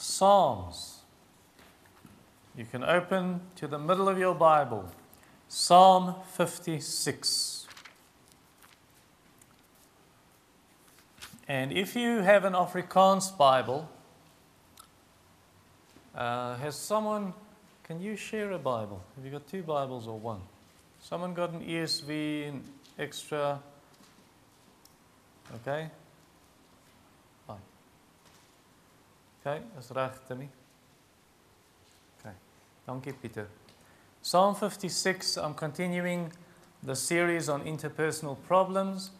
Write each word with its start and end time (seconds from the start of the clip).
Psalms. 0.00 1.00
You 2.56 2.64
can 2.64 2.82
open 2.82 3.42
to 3.56 3.66
the 3.66 3.78
middle 3.78 4.08
of 4.08 4.18
your 4.18 4.34
Bible, 4.34 4.90
Psalm 5.46 6.14
56. 6.32 7.66
And 11.46 11.72
if 11.72 11.94
you 11.94 12.20
have 12.20 12.46
an 12.46 12.54
Afrikaans 12.54 13.36
Bible, 13.36 13.90
uh, 16.14 16.56
has 16.56 16.76
someone, 16.76 17.34
can 17.84 18.00
you 18.00 18.16
share 18.16 18.52
a 18.52 18.58
Bible? 18.58 19.02
Have 19.16 19.24
you 19.26 19.30
got 19.30 19.46
two 19.48 19.62
Bibles 19.62 20.06
or 20.06 20.18
one? 20.18 20.40
Someone 21.02 21.34
got 21.34 21.50
an 21.50 21.60
ESV, 21.60 22.48
an 22.48 22.64
extra? 22.98 23.60
Okay? 25.56 25.90
Okay, 29.46 29.62
is 29.78 29.90
reg, 29.94 30.10
Timmy. 30.28 30.50
Okay. 32.20 32.34
Dankie 32.86 33.12
Pieter. 33.12 33.46
Psalm 34.20 34.54
56, 34.54 35.38
I'm 35.38 35.54
continuing 35.54 36.30
the 36.82 36.94
series 36.94 37.48
on 37.48 37.64
interpersonal 37.64 38.36
problems. 38.46 39.12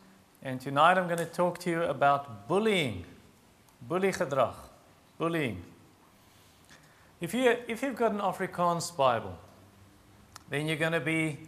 And 0.42 0.60
tonight 0.60 0.98
I'm 0.98 1.06
going 1.06 1.18
to 1.18 1.24
talk 1.24 1.58
to 1.60 1.70
you 1.70 1.82
about 1.84 2.46
bullying. 2.48 3.06
Bully 3.80 4.12
gedrag. 4.12 4.54
Bullying. 5.16 5.62
If, 7.22 7.32
you, 7.32 7.56
if 7.66 7.82
you've 7.82 7.96
got 7.96 8.12
an 8.12 8.18
Afrikaans 8.18 8.94
Bible, 8.94 9.38
then 10.50 10.66
you're 10.66 10.76
going 10.76 10.92
to 10.92 11.00
be, 11.00 11.38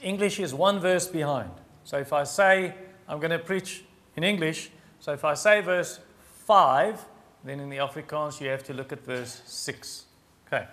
English 0.00 0.38
is 0.38 0.54
one 0.54 0.78
verse 0.78 1.08
behind. 1.08 1.50
So 1.82 1.98
if 1.98 2.12
I 2.12 2.22
say, 2.22 2.72
I'm 3.08 3.18
going 3.18 3.32
to 3.32 3.40
preach 3.40 3.82
in 4.14 4.22
English, 4.22 4.70
so 5.00 5.12
if 5.12 5.24
I 5.24 5.34
say 5.34 5.60
verse 5.60 5.98
5, 6.46 7.04
then 7.44 7.60
in 7.60 7.70
the 7.70 7.78
Afrikaans 7.78 8.40
you 8.40 8.48
have 8.48 8.64
to 8.64 8.74
look 8.74 8.92
at 8.92 9.04
verse 9.04 9.42
6. 9.46 10.04
Okay. 10.46 10.66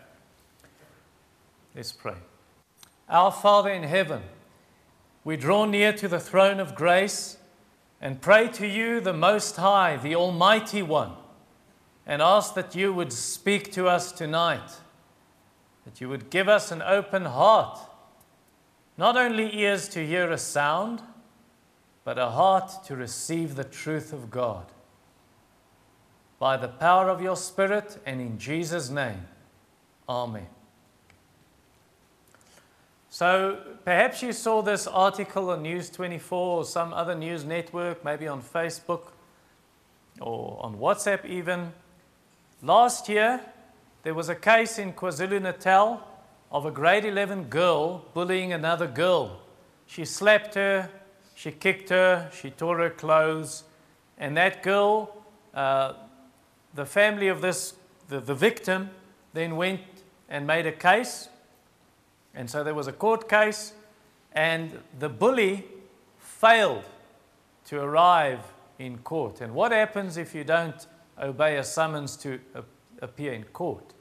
Let's 1.75 1.91
pray. 1.91 2.15
Our 3.07 3.31
Father 3.31 3.69
in 3.69 3.83
heaven, 3.83 4.23
we 5.23 5.37
draw 5.37 5.65
near 5.65 5.93
to 5.93 6.07
the 6.07 6.19
throne 6.19 6.59
of 6.59 6.75
grace 6.75 7.37
and 8.01 8.21
pray 8.21 8.47
to 8.49 8.67
you, 8.67 8.99
the 8.99 9.13
Most 9.13 9.55
High, 9.55 9.97
the 9.97 10.15
Almighty 10.15 10.81
One 10.81 11.13
and 12.07 12.21
ask 12.21 12.53
that 12.55 12.73
you 12.73 12.93
would 12.93 13.11
speak 13.11 13.71
to 13.73 13.87
us 13.87 14.13
tonight, 14.13 14.71
that 15.83 15.99
you 15.99 16.07
would 16.07 16.29
give 16.29 16.47
us 16.47 16.71
an 16.71 16.81
open 16.81 17.25
heart, 17.25 17.77
not 18.97 19.17
only 19.17 19.59
ears 19.59 19.89
to 19.89 20.07
hear 20.07 20.31
a 20.31 20.37
sound, 20.37 21.01
but 22.05 22.17
a 22.17 22.29
heart 22.29 22.71
to 22.85 22.95
receive 22.95 23.55
the 23.55 23.65
truth 23.65 24.13
of 24.13 24.31
God. 24.31 24.65
By 26.39 26.57
the 26.57 26.67
power 26.67 27.09
of 27.09 27.21
your 27.21 27.35
Spirit 27.35 27.99
and 28.05 28.21
in 28.21 28.37
Jesus' 28.37 28.89
name, 28.89 29.27
Amen. 30.07 30.47
So 33.09 33.57
perhaps 33.83 34.21
you 34.21 34.31
saw 34.31 34.61
this 34.61 34.85
article 34.85 35.49
on 35.49 35.63
News 35.63 35.89
24 35.89 36.57
or 36.57 36.65
some 36.65 36.93
other 36.93 37.15
news 37.15 37.43
network, 37.43 38.05
maybe 38.05 38.27
on 38.27 38.41
Facebook 38.41 39.07
or 40.21 40.59
on 40.63 40.77
WhatsApp 40.77 41.25
even 41.25 41.73
Last 42.63 43.07
year, 43.07 43.39
there 44.01 44.15
was 44.15 44.29
a 44.29 44.35
case 44.35 44.79
in 44.79 44.93
KwaZulu 44.93 45.43
Natal 45.43 46.01
of 46.51 46.65
a 46.65 46.71
grade 46.71 47.05
11 47.05 47.43
girl 47.43 48.03
bullying 48.15 48.51
another 48.51 48.87
girl. 48.87 49.41
She 49.85 50.05
slapped 50.05 50.55
her, 50.55 50.89
she 51.35 51.51
kicked 51.51 51.89
her, 51.89 52.31
she 52.33 52.49
tore 52.49 52.79
her 52.79 52.89
clothes, 52.89 53.63
and 54.17 54.35
that 54.37 54.63
girl, 54.63 55.23
uh, 55.53 55.93
the 56.73 56.85
family 56.85 57.27
of 57.27 57.41
this, 57.41 57.73
the, 58.09 58.19
the 58.19 58.35
victim, 58.35 58.89
then 59.33 59.55
went 59.55 59.81
and 60.29 60.45
made 60.45 60.65
a 60.65 60.71
case. 60.71 61.29
And 62.33 62.49
so 62.49 62.63
there 62.63 62.75
was 62.75 62.87
a 62.87 62.93
court 62.93 63.27
case, 63.27 63.73
and 64.33 64.79
the 64.99 65.09
bully 65.09 65.65
failed 66.19 66.83
to 67.65 67.81
arrive 67.81 68.39
in 68.79 68.99
court. 68.99 69.41
And 69.41 69.53
what 69.53 69.71
happens 69.71 70.17
if 70.17 70.35
you 70.35 70.43
don't 70.43 70.87
obey 71.21 71.57
a 71.57 71.63
summons 71.63 72.15
to 72.17 72.39
appear 73.01 73.33
in 73.33 73.43
court. 73.45 73.93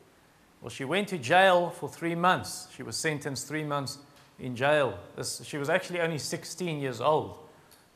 Well, 0.61 0.71
she 0.71 0.85
went 0.85 1.09
to 1.09 1.19
jail 1.19 1.71
for 1.71 1.89
three 1.89 2.15
months. 2.15 2.69
She 2.75 2.83
was 2.83 2.97
sentenced 2.97 3.47
three 3.47 3.65
months 3.65 3.99
in 4.39 4.57
jail. 4.57 4.99
This, 5.17 5.43
she 5.45 5.59
was 5.59 5.69
actually 5.69 6.01
only 6.01 6.19
16 6.19 6.81
years 6.81 7.01
old, 7.01 7.39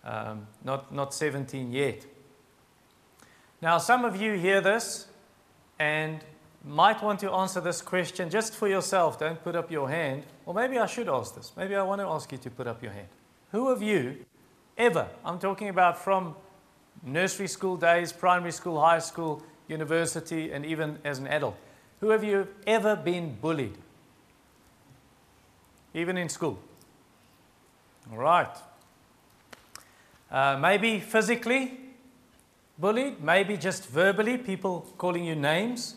um, 0.04 0.46
not, 0.64 0.94
not 0.94 1.14
17 1.14 1.72
yet. 1.72 2.04
Now, 3.62 3.78
some 3.78 4.04
of 4.04 4.20
you 4.20 4.34
hear 4.34 4.60
this 4.60 5.06
and 5.78 6.20
might 6.64 7.02
want 7.02 7.20
to 7.20 7.30
answer 7.30 7.60
this 7.60 7.82
question 7.82 8.30
just 8.30 8.54
for 8.54 8.68
yourself. 8.68 9.18
Don't 9.18 9.42
put 9.42 9.54
up 9.54 9.70
your 9.70 9.88
hand. 9.88 10.24
Or 10.46 10.54
maybe 10.54 10.78
I 10.78 10.86
should 10.86 11.08
ask 11.08 11.34
this. 11.34 11.52
Maybe 11.56 11.74
I 11.74 11.82
want 11.82 12.00
to 12.00 12.06
ask 12.06 12.30
you 12.32 12.38
to 12.38 12.50
put 12.50 12.66
up 12.66 12.82
your 12.82 12.92
hand. 12.92 13.08
Who 13.52 13.68
of 13.68 13.82
you 13.82 14.24
ever, 14.78 15.08
I'm 15.24 15.38
talking 15.38 15.68
about 15.68 15.98
from 15.98 16.34
nursery 17.02 17.48
school 17.48 17.76
days, 17.76 18.12
primary 18.12 18.52
school, 18.52 18.80
high 18.80 18.98
school, 18.98 19.42
university, 19.68 20.52
and 20.52 20.64
even 20.64 20.98
as 21.04 21.18
an 21.18 21.26
adult. 21.26 21.56
Who 22.00 22.10
have 22.10 22.24
you 22.24 22.48
ever 22.66 22.96
been 22.96 23.36
bullied? 23.40 23.76
Even 25.94 26.16
in 26.16 26.28
school? 26.28 26.58
All 28.10 28.18
right. 28.18 28.56
Uh, 30.30 30.58
maybe 30.60 31.00
physically 31.00 31.79
bullied, 32.80 33.22
maybe 33.22 33.56
just 33.56 33.86
verbally, 33.88 34.38
people 34.38 34.86
calling 34.96 35.24
you 35.24 35.34
names, 35.34 35.96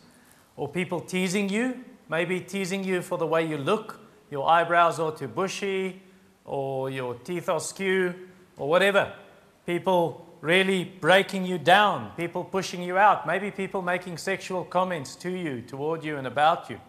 or 0.57 0.67
people 0.67 0.99
teasing 0.99 1.49
you, 1.49 1.83
maybe 2.09 2.39
teasing 2.41 2.83
you 2.83 3.01
for 3.01 3.17
the 3.17 3.25
way 3.25 3.45
you 3.45 3.57
look, 3.57 3.99
your 4.29 4.49
eyebrows 4.49 4.99
are 4.99 5.15
too 5.15 5.27
bushy, 5.27 6.01
or 6.45 6.89
your 6.89 7.15
teeth 7.15 7.47
are 7.47 7.59
skew, 7.59 8.13
or 8.57 8.67
whatever. 8.67 9.13
People 9.65 10.27
really 10.41 10.83
breaking 10.83 11.45
you 11.45 11.57
down, 11.57 12.11
people 12.17 12.43
pushing 12.43 12.83
you 12.83 12.97
out, 12.97 13.25
maybe 13.25 13.49
people 13.49 13.81
making 13.81 14.17
sexual 14.17 14.65
comments 14.65 15.15
to 15.15 15.29
you, 15.29 15.61
toward 15.61 16.03
you, 16.03 16.17
and 16.17 16.27
about 16.27 16.69
you. 16.69 16.79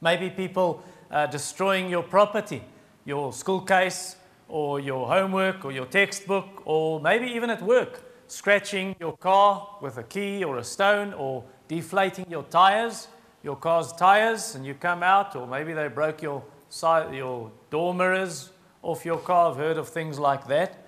Maybe 0.00 0.28
people 0.28 0.82
uh, 1.10 1.26
destroying 1.26 1.88
your 1.88 2.02
property, 2.02 2.62
your 3.04 3.32
school 3.32 3.60
case, 3.60 4.16
or 4.48 4.80
your 4.80 5.06
homework, 5.06 5.64
or 5.64 5.70
your 5.70 5.86
textbook, 5.86 6.62
or 6.64 7.00
maybe 7.00 7.26
even 7.26 7.50
at 7.50 7.62
work, 7.62 8.02
scratching 8.28 8.94
your 9.00 9.16
car 9.16 9.76
with 9.80 9.98
a 9.98 10.04
key 10.04 10.44
or 10.44 10.58
a 10.58 10.64
stone, 10.64 11.12
or 11.14 11.44
deflating 11.66 12.26
your 12.30 12.44
tires, 12.44 13.08
your 13.42 13.56
car's 13.56 13.92
tires, 13.92 14.54
and 14.54 14.64
you 14.64 14.74
come 14.74 15.02
out, 15.02 15.34
or 15.34 15.46
maybe 15.46 15.72
they 15.72 15.88
broke 15.88 16.22
your, 16.22 16.44
side, 16.68 17.14
your 17.14 17.50
door 17.70 17.94
mirrors 17.94 18.50
off 18.82 19.04
your 19.04 19.18
car. 19.18 19.50
I've 19.50 19.56
heard 19.56 19.78
of 19.78 19.88
things 19.88 20.18
like 20.18 20.46
that. 20.48 20.86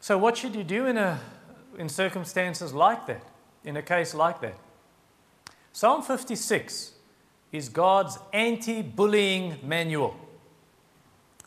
So, 0.00 0.18
what 0.18 0.36
should 0.36 0.54
you 0.54 0.64
do 0.64 0.86
in, 0.86 0.96
a, 0.96 1.20
in 1.78 1.88
circumstances 1.88 2.72
like 2.72 3.06
that, 3.06 3.22
in 3.64 3.76
a 3.76 3.82
case 3.82 4.14
like 4.14 4.40
that? 4.40 4.56
Psalm 5.72 6.02
56 6.02 6.92
is 7.52 7.68
God's 7.68 8.18
anti 8.32 8.82
bullying 8.82 9.56
manual. 9.62 10.16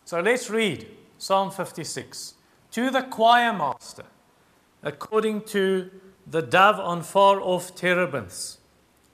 So, 0.05 0.19
let's 0.19 0.49
read 0.49 0.87
Psalm 1.17 1.51
56 1.51 2.33
to 2.71 2.89
the 2.89 3.03
choir 3.03 3.53
master, 3.53 4.05
according 4.83 5.41
to 5.41 5.89
the 6.27 6.41
dove 6.41 6.79
on 6.79 7.03
far 7.03 7.41
off 7.41 7.75
terebinths. 7.75 8.57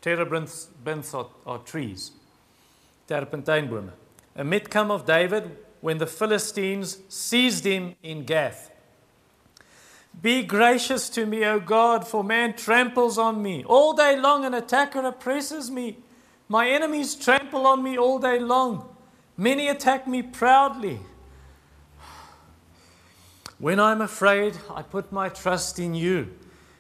Terebinths 0.02 1.14
are, 1.14 1.28
are 1.46 1.60
trees, 1.60 2.12
terpentynebome. 3.08 3.92
A 4.36 4.44
Miktam 4.44 4.92
of 4.92 5.06
David 5.06 5.58
when 5.82 5.98
the 5.98 6.08
Philistines 6.08 7.00
seized 7.10 7.66
him 7.66 7.96
in 8.04 8.24
Gath. 8.24 8.72
Be 10.22 10.44
gracious 10.44 11.10
to 11.10 11.26
me, 11.26 11.44
O 11.46 11.60
God, 11.60 12.08
for 12.08 12.24
man 12.24 12.56
tramples 12.56 13.18
on 13.18 13.42
me. 13.42 13.64
All 13.66 13.94
day 13.94 14.20
long, 14.20 14.46
an 14.46 14.54
attacker 14.54 15.06
oppresses 15.06 15.70
me. 15.70 15.98
My 16.48 16.70
enemies 16.70 17.16
trample 17.16 17.66
on 17.68 17.84
me 17.84 17.98
all 17.98 18.20
day 18.20 18.40
long. 18.40 18.90
Many 19.38 19.68
attack 19.68 20.08
me 20.08 20.22
proudly. 20.22 21.00
When 23.58 23.80
I'm 23.80 24.02
afraid, 24.02 24.58
I 24.74 24.82
put 24.82 25.12
my 25.12 25.30
trust 25.30 25.80
in 25.80 25.96
you. 25.96 26.34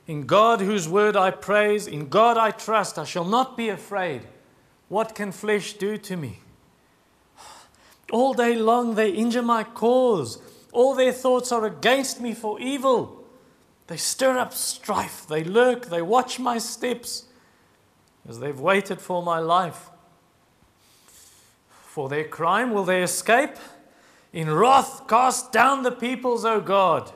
In 0.07 0.25
God, 0.25 0.61
whose 0.61 0.87
word 0.87 1.15
I 1.15 1.31
praise, 1.31 1.87
in 1.87 2.09
God 2.09 2.37
I 2.37 2.51
trust, 2.51 2.99
I 2.99 3.05
shall 3.05 3.25
not 3.25 3.57
be 3.57 3.69
afraid. 3.69 4.21
What 4.87 5.15
can 5.15 5.31
flesh 5.31 5.73
do 5.73 5.97
to 5.97 6.15
me? 6.15 6.39
All 8.11 8.33
day 8.33 8.55
long 8.55 8.95
they 8.95 9.09
injure 9.09 9.41
my 9.41 9.63
cause. 9.63 10.39
All 10.71 10.93
their 10.93 11.13
thoughts 11.13 11.51
are 11.51 11.65
against 11.65 12.21
me 12.21 12.33
for 12.33 12.59
evil. 12.59 13.23
They 13.87 13.97
stir 13.97 14.37
up 14.37 14.53
strife. 14.53 15.25
They 15.27 15.43
lurk. 15.43 15.87
They 15.87 16.01
watch 16.01 16.39
my 16.39 16.57
steps 16.57 17.25
as 18.27 18.39
they've 18.39 18.59
waited 18.59 18.99
for 18.99 19.23
my 19.23 19.39
life. 19.39 19.89
For 21.67 22.09
their 22.09 22.25
crime 22.25 22.71
will 22.71 22.83
they 22.83 23.01
escape? 23.01 23.55
In 24.35 24.51
wrath, 24.51 25.07
cast 25.07 25.53
down 25.53 25.83
the 25.83 25.93
peoples, 25.93 26.43
O 26.43 26.59
God. 26.59 27.09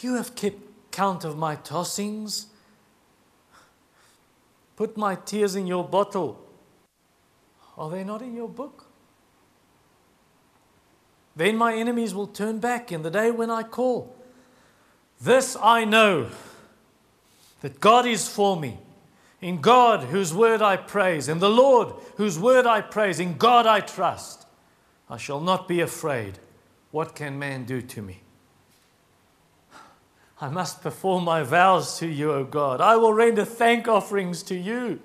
You 0.00 0.14
have 0.14 0.36
kept 0.36 0.58
count 0.92 1.24
of 1.24 1.36
my 1.36 1.56
tossings. 1.56 2.46
put 4.76 4.96
my 4.96 5.16
tears 5.16 5.56
in 5.56 5.66
your 5.66 5.82
bottle. 5.86 6.40
Are 7.76 7.90
they 7.90 8.04
not 8.04 8.22
in 8.22 8.36
your 8.36 8.48
book? 8.48 8.86
Then 11.34 11.56
my 11.56 11.74
enemies 11.74 12.14
will 12.14 12.28
turn 12.28 12.60
back 12.60 12.92
in 12.92 13.02
the 13.02 13.10
day 13.10 13.32
when 13.32 13.50
I 13.50 13.64
call. 13.64 14.14
This 15.20 15.56
I 15.60 15.84
know 15.84 16.28
that 17.62 17.80
God 17.80 18.06
is 18.06 18.28
for 18.28 18.56
me. 18.56 18.78
In 19.40 19.60
God, 19.60 20.04
whose 20.04 20.32
word 20.32 20.62
I 20.62 20.76
praise, 20.76 21.28
in 21.28 21.40
the 21.40 21.50
Lord, 21.50 21.94
whose 22.16 22.38
word 22.38 22.64
I 22.64 22.80
praise, 22.80 23.18
in 23.18 23.36
God 23.36 23.66
I 23.66 23.80
trust. 23.80 24.46
I 25.10 25.16
shall 25.16 25.40
not 25.40 25.66
be 25.66 25.80
afraid. 25.80 26.38
What 26.92 27.16
can 27.16 27.38
man 27.38 27.64
do 27.64 27.82
to 27.82 28.00
me? 28.00 28.20
I 30.40 30.48
must 30.48 30.82
perform 30.82 31.24
my 31.24 31.42
vows 31.42 31.98
to 31.98 32.06
you, 32.06 32.32
O 32.32 32.44
God. 32.44 32.80
I 32.80 32.96
will 32.96 33.12
render 33.12 33.44
thank 33.44 33.88
offerings 33.88 34.42
to 34.44 34.54
you, 34.54 35.00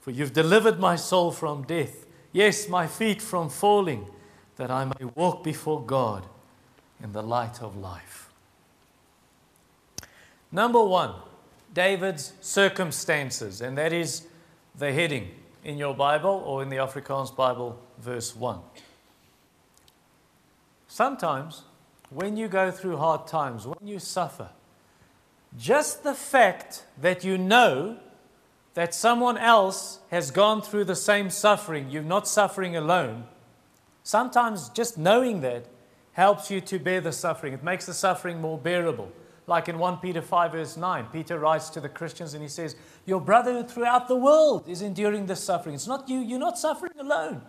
for 0.00 0.10
you've 0.10 0.32
delivered 0.32 0.78
my 0.78 0.96
soul 0.96 1.32
from 1.32 1.64
death, 1.64 2.06
yes, 2.32 2.68
my 2.68 2.86
feet 2.86 3.20
from 3.20 3.50
falling, 3.50 4.06
that 4.56 4.70
I 4.70 4.84
may 4.84 5.04
walk 5.14 5.44
before 5.44 5.82
God 5.82 6.24
in 7.02 7.12
the 7.12 7.22
light 7.22 7.60
of 7.60 7.76
life. 7.76 8.30
Number 10.50 10.82
one, 10.82 11.14
David's 11.74 12.32
circumstances, 12.40 13.60
and 13.60 13.76
that 13.76 13.92
is 13.92 14.26
the 14.76 14.92
heading 14.92 15.28
in 15.62 15.76
your 15.76 15.94
Bible 15.94 16.42
or 16.46 16.62
in 16.62 16.70
the 16.70 16.76
Afrikaans 16.76 17.34
Bible, 17.36 17.78
verse 17.98 18.34
1. 18.34 18.58
Sometimes, 20.88 21.64
when 22.10 22.36
you 22.36 22.48
go 22.48 22.70
through 22.70 22.96
hard 22.96 23.26
times, 23.26 23.66
when 23.66 23.86
you 23.86 23.98
suffer, 23.98 24.48
just 25.56 26.02
the 26.02 26.14
fact 26.14 26.84
that 27.00 27.22
you 27.22 27.38
know 27.38 27.98
that 28.74 28.94
someone 28.94 29.36
else 29.36 30.00
has 30.10 30.30
gone 30.30 30.62
through 30.62 30.84
the 30.84 30.96
same 30.96 31.30
suffering, 31.30 31.90
you're 31.90 32.02
not 32.02 32.26
suffering 32.26 32.74
alone, 32.74 33.26
sometimes 34.02 34.70
just 34.70 34.96
knowing 34.96 35.42
that 35.42 35.66
helps 36.12 36.50
you 36.50 36.60
to 36.62 36.78
bear 36.78 37.00
the 37.00 37.12
suffering. 37.12 37.52
It 37.52 37.62
makes 37.62 37.86
the 37.86 37.94
suffering 37.94 38.40
more 38.40 38.58
bearable. 38.58 39.12
Like 39.46 39.68
in 39.68 39.78
1 39.78 39.98
Peter 39.98 40.20
5, 40.20 40.52
verse 40.52 40.76
9, 40.76 41.06
Peter 41.12 41.38
writes 41.38 41.70
to 41.70 41.80
the 41.80 41.88
Christians 41.88 42.34
and 42.34 42.42
he 42.42 42.48
says, 42.48 42.76
Your 43.06 43.20
brother 43.20 43.62
throughout 43.62 44.08
the 44.08 44.16
world 44.16 44.68
is 44.68 44.82
enduring 44.82 45.26
this 45.26 45.42
suffering. 45.42 45.74
It's 45.74 45.86
not 45.86 46.08
you, 46.08 46.18
you're 46.18 46.38
not 46.38 46.58
suffering 46.58 46.92
alone. 46.98 47.42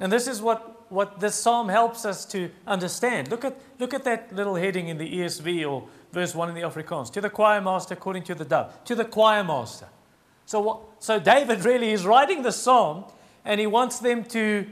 And 0.00 0.12
this 0.12 0.28
is 0.28 0.40
what, 0.40 0.90
what 0.90 1.20
this 1.20 1.34
psalm 1.34 1.68
helps 1.68 2.04
us 2.04 2.24
to 2.26 2.50
understand. 2.66 3.30
Look 3.30 3.44
at, 3.44 3.60
look 3.78 3.92
at 3.92 4.04
that 4.04 4.34
little 4.34 4.54
heading 4.54 4.88
in 4.88 4.98
the 4.98 5.20
ESV 5.20 5.68
or 5.68 5.88
verse 6.12 6.34
1 6.34 6.48
in 6.48 6.54
the 6.54 6.62
Afrikaans. 6.62 7.12
To 7.12 7.20
the 7.20 7.30
choir 7.30 7.60
master 7.60 7.94
according 7.94 8.22
to 8.24 8.34
the 8.34 8.44
dove. 8.44 8.84
To 8.84 8.94
the 8.94 9.04
choir 9.04 9.42
master. 9.42 9.88
So, 10.46 10.60
what, 10.60 10.80
so 10.98 11.18
David 11.18 11.64
really 11.64 11.90
is 11.90 12.06
writing 12.06 12.42
the 12.42 12.52
psalm 12.52 13.04
and 13.44 13.60
he 13.60 13.66
wants 13.66 13.98
them 13.98 14.24
to, 14.24 14.66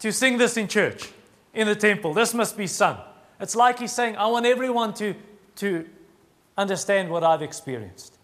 to 0.00 0.12
sing 0.12 0.38
this 0.38 0.56
in 0.56 0.68
church, 0.68 1.10
in 1.54 1.66
the 1.66 1.74
temple. 1.74 2.14
This 2.14 2.34
must 2.34 2.56
be 2.56 2.66
sung. 2.66 2.98
It's 3.40 3.56
like 3.56 3.78
he's 3.78 3.92
saying, 3.92 4.16
I 4.16 4.26
want 4.26 4.46
everyone 4.46 4.94
to, 4.94 5.14
to 5.56 5.88
understand 6.56 7.10
what 7.10 7.24
I've 7.24 7.42
experienced. 7.42 8.18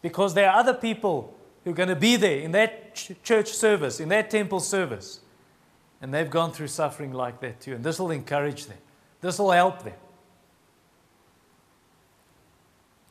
Because 0.00 0.32
there 0.34 0.48
are 0.48 0.58
other 0.58 0.74
people 0.74 1.36
who 1.64 1.72
are 1.72 1.74
going 1.74 1.88
to 1.88 1.96
be 1.96 2.16
there 2.16 2.38
in 2.38 2.52
that 2.52 2.94
ch- 2.94 3.12
church 3.22 3.48
service, 3.48 4.00
in 4.00 4.08
that 4.08 4.30
temple 4.30 4.60
service. 4.60 5.20
And 6.00 6.14
they've 6.14 6.30
gone 6.30 6.52
through 6.52 6.68
suffering 6.68 7.12
like 7.12 7.40
that 7.40 7.60
too. 7.60 7.74
And 7.74 7.84
this 7.84 7.98
will 7.98 8.10
encourage 8.10 8.66
them, 8.66 8.78
this 9.20 9.38
will 9.38 9.50
help 9.50 9.82
them. 9.82 9.94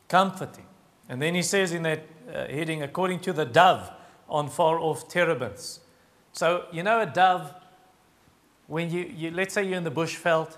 Comforting. 0.08 0.66
And 1.08 1.20
then 1.22 1.34
he 1.34 1.42
says 1.42 1.72
in 1.72 1.84
that 1.84 2.02
uh, 2.32 2.46
heading, 2.46 2.82
according 2.82 3.20
to 3.20 3.32
the 3.32 3.44
dove 3.44 3.90
on 4.28 4.48
far 4.48 4.78
off 4.78 5.08
terebinths. 5.08 5.80
So, 6.32 6.66
you 6.72 6.82
know, 6.82 7.00
a 7.00 7.06
dove, 7.06 7.52
when 8.66 8.90
you, 8.90 9.12
you 9.16 9.30
let's 9.30 9.54
say 9.54 9.64
you're 9.64 9.76
in 9.76 9.84
the 9.84 9.90
bushveld 9.90 10.56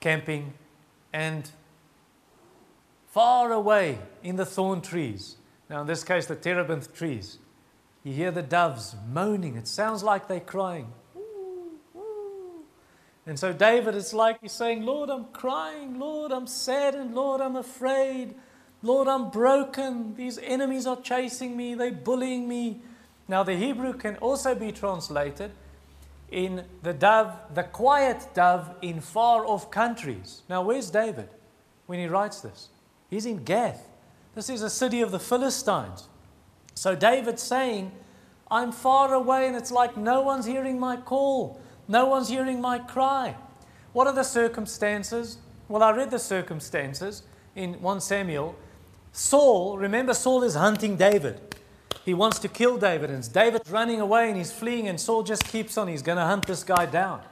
camping, 0.00 0.54
and 1.12 1.50
far 3.10 3.52
away 3.52 3.98
in 4.22 4.36
the 4.36 4.46
thorn 4.46 4.80
trees, 4.80 5.36
now 5.68 5.82
in 5.82 5.86
this 5.86 6.02
case 6.02 6.26
the 6.26 6.36
terebinth 6.36 6.94
trees, 6.94 7.38
you 8.02 8.12
hear 8.12 8.30
the 8.30 8.42
doves 8.42 8.96
moaning. 9.12 9.56
It 9.56 9.68
sounds 9.68 10.02
like 10.02 10.26
they're 10.26 10.40
crying. 10.40 10.92
And 13.26 13.38
so 13.38 13.52
David, 13.52 13.94
it's 13.94 14.12
like 14.12 14.38
he's 14.40 14.52
saying, 14.52 14.84
Lord, 14.84 15.10
I'm 15.10 15.26
crying. 15.26 15.98
Lord, 15.98 16.32
I'm 16.32 16.46
saddened. 16.46 17.14
Lord, 17.14 17.40
I'm 17.40 17.56
afraid. 17.56 18.34
Lord, 18.82 19.08
I'm 19.08 19.30
broken. 19.30 20.14
These 20.14 20.38
enemies 20.38 20.86
are 20.86 21.00
chasing 21.00 21.56
me. 21.56 21.74
They're 21.74 21.92
bullying 21.92 22.48
me. 22.48 22.80
Now, 23.28 23.42
the 23.42 23.54
Hebrew 23.54 23.92
can 23.92 24.16
also 24.16 24.54
be 24.54 24.72
translated 24.72 25.52
in 26.30 26.64
the 26.82 26.92
dove, 26.92 27.36
the 27.54 27.64
quiet 27.64 28.28
dove 28.34 28.74
in 28.82 29.00
far 29.00 29.44
off 29.44 29.70
countries. 29.70 30.42
Now, 30.48 30.62
where's 30.62 30.90
David 30.90 31.28
when 31.86 31.98
he 31.98 32.06
writes 32.06 32.40
this? 32.40 32.68
He's 33.08 33.26
in 33.26 33.44
Gath. 33.44 33.88
This 34.34 34.48
is 34.48 34.62
a 34.62 34.70
city 34.70 35.02
of 35.02 35.10
the 35.10 35.18
Philistines. 35.18 36.08
So 36.74 36.94
David's 36.94 37.42
saying, 37.42 37.92
I'm 38.50 38.72
far 38.72 39.12
away 39.12 39.46
and 39.46 39.56
it's 39.56 39.70
like 39.70 39.96
no 39.96 40.22
one's 40.22 40.46
hearing 40.46 40.78
my 40.78 40.96
call, 40.96 41.59
no 41.90 42.06
one's 42.06 42.28
hearing 42.28 42.60
my 42.60 42.78
cry. 42.78 43.34
What 43.92 44.06
are 44.06 44.12
the 44.12 44.22
circumstances? 44.22 45.38
Well, 45.68 45.82
I 45.82 45.90
read 45.90 46.12
the 46.12 46.20
circumstances 46.20 47.24
in 47.56 47.74
1 47.82 48.00
Samuel. 48.00 48.54
Saul, 49.12 49.76
remember, 49.76 50.14
Saul 50.14 50.44
is 50.44 50.54
hunting 50.54 50.96
David. 50.96 51.40
He 52.04 52.14
wants 52.14 52.38
to 52.38 52.48
kill 52.48 52.78
David, 52.78 53.10
and 53.10 53.30
David's 53.32 53.68
running 53.68 54.00
away 54.00 54.28
and 54.28 54.36
he's 54.36 54.52
fleeing, 54.52 54.86
and 54.86 55.00
Saul 55.00 55.24
just 55.24 55.44
keeps 55.44 55.76
on. 55.76 55.88
He's 55.88 56.00
going 56.00 56.16
to 56.18 56.24
hunt 56.24 56.46
this 56.46 56.62
guy 56.62 56.86
down. 56.86 57.22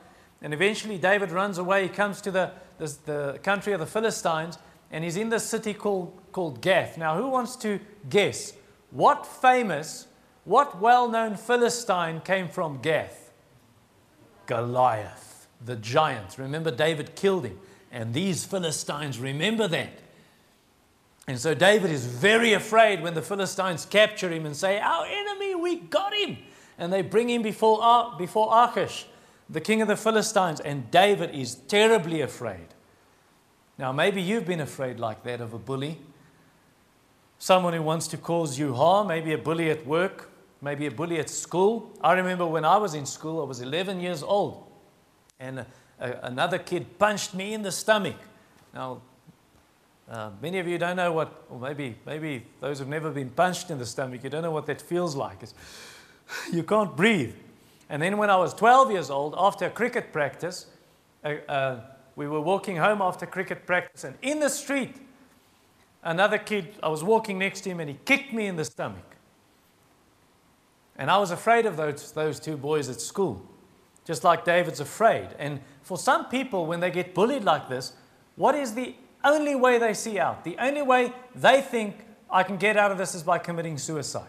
And 0.42 0.52
eventually, 0.52 0.98
David 0.98 1.30
runs 1.30 1.58
away. 1.58 1.84
He 1.84 1.88
comes 1.88 2.20
to 2.22 2.32
the, 2.32 2.50
the, 2.78 2.96
the 3.06 3.38
country 3.44 3.72
of 3.72 3.78
the 3.78 3.86
Philistines, 3.86 4.58
and 4.90 5.04
he's 5.04 5.16
in 5.16 5.28
this 5.28 5.44
city 5.44 5.72
called, 5.72 6.20
called 6.32 6.60
Gath. 6.60 6.98
Now, 6.98 7.16
who 7.16 7.28
wants 7.28 7.54
to 7.56 7.78
guess 8.10 8.54
what 8.90 9.24
famous, 9.24 10.08
what 10.44 10.80
well 10.80 11.08
known 11.08 11.36
Philistine 11.36 12.20
came 12.22 12.48
from 12.48 12.80
Gath? 12.82 13.27
Goliath, 14.48 15.46
the 15.64 15.76
giant. 15.76 16.38
Remember, 16.38 16.72
David 16.72 17.14
killed 17.14 17.44
him. 17.44 17.60
And 17.92 18.12
these 18.12 18.44
Philistines 18.44 19.20
remember 19.20 19.68
that. 19.68 19.92
And 21.28 21.38
so 21.38 21.54
David 21.54 21.90
is 21.90 22.06
very 22.06 22.54
afraid 22.54 23.02
when 23.02 23.14
the 23.14 23.22
Philistines 23.22 23.84
capture 23.84 24.30
him 24.30 24.46
and 24.46 24.56
say, 24.56 24.80
Our 24.80 25.06
enemy, 25.06 25.54
we 25.54 25.76
got 25.76 26.14
him. 26.14 26.38
And 26.78 26.92
they 26.92 27.02
bring 27.02 27.28
him 27.28 27.42
before, 27.42 28.14
before 28.18 28.50
Achish, 28.64 29.06
the 29.50 29.60
king 29.60 29.82
of 29.82 29.88
the 29.88 29.96
Philistines. 29.96 30.60
And 30.60 30.90
David 30.90 31.34
is 31.34 31.54
terribly 31.54 32.22
afraid. 32.22 32.66
Now, 33.76 33.92
maybe 33.92 34.22
you've 34.22 34.46
been 34.46 34.60
afraid 34.60 34.98
like 34.98 35.22
that 35.24 35.40
of 35.40 35.52
a 35.52 35.58
bully, 35.58 35.98
someone 37.38 37.74
who 37.74 37.82
wants 37.82 38.08
to 38.08 38.16
cause 38.16 38.58
you 38.58 38.74
harm, 38.74 39.08
maybe 39.08 39.32
a 39.32 39.38
bully 39.38 39.70
at 39.70 39.86
work, 39.86 40.27
maybe 40.60 40.86
a 40.86 40.90
bully 40.90 41.18
at 41.18 41.30
school. 41.30 41.90
I 42.02 42.12
remember 42.14 42.46
when 42.46 42.64
I 42.64 42.76
was 42.76 42.94
in 42.94 43.06
school, 43.06 43.40
I 43.40 43.44
was 43.44 43.60
11 43.60 44.00
years 44.00 44.22
old, 44.22 44.64
and 45.38 45.60
a, 45.60 45.66
a, 46.00 46.12
another 46.24 46.58
kid 46.58 46.98
punched 46.98 47.34
me 47.34 47.54
in 47.54 47.62
the 47.62 47.72
stomach. 47.72 48.16
Now, 48.74 49.02
uh, 50.10 50.30
many 50.40 50.58
of 50.58 50.66
you 50.66 50.78
don't 50.78 50.96
know 50.96 51.12
what, 51.12 51.44
or 51.50 51.58
maybe, 51.58 51.96
maybe 52.06 52.46
those 52.60 52.78
who've 52.78 52.88
never 52.88 53.10
been 53.10 53.30
punched 53.30 53.70
in 53.70 53.78
the 53.78 53.86
stomach, 53.86 54.24
you 54.24 54.30
don't 54.30 54.42
know 54.42 54.50
what 54.50 54.66
that 54.66 54.80
feels 54.80 55.14
like. 55.14 55.42
It's, 55.42 55.54
you 56.52 56.62
can't 56.62 56.96
breathe. 56.96 57.34
And 57.90 58.02
then 58.02 58.18
when 58.18 58.30
I 58.30 58.36
was 58.36 58.54
12 58.54 58.90
years 58.90 59.10
old, 59.10 59.34
after 59.36 59.66
a 59.66 59.70
cricket 59.70 60.12
practice, 60.12 60.66
uh, 61.24 61.34
uh, 61.48 61.80
we 62.16 62.26
were 62.26 62.40
walking 62.40 62.76
home 62.76 63.00
after 63.00 63.26
cricket 63.26 63.66
practice, 63.66 64.04
and 64.04 64.16
in 64.22 64.40
the 64.40 64.48
street, 64.48 64.94
another 66.02 66.38
kid, 66.38 66.74
I 66.82 66.88
was 66.88 67.04
walking 67.04 67.38
next 67.38 67.60
to 67.62 67.70
him, 67.70 67.80
and 67.80 67.88
he 67.88 67.98
kicked 68.04 68.32
me 68.32 68.46
in 68.46 68.56
the 68.56 68.64
stomach. 68.64 69.17
And 70.98 71.10
I 71.10 71.18
was 71.18 71.30
afraid 71.30 71.64
of 71.64 71.76
those, 71.76 72.12
those 72.12 72.40
two 72.40 72.56
boys 72.56 72.88
at 72.88 73.00
school, 73.00 73.40
just 74.04 74.24
like 74.24 74.44
David's 74.44 74.80
afraid. 74.80 75.28
And 75.38 75.60
for 75.82 75.96
some 75.96 76.26
people, 76.26 76.66
when 76.66 76.80
they 76.80 76.90
get 76.90 77.14
bullied 77.14 77.44
like 77.44 77.68
this, 77.68 77.92
what 78.36 78.54
is 78.54 78.74
the 78.74 78.94
only 79.24 79.54
way 79.54 79.78
they 79.78 79.94
see 79.94 80.18
out. 80.18 80.44
The 80.44 80.56
only 80.58 80.82
way 80.82 81.12
they 81.34 81.60
think 81.60 82.04
I 82.30 82.42
can 82.42 82.56
get 82.56 82.76
out 82.76 82.92
of 82.92 82.98
this 82.98 83.14
is 83.14 83.22
by 83.22 83.38
committing 83.38 83.78
suicide. 83.78 84.28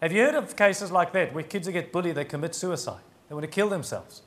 Have 0.00 0.12
you 0.12 0.22
heard 0.22 0.34
of 0.34 0.56
cases 0.56 0.92
like 0.92 1.12
that 1.12 1.32
where 1.32 1.42
kids 1.42 1.66
who 1.66 1.72
get 1.72 1.92
bullied, 1.92 2.14
they 2.14 2.24
commit 2.24 2.54
suicide? 2.54 3.00
They 3.28 3.34
want 3.34 3.44
to 3.44 3.50
kill 3.50 3.68
themselves. 3.68 4.22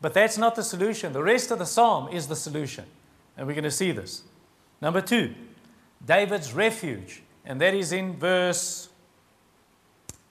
But 0.00 0.14
that's 0.14 0.38
not 0.38 0.54
the 0.54 0.62
solution. 0.62 1.12
The 1.12 1.22
rest 1.22 1.50
of 1.50 1.58
the 1.58 1.66
psalm 1.66 2.08
is 2.12 2.28
the 2.28 2.36
solution. 2.36 2.84
And 3.36 3.46
we're 3.46 3.54
going 3.54 3.64
to 3.64 3.70
see 3.70 3.90
this. 3.90 4.22
Number 4.80 5.00
two, 5.00 5.34
David's 6.04 6.52
refuge. 6.52 7.22
And 7.44 7.60
that 7.60 7.74
is 7.74 7.92
in 7.92 8.16
verse 8.16 8.87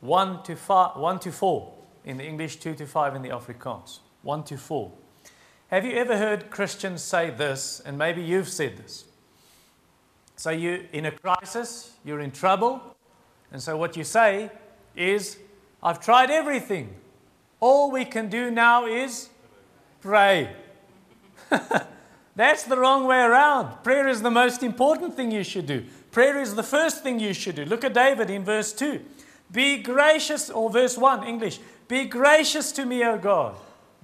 1 0.01 0.43
to, 0.43 0.55
5, 0.55 0.97
1 0.97 1.19
to 1.19 1.31
4 1.31 1.73
in 2.05 2.17
the 2.17 2.23
English, 2.23 2.57
2 2.57 2.75
to 2.75 2.85
5 2.85 3.15
in 3.15 3.21
the 3.21 3.29
Afrikaans. 3.29 3.99
1 4.21 4.43
to 4.45 4.57
4. 4.57 4.91
Have 5.69 5.85
you 5.85 5.93
ever 5.93 6.17
heard 6.17 6.49
Christians 6.49 7.03
say 7.03 7.29
this, 7.29 7.81
and 7.85 7.97
maybe 7.97 8.21
you've 8.21 8.47
said 8.47 8.77
this? 8.77 9.05
So 10.37 10.51
you're 10.51 10.81
in 10.93 11.07
a 11.07 11.11
crisis, 11.11 11.91
you're 12.05 12.19
in 12.19 12.31
trouble. 12.31 12.95
And 13.51 13.61
so 13.61 13.75
what 13.75 13.97
you 13.97 14.03
say 14.03 14.51
is, 14.95 15.37
I've 15.81 15.99
tried 15.99 16.29
everything. 16.29 16.93
All 17.59 17.91
we 17.91 18.05
can 18.05 18.29
do 18.29 18.51
now 18.51 18.85
is 18.85 19.29
pray. 20.01 20.55
That's 22.35 22.63
the 22.63 22.77
wrong 22.77 23.05
way 23.05 23.19
around. 23.19 23.83
Prayer 23.83 24.07
is 24.07 24.21
the 24.21 24.31
most 24.31 24.61
important 24.61 25.15
thing 25.15 25.31
you 25.31 25.43
should 25.43 25.65
do. 25.65 25.85
Prayer 26.11 26.39
is 26.39 26.55
the 26.55 26.63
first 26.63 27.01
thing 27.01 27.19
you 27.19 27.33
should 27.33 27.55
do. 27.55 27.65
Look 27.65 27.83
at 27.83 27.93
David 27.93 28.29
in 28.29 28.45
verse 28.45 28.71
2. 28.73 29.01
Be 29.51 29.77
gracious, 29.77 30.49
or 30.49 30.69
verse 30.69 30.97
1, 30.97 31.25
English. 31.25 31.59
Be 31.87 32.05
gracious 32.05 32.71
to 32.73 32.85
me, 32.85 33.03
O 33.03 33.17
God. 33.17 33.55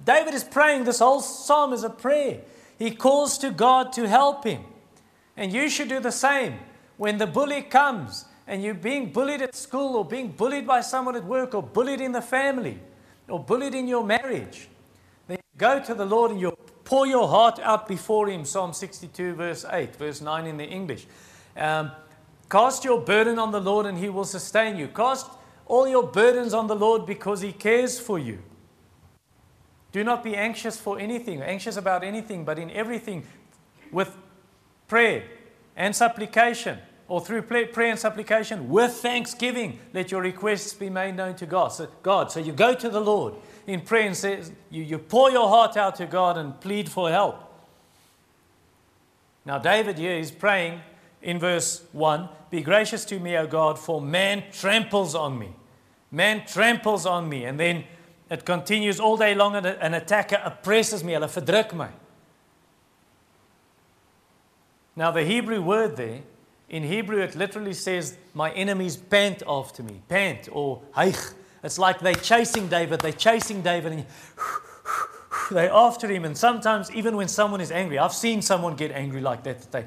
David 0.02 0.34
is 0.34 0.44
praying. 0.44 0.84
This 0.84 0.98
whole 0.98 1.20
psalm 1.20 1.72
is 1.72 1.84
a 1.84 1.90
prayer. 1.90 2.40
He 2.78 2.90
calls 2.90 3.38
to 3.38 3.50
God 3.50 3.92
to 3.94 4.08
help 4.08 4.44
him. 4.44 4.64
And 5.36 5.52
you 5.52 5.68
should 5.68 5.88
do 5.88 6.00
the 6.00 6.12
same. 6.12 6.58
When 6.96 7.18
the 7.18 7.26
bully 7.26 7.62
comes 7.62 8.24
and 8.46 8.62
you're 8.62 8.74
being 8.74 9.12
bullied 9.12 9.42
at 9.42 9.54
school 9.54 9.96
or 9.96 10.04
being 10.04 10.28
bullied 10.28 10.66
by 10.66 10.80
someone 10.80 11.16
at 11.16 11.24
work 11.24 11.54
or 11.54 11.62
bullied 11.62 12.00
in 12.00 12.12
the 12.12 12.22
family 12.22 12.78
or 13.28 13.42
bullied 13.42 13.74
in 13.74 13.88
your 13.88 14.04
marriage, 14.04 14.68
then 15.28 15.38
go 15.56 15.80
to 15.80 15.94
the 15.94 16.04
Lord 16.04 16.30
and 16.30 16.40
you 16.40 16.56
pour 16.84 17.06
your 17.06 17.28
heart 17.28 17.58
out 17.60 17.88
before 17.88 18.28
Him. 18.28 18.44
Psalm 18.44 18.72
62, 18.72 19.34
verse 19.34 19.64
8, 19.68 19.96
verse 19.96 20.20
9 20.20 20.46
in 20.46 20.56
the 20.56 20.64
English. 20.64 21.06
Um, 21.56 21.90
cast 22.48 22.84
your 22.84 23.00
burden 23.00 23.38
on 23.38 23.52
the 23.52 23.60
Lord 23.60 23.86
and 23.86 23.98
He 23.98 24.08
will 24.08 24.24
sustain 24.24 24.76
you. 24.76 24.88
Cast 24.88 25.26
all 25.66 25.88
your 25.88 26.02
burdens 26.02 26.54
on 26.54 26.66
the 26.66 26.76
Lord 26.76 27.06
because 27.06 27.40
He 27.40 27.52
cares 27.52 27.98
for 27.98 28.18
you. 28.18 28.38
Do 29.92 30.02
not 30.02 30.24
be 30.24 30.34
anxious 30.34 30.78
for 30.78 30.98
anything, 30.98 31.40
anxious 31.40 31.76
about 31.76 32.02
anything, 32.02 32.44
but 32.44 32.58
in 32.58 32.70
everything 32.70 33.24
with 33.92 34.16
prayer 34.88 35.22
and 35.76 35.94
supplication, 35.94 36.78
or 37.06 37.20
through 37.20 37.42
prayer 37.42 37.90
and 37.90 37.98
supplication 37.98 38.68
with 38.68 38.92
thanksgiving, 38.92 39.78
let 39.92 40.10
your 40.10 40.22
requests 40.22 40.72
be 40.72 40.90
made 40.90 41.16
known 41.16 41.36
to 41.36 41.46
God. 41.46 41.68
So, 41.68 41.86
God. 42.02 42.32
So 42.32 42.40
you 42.40 42.52
go 42.52 42.74
to 42.74 42.88
the 42.88 43.00
Lord 43.00 43.34
in 43.66 43.82
prayer 43.82 44.06
and 44.06 44.16
says, 44.16 44.50
you, 44.70 44.82
you 44.82 44.98
pour 44.98 45.30
your 45.30 45.48
heart 45.48 45.76
out 45.76 45.96
to 45.96 46.06
God 46.06 46.38
and 46.38 46.58
plead 46.60 46.88
for 46.88 47.10
help. 47.10 47.40
Now, 49.44 49.58
David 49.58 49.98
here 49.98 50.16
is 50.16 50.30
praying 50.30 50.80
in 51.24 51.38
verse 51.40 51.82
1 51.92 52.28
Be 52.50 52.60
gracious 52.62 53.04
to 53.06 53.18
me, 53.18 53.36
O 53.36 53.46
God, 53.46 53.78
for 53.78 54.00
man 54.00 54.44
tramples 54.52 55.14
on 55.16 55.38
me. 55.38 55.52
Man 56.12 56.46
tramples 56.46 57.06
on 57.06 57.28
me. 57.28 57.44
And 57.44 57.58
then 57.58 57.84
it 58.30 58.44
continues 58.44 59.00
all 59.00 59.16
day 59.16 59.34
long, 59.34 59.56
and 59.56 59.66
an 59.66 59.94
attacker 59.94 60.40
oppresses 60.44 61.02
me. 61.02 61.18
Now, 64.96 65.10
the 65.10 65.24
Hebrew 65.24 65.60
word 65.60 65.96
there, 65.96 66.20
in 66.68 66.84
Hebrew, 66.84 67.20
it 67.20 67.34
literally 67.34 67.74
says, 67.74 68.16
My 68.32 68.52
enemies 68.52 68.96
pant 68.96 69.42
after 69.46 69.82
me. 69.82 70.00
Pant 70.08 70.48
or 70.52 70.82
haich. 70.96 71.34
It's 71.62 71.78
like 71.78 72.00
they're 72.00 72.14
chasing 72.14 72.68
David, 72.68 73.00
they're 73.00 73.12
chasing 73.12 73.62
David, 73.62 73.92
and 73.92 74.06
they're 75.50 75.72
after 75.72 76.06
him. 76.08 76.24
And 76.24 76.36
sometimes, 76.36 76.90
even 76.92 77.16
when 77.16 77.28
someone 77.28 77.60
is 77.60 77.70
angry, 77.70 77.98
I've 77.98 78.12
seen 78.12 78.42
someone 78.42 78.76
get 78.76 78.92
angry 78.92 79.20
like 79.20 79.42
that, 79.44 79.60
that 79.60 79.72
they, 79.72 79.86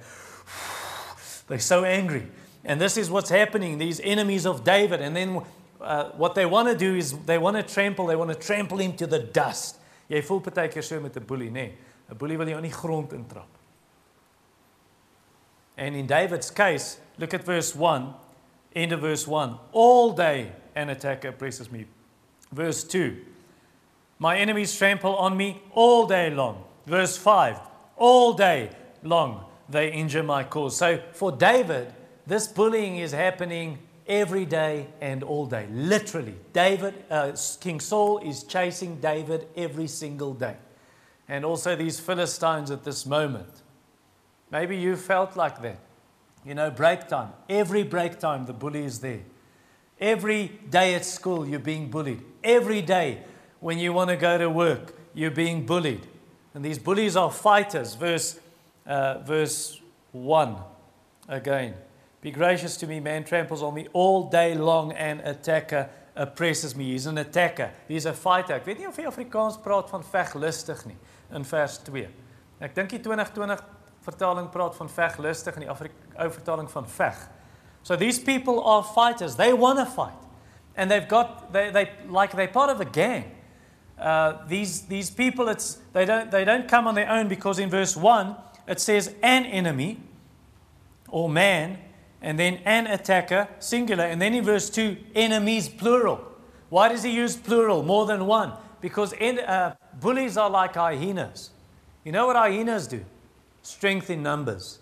they're 1.47 1.59
so 1.59 1.83
angry. 1.83 2.27
And 2.63 2.81
this 2.81 2.97
is 2.97 3.09
what's 3.09 3.29
happening, 3.29 3.77
these 3.77 4.01
enemies 4.01 4.45
of 4.45 4.63
David. 4.63 5.01
And 5.01 5.15
then 5.15 5.41
uh, 5.79 6.09
what 6.11 6.35
they 6.35 6.45
want 6.45 6.67
to 6.67 6.75
do 6.75 6.95
is 6.95 7.17
they 7.19 7.37
want 7.37 7.55
to 7.55 7.63
trample, 7.63 8.07
they 8.07 8.15
want 8.15 8.29
to 8.29 8.35
trample 8.35 8.77
him 8.79 8.93
to 8.97 9.07
the 9.07 9.19
dust. 9.19 9.77
Jy 10.07 10.21
voel 10.21 10.41
partykeer 10.41 10.83
so 10.83 10.99
met 10.99 11.17
'n 11.17 11.25
boelie, 11.25 11.51
nê? 11.51 11.71
Boelie 12.15 12.37
wil 12.37 12.47
jy 12.47 12.55
aan 12.55 12.63
die 12.63 12.71
grond 12.71 13.11
intrap. 13.13 13.47
And 15.77 15.95
in 15.95 16.07
David's 16.07 16.49
case, 16.49 16.97
look 17.17 17.33
at 17.33 17.43
verse 17.43 17.75
1, 17.75 18.13
end 18.73 18.93
of 18.93 19.01
verse 19.01 19.27
1. 19.27 19.59
All 19.73 20.13
day 20.13 20.51
an 20.75 20.89
attacker 20.89 21.29
oppresses 21.29 21.69
me. 21.69 21.85
Verse 22.51 22.83
2, 22.85 23.17
my 24.19 24.37
enemies 24.37 24.75
trample 24.75 25.15
on 25.17 25.35
me 25.35 25.61
all 25.73 26.07
day 26.07 26.29
long. 26.29 26.63
Verse 26.85 27.17
5, 27.17 27.59
all 27.97 28.33
day 28.33 28.69
long 29.03 29.46
they 29.69 29.91
injure 29.91 30.23
my 30.23 30.43
cause. 30.43 30.77
So 30.77 31.01
for 31.13 31.31
David, 31.31 31.93
this 32.25 32.47
bullying 32.47 32.97
is 32.97 33.11
happening 33.11 33.79
every 34.07 34.45
day 34.45 34.87
and 35.01 35.23
all 35.23 35.45
day. 35.45 35.67
Literally, 35.71 36.35
David, 36.53 36.93
uh, 37.09 37.35
King 37.59 37.79
Saul 37.79 38.19
is 38.19 38.43
chasing 38.43 38.99
David 38.99 39.47
every 39.55 39.87
single 39.87 40.33
day. 40.33 40.55
And 41.27 41.43
also 41.43 41.75
these 41.75 41.99
Philistines 41.99 42.71
at 42.71 42.83
this 42.83 43.05
moment. 43.05 43.49
Maybe 44.49 44.77
you 44.77 44.95
felt 44.95 45.35
like 45.35 45.61
that. 45.61 45.79
You 46.45 46.55
know, 46.55 46.71
break 46.71 47.07
time. 47.07 47.33
Every 47.49 47.83
break 47.83 48.19
time, 48.19 48.45
the 48.45 48.53
bully 48.53 48.85
is 48.85 48.99
there. 48.99 49.19
Every 49.99 50.59
day 50.69 50.95
at 50.95 51.03
school, 51.03 51.45
you're 51.45 51.59
being 51.59 51.89
bullied. 51.89 52.23
Every 52.43 52.81
day 52.81 53.23
when 53.59 53.77
you 53.79 53.91
want 53.91 54.09
to 54.09 54.15
go 54.15 54.37
to 54.37 54.49
work, 54.49 54.95
you're 55.13 55.31
being 55.31 55.65
bullied. 55.65 56.07
And 56.53 56.63
these 56.63 56.79
bullies 56.79 57.17
are 57.17 57.31
fighters. 57.31 57.95
Verse, 57.95 58.39
uh, 58.87 59.19
verse 59.19 59.81
1 60.11 60.55
again. 61.27 61.75
Be 62.21 62.31
gracious 62.31 62.77
to 62.77 62.87
me, 62.87 62.99
man 62.99 63.23
tramples 63.23 63.61
on 63.61 63.73
me 63.73 63.87
all 63.93 64.29
day 64.29 64.55
long, 64.55 64.91
and 64.93 65.21
attacker 65.21 65.89
oppresses 66.15 66.75
me. 66.75 66.91
He's 66.91 67.05
an 67.05 67.17
attacker. 67.19 67.71
He's 67.87 68.05
a 68.05 68.13
fighter. 68.13 68.55
Ek 68.55 68.65
weet 68.65 68.79
nie 68.81 68.87
of 68.89 68.97
jy 68.97 69.05
Afrikaans 69.05 69.59
praat 69.61 69.91
van 69.93 70.03
veglustig 70.03 70.81
nie 70.89 70.97
in 71.35 71.45
vers 71.45 71.77
2. 71.85 72.07
Ek 72.65 72.73
dink 72.73 72.95
die 72.95 73.01
2020 73.05 73.61
vertaling 74.07 74.47
praat 74.49 74.75
van 74.75 74.89
veg 74.89 75.17
lustig 75.21 75.57
en 75.57 75.65
die 75.65 75.69
Afri 75.69 75.91
ou 76.17 76.29
vertaling 76.31 76.69
van 76.71 76.87
veg. 76.89 77.19
So 77.83 77.95
these 77.95 78.19
people 78.19 78.63
are 78.63 78.83
fighters. 78.83 79.35
They 79.35 79.53
want 79.53 79.79
to 79.79 79.85
fight. 79.85 80.17
And 80.75 80.89
they've 80.89 81.07
got 81.07 81.51
they 81.53 81.69
they 81.71 81.91
like 82.09 82.33
they're 82.35 82.47
part 82.47 82.71
of 82.71 82.81
a 82.81 82.85
gang. 82.85 83.31
Uh, 83.97 84.45
these 84.47 84.81
these 84.87 85.11
people 85.11 85.49
it's 85.49 85.77
they 85.93 86.05
don't 86.05 86.31
they 86.31 86.45
don't 86.45 86.67
come 86.67 86.87
on 86.87 86.95
their 86.95 87.09
own 87.09 87.27
because 87.27 87.59
in 87.59 87.69
verse 87.69 87.95
1 87.95 88.35
it 88.67 88.79
says 88.79 89.13
an 89.21 89.45
enemy 89.45 89.99
or 91.09 91.29
man 91.29 91.77
and 92.21 92.37
then 92.37 92.59
an 92.65 92.87
attacker 92.87 93.47
singular 93.59 94.03
and 94.03 94.21
then 94.21 94.33
in 94.33 94.43
verse 94.43 94.69
2 94.69 94.97
enemies 95.15 95.69
plural. 95.69 96.23
Why 96.69 96.89
does 96.89 97.03
he 97.03 97.11
use 97.11 97.37
plural 97.37 97.83
more 97.83 98.05
than 98.05 98.25
one? 98.25 98.53
Because 98.81 99.13
uh, 99.13 99.75
bullies 99.99 100.37
are 100.37 100.49
like 100.49 100.75
hyenas. 100.75 101.51
You 102.03 102.11
know 102.11 102.27
what 102.27 102.35
hyenas 102.35 102.87
do? 102.87 103.05
strength 103.67 104.09
in 104.09 104.23
numbers. 104.23 104.79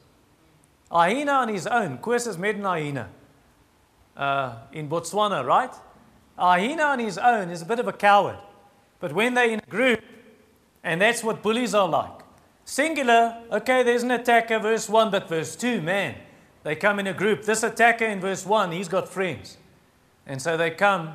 Ahina 0.91 1.31
on 1.31 1.49
his 1.49 1.65
own, 1.65 1.97
Koos 1.97 2.27
is 2.27 2.37
met 2.37 2.55
Ahina 2.55 3.09
uh, 4.15 4.57
in 4.71 4.87
Botswana, 4.87 5.43
right? 5.43 5.73
Ahina 6.37 6.83
on 6.83 6.99
his 6.99 7.17
own 7.17 7.49
is 7.49 7.63
a 7.63 7.65
bit 7.65 7.79
of 7.79 7.87
a 7.87 7.93
coward. 7.93 8.37
But 8.99 9.11
when 9.13 9.33
they're 9.33 9.49
in 9.49 9.59
a 9.59 9.69
group, 9.69 10.01
and 10.83 11.01
that's 11.01 11.23
what 11.23 11.41
bullies 11.41 11.73
are 11.73 11.87
like. 11.87 12.21
Singular, 12.65 13.37
okay, 13.51 13.83
there's 13.83 14.01
an 14.01 14.09
attacker, 14.09 14.57
verse 14.57 14.89
1, 14.89 15.11
but 15.11 15.29
verse 15.29 15.55
2, 15.55 15.81
man, 15.81 16.15
they 16.63 16.75
come 16.75 16.99
in 16.99 17.05
a 17.05 17.13
group. 17.13 17.43
This 17.43 17.61
attacker 17.61 18.05
in 18.05 18.19
verse 18.19 18.43
1, 18.43 18.71
he's 18.71 18.87
got 18.87 19.07
friends. 19.07 19.57
And 20.25 20.41
so 20.41 20.57
they 20.57 20.71
come, 20.71 21.13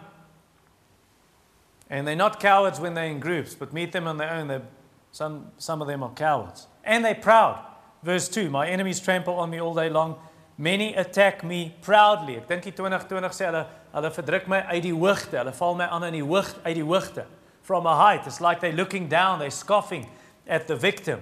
and 1.91 2.07
they're 2.07 2.15
not 2.15 2.39
cowards 2.39 2.79
when 2.79 2.95
they're 2.95 3.11
in 3.11 3.19
groups, 3.19 3.57
but 3.57 3.73
meet 3.73 3.91
them 3.91 4.07
on 4.07 4.17
their 4.17 4.31
own. 4.31 4.47
They're, 4.47 4.63
some, 5.11 5.51
some 5.59 5.83
of 5.83 5.89
them 5.89 6.05
are 6.05 6.13
cowards. 6.13 6.69
And 6.85 7.05
they're 7.05 7.17
proud. 7.17 7.61
Verse 8.05 8.29
2 8.29 8.49
My 8.49 8.69
enemies 8.69 9.01
trample 9.01 9.35
on 9.35 9.51
me 9.51 9.61
all 9.61 9.75
day 9.75 9.91
long. 9.91 10.17
Many 10.57 10.95
attack 10.95 11.43
me 11.43 11.75
proudly. 11.83 12.37
Ek 12.37 12.47
dink 12.47 12.63
die 12.63 12.73
2020 12.77 13.35
sê 13.35 13.49
hulle 13.49 13.65
hulle 13.95 14.11
verdruk 14.15 14.47
my 14.49 14.61
uit 14.71 14.85
die 14.85 14.95
hoogte. 14.95 15.39
Hulle 15.41 15.53
val 15.57 15.75
my 15.75 15.89
aan 15.91 16.07
in 16.09 16.19
die 16.21 16.25
hoogte 16.25 16.63
uit 16.65 16.77
die 16.79 16.87
hoogte. 16.87 17.27
From 17.63 17.87
a 17.87 17.97
height. 17.97 18.27
It's 18.27 18.41
like 18.41 18.61
they're 18.61 18.77
looking 18.77 19.09
down, 19.09 19.41
they're 19.41 19.51
scoffing 19.51 20.07
at 20.47 20.69
the 20.69 20.77
victim. 20.77 21.21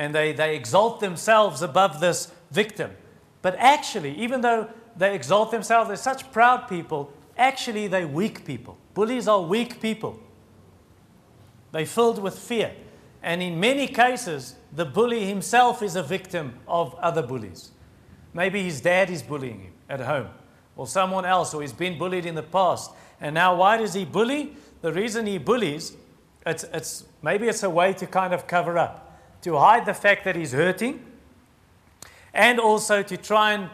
And 0.00 0.14
they, 0.14 0.32
they 0.32 0.56
exalt 0.56 0.98
themselves 1.00 1.60
above 1.60 2.00
this 2.00 2.32
victim. 2.50 2.90
But 3.42 3.54
actually, 3.58 4.16
even 4.16 4.40
though 4.40 4.70
they 4.96 5.14
exalt 5.14 5.50
themselves, 5.50 5.88
they're 5.88 5.96
such 5.96 6.32
proud 6.32 6.68
people, 6.68 7.12
actually 7.36 7.86
they're 7.86 8.08
weak 8.08 8.46
people. 8.46 8.78
Bullies 8.94 9.28
are 9.28 9.42
weak 9.42 9.78
people. 9.80 10.18
They're 11.72 11.84
filled 11.84 12.20
with 12.20 12.38
fear. 12.38 12.72
And 13.22 13.42
in 13.42 13.60
many 13.60 13.86
cases, 13.86 14.54
the 14.72 14.86
bully 14.86 15.26
himself 15.26 15.82
is 15.82 15.96
a 15.96 16.02
victim 16.02 16.54
of 16.66 16.94
other 16.94 17.22
bullies. 17.22 17.70
Maybe 18.32 18.62
his 18.62 18.80
dad 18.80 19.10
is 19.10 19.22
bullying 19.22 19.60
him 19.60 19.72
at 19.90 20.00
home, 20.00 20.28
or 20.76 20.86
someone 20.86 21.26
else, 21.26 21.52
or 21.52 21.60
he's 21.60 21.74
been 21.74 21.98
bullied 21.98 22.24
in 22.24 22.34
the 22.34 22.42
past. 22.42 22.90
And 23.20 23.34
now, 23.34 23.54
why 23.56 23.76
does 23.76 23.92
he 23.92 24.06
bully? 24.06 24.56
The 24.80 24.94
reason 24.94 25.26
he 25.26 25.36
bullies, 25.36 25.94
it's, 26.46 26.64
it's, 26.72 27.04
maybe 27.20 27.48
it's 27.48 27.62
a 27.62 27.68
way 27.68 27.92
to 27.92 28.06
kind 28.06 28.32
of 28.32 28.46
cover 28.46 28.78
up, 28.78 29.09
to 29.42 29.56
hide 29.56 29.86
the 29.86 29.94
fact 29.94 30.24
that 30.24 30.36
he's 30.36 30.52
hurting, 30.52 31.04
and 32.32 32.60
also 32.60 33.02
to 33.02 33.16
try 33.16 33.52
and 33.52 33.70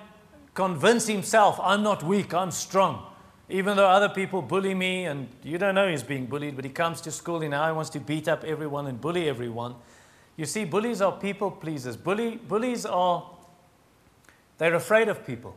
convince 0.55 1.07
himself, 1.07 1.61
I'm 1.63 1.83
not 1.83 2.03
weak, 2.03 2.33
I'm 2.33 2.51
strong. 2.51 3.05
Even 3.49 3.77
though 3.77 3.87
other 3.87 4.09
people 4.09 4.43
bully 4.43 4.75
me, 4.75 5.05
and 5.05 5.29
you 5.43 5.59
don't 5.59 5.75
know 5.75 5.89
he's 5.89 6.03
being 6.03 6.27
bullied, 6.27 6.57
but 6.57 6.65
he 6.65 6.71
comes 6.71 7.01
to 7.03 7.13
school 7.13 7.43
and 7.43 7.51
now 7.51 7.67
he 7.67 7.73
wants 7.73 7.91
to 7.91 8.01
beat 8.01 8.27
up 8.27 8.43
everyone 8.43 8.87
and 8.87 9.01
bully 9.01 9.29
everyone. 9.29 9.75
You 10.37 10.47
see, 10.47 10.65
bullies 10.65 11.01
are 11.01 11.13
people 11.13 11.51
pleasers. 11.51 11.97
Bully, 11.97 12.37
bullies 12.37 12.85
are, 12.85 13.31
They're 14.59 14.75
afraid 14.75 15.09
of 15.09 15.27
people. 15.27 15.55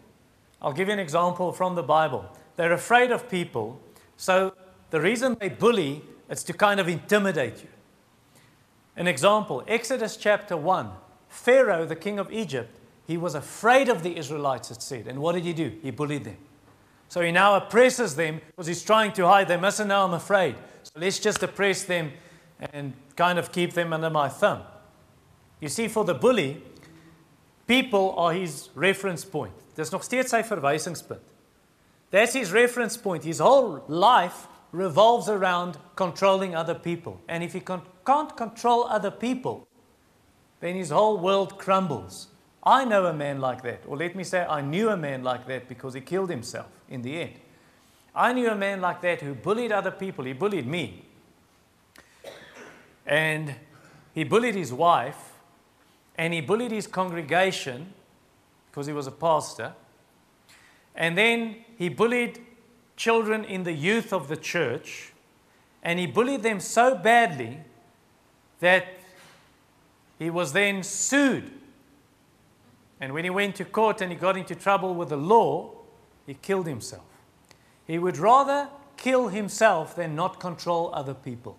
I'll 0.62 0.74
give 0.74 0.88
you 0.88 0.94
an 0.94 1.00
example 1.00 1.52
from 1.52 1.76
the 1.76 1.84
Bible. 1.84 2.26
They're 2.58 2.74
afraid 2.74 3.12
of 3.12 3.30
people, 3.30 3.80
so 4.18 4.54
the 4.90 5.00
reason 5.00 5.38
they 5.40 5.50
bully 5.50 6.04
is 6.30 6.44
to 6.44 6.54
kind 6.54 6.80
of 6.80 6.88
intimidate 6.90 7.62
you. 7.64 7.70
An 9.00 9.08
example 9.08 9.64
Exodus 9.66 10.18
chapter 10.18 10.56
1 10.58 10.92
Pharaoh, 11.30 11.86
the 11.86 11.96
king 11.96 12.20
of 12.20 12.32
Egypt, 12.32 12.78
he 13.08 13.18
was 13.18 13.34
afraid 13.34 13.88
of 13.88 14.04
the 14.04 14.18
Israelites, 14.18 14.72
it 14.72 14.82
said. 14.82 15.08
And 15.08 15.20
what 15.20 15.34
did 15.34 15.44
he 15.44 15.54
do? 15.54 15.72
He 15.82 15.90
bullied 15.90 16.26
them. 16.26 16.38
So 17.08 17.22
he 17.22 17.32
now 17.32 17.56
oppresses 17.56 18.16
them 18.16 18.42
because 18.48 18.68
he's 18.68 18.84
trying 18.84 19.14
to 19.14 19.26
hide. 19.26 19.48
They 19.48 19.58
mustn't 19.58 19.90
know 19.90 20.06
I'm 20.06 20.14
afraid. 20.14 20.56
So 20.84 20.92
let's 20.98 21.18
just 21.20 21.42
oppress 21.42 21.84
them 21.84 22.12
and 22.74 22.94
kind 23.16 23.40
of 23.40 23.52
keep 23.52 23.74
them 23.74 23.94
under 23.94 24.10
my 24.10 24.28
thumb. 24.28 24.64
You 25.60 25.70
see, 25.70 25.88
for 25.88 26.04
the 26.04 26.14
bully, 26.14 26.62
people 27.68 28.14
are 28.18 28.34
his 28.34 28.70
reference 28.76 29.24
point. 29.24 29.54
Dis 29.76 29.92
nog 29.92 30.04
steeds 30.04 30.32
sy 30.32 30.42
verwysingspunt. 30.42 31.22
That's 32.12 32.34
his 32.34 32.52
reference 32.52 32.98
point. 32.98 33.24
His 33.24 33.40
whole 33.40 33.84
life 33.88 34.48
revolves 34.72 35.30
around 35.30 35.78
controlling 35.96 36.56
other 36.56 36.76
people. 36.76 37.20
And 37.28 37.44
if 37.44 37.54
he 37.54 37.60
con- 37.60 37.82
can't 38.06 38.36
control 38.36 38.86
other 38.86 39.12
people, 39.12 39.68
then 40.60 40.76
his 40.76 40.90
whole 40.90 41.18
world 41.18 41.58
crumbles. 41.58 42.28
I 42.64 42.86
know 42.86 43.06
a 43.06 43.14
man 43.14 43.40
like 43.40 43.64
that. 43.64 43.82
Or 43.88 43.98
let 43.98 44.16
me 44.16 44.24
say, 44.24 44.46
I 44.46 44.62
knew 44.62 44.90
a 44.90 44.98
man 44.98 45.24
like 45.24 45.48
that 45.48 45.68
because 45.68 45.94
he 45.94 46.02
killed 46.02 46.30
himself 46.30 46.68
in 46.90 47.02
the 47.02 47.22
end. 47.22 47.34
I 48.14 48.34
knew 48.34 48.50
a 48.50 48.56
man 48.56 48.82
like 48.82 49.02
that 49.02 49.22
who 49.22 49.34
bullied 49.34 49.72
other 49.72 49.92
people. 49.92 50.26
He 50.26 50.34
bullied 50.34 50.68
me. 50.68 51.06
And 53.06 53.56
he 54.14 54.24
bullied 54.24 54.56
his 54.56 54.74
wife. 54.74 55.34
And 56.18 56.34
he 56.34 56.42
bullied 56.42 56.72
his 56.72 56.86
congregation 56.86 57.94
because 58.70 58.88
he 58.88 58.94
was 58.94 59.08
a 59.08 59.12
pastor. 59.12 59.74
And 60.94 61.18
then 61.18 61.56
he 61.78 61.88
bullied 61.88 62.40
children 63.00 63.46
in 63.46 63.64
the 63.64 63.72
youth 63.72 64.12
of 64.12 64.28
the 64.28 64.36
church. 64.36 65.14
And 65.82 65.98
he 65.98 66.06
bullied 66.06 66.44
them 66.44 66.60
so 66.60 66.96
badly 66.96 67.62
that 68.60 68.86
he 70.20 70.30
was 70.30 70.52
then 70.52 70.84
sued. 70.84 71.50
And 73.00 73.14
when 73.14 73.24
he 73.24 73.30
went 73.30 73.56
to 73.56 73.66
court 73.66 74.02
and 74.02 74.12
he 74.12 74.18
got 74.18 74.36
into 74.36 74.54
trouble 74.54 74.94
with 74.94 75.10
the 75.10 75.18
law, 75.18 75.72
he 76.28 76.34
killed 76.34 76.68
himself. 76.68 77.06
He 77.88 77.98
would 77.98 78.18
rather 78.18 78.68
kill 78.98 79.30
himself 79.30 79.96
than 79.96 80.14
not 80.14 80.42
control 80.42 80.92
other 80.94 81.14
people. 81.14 81.58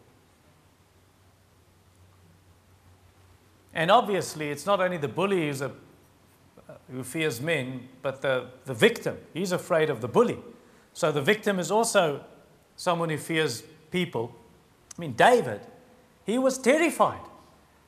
And 3.72 3.90
obviously, 3.90 4.50
it's 4.50 4.66
not 4.66 4.80
only 4.80 4.98
the 4.98 5.08
bully 5.08 5.46
who's 5.46 5.62
a, 5.62 5.72
who 6.92 7.02
fears 7.02 7.40
men, 7.40 7.88
but 8.02 8.20
the, 8.20 8.48
the 8.66 8.74
victim. 8.74 9.16
He's 9.32 9.52
afraid 9.52 9.88
of 9.88 10.02
the 10.02 10.08
bully. 10.08 10.38
So 10.92 11.12
the 11.12 11.22
victim 11.22 11.58
is 11.58 11.70
also 11.70 12.24
someone 12.76 13.10
who 13.10 13.18
fears 13.18 13.62
people. 13.90 14.34
I 14.96 15.00
mean, 15.00 15.12
David, 15.12 15.60
he 16.24 16.38
was 16.38 16.58
terrified 16.58 17.20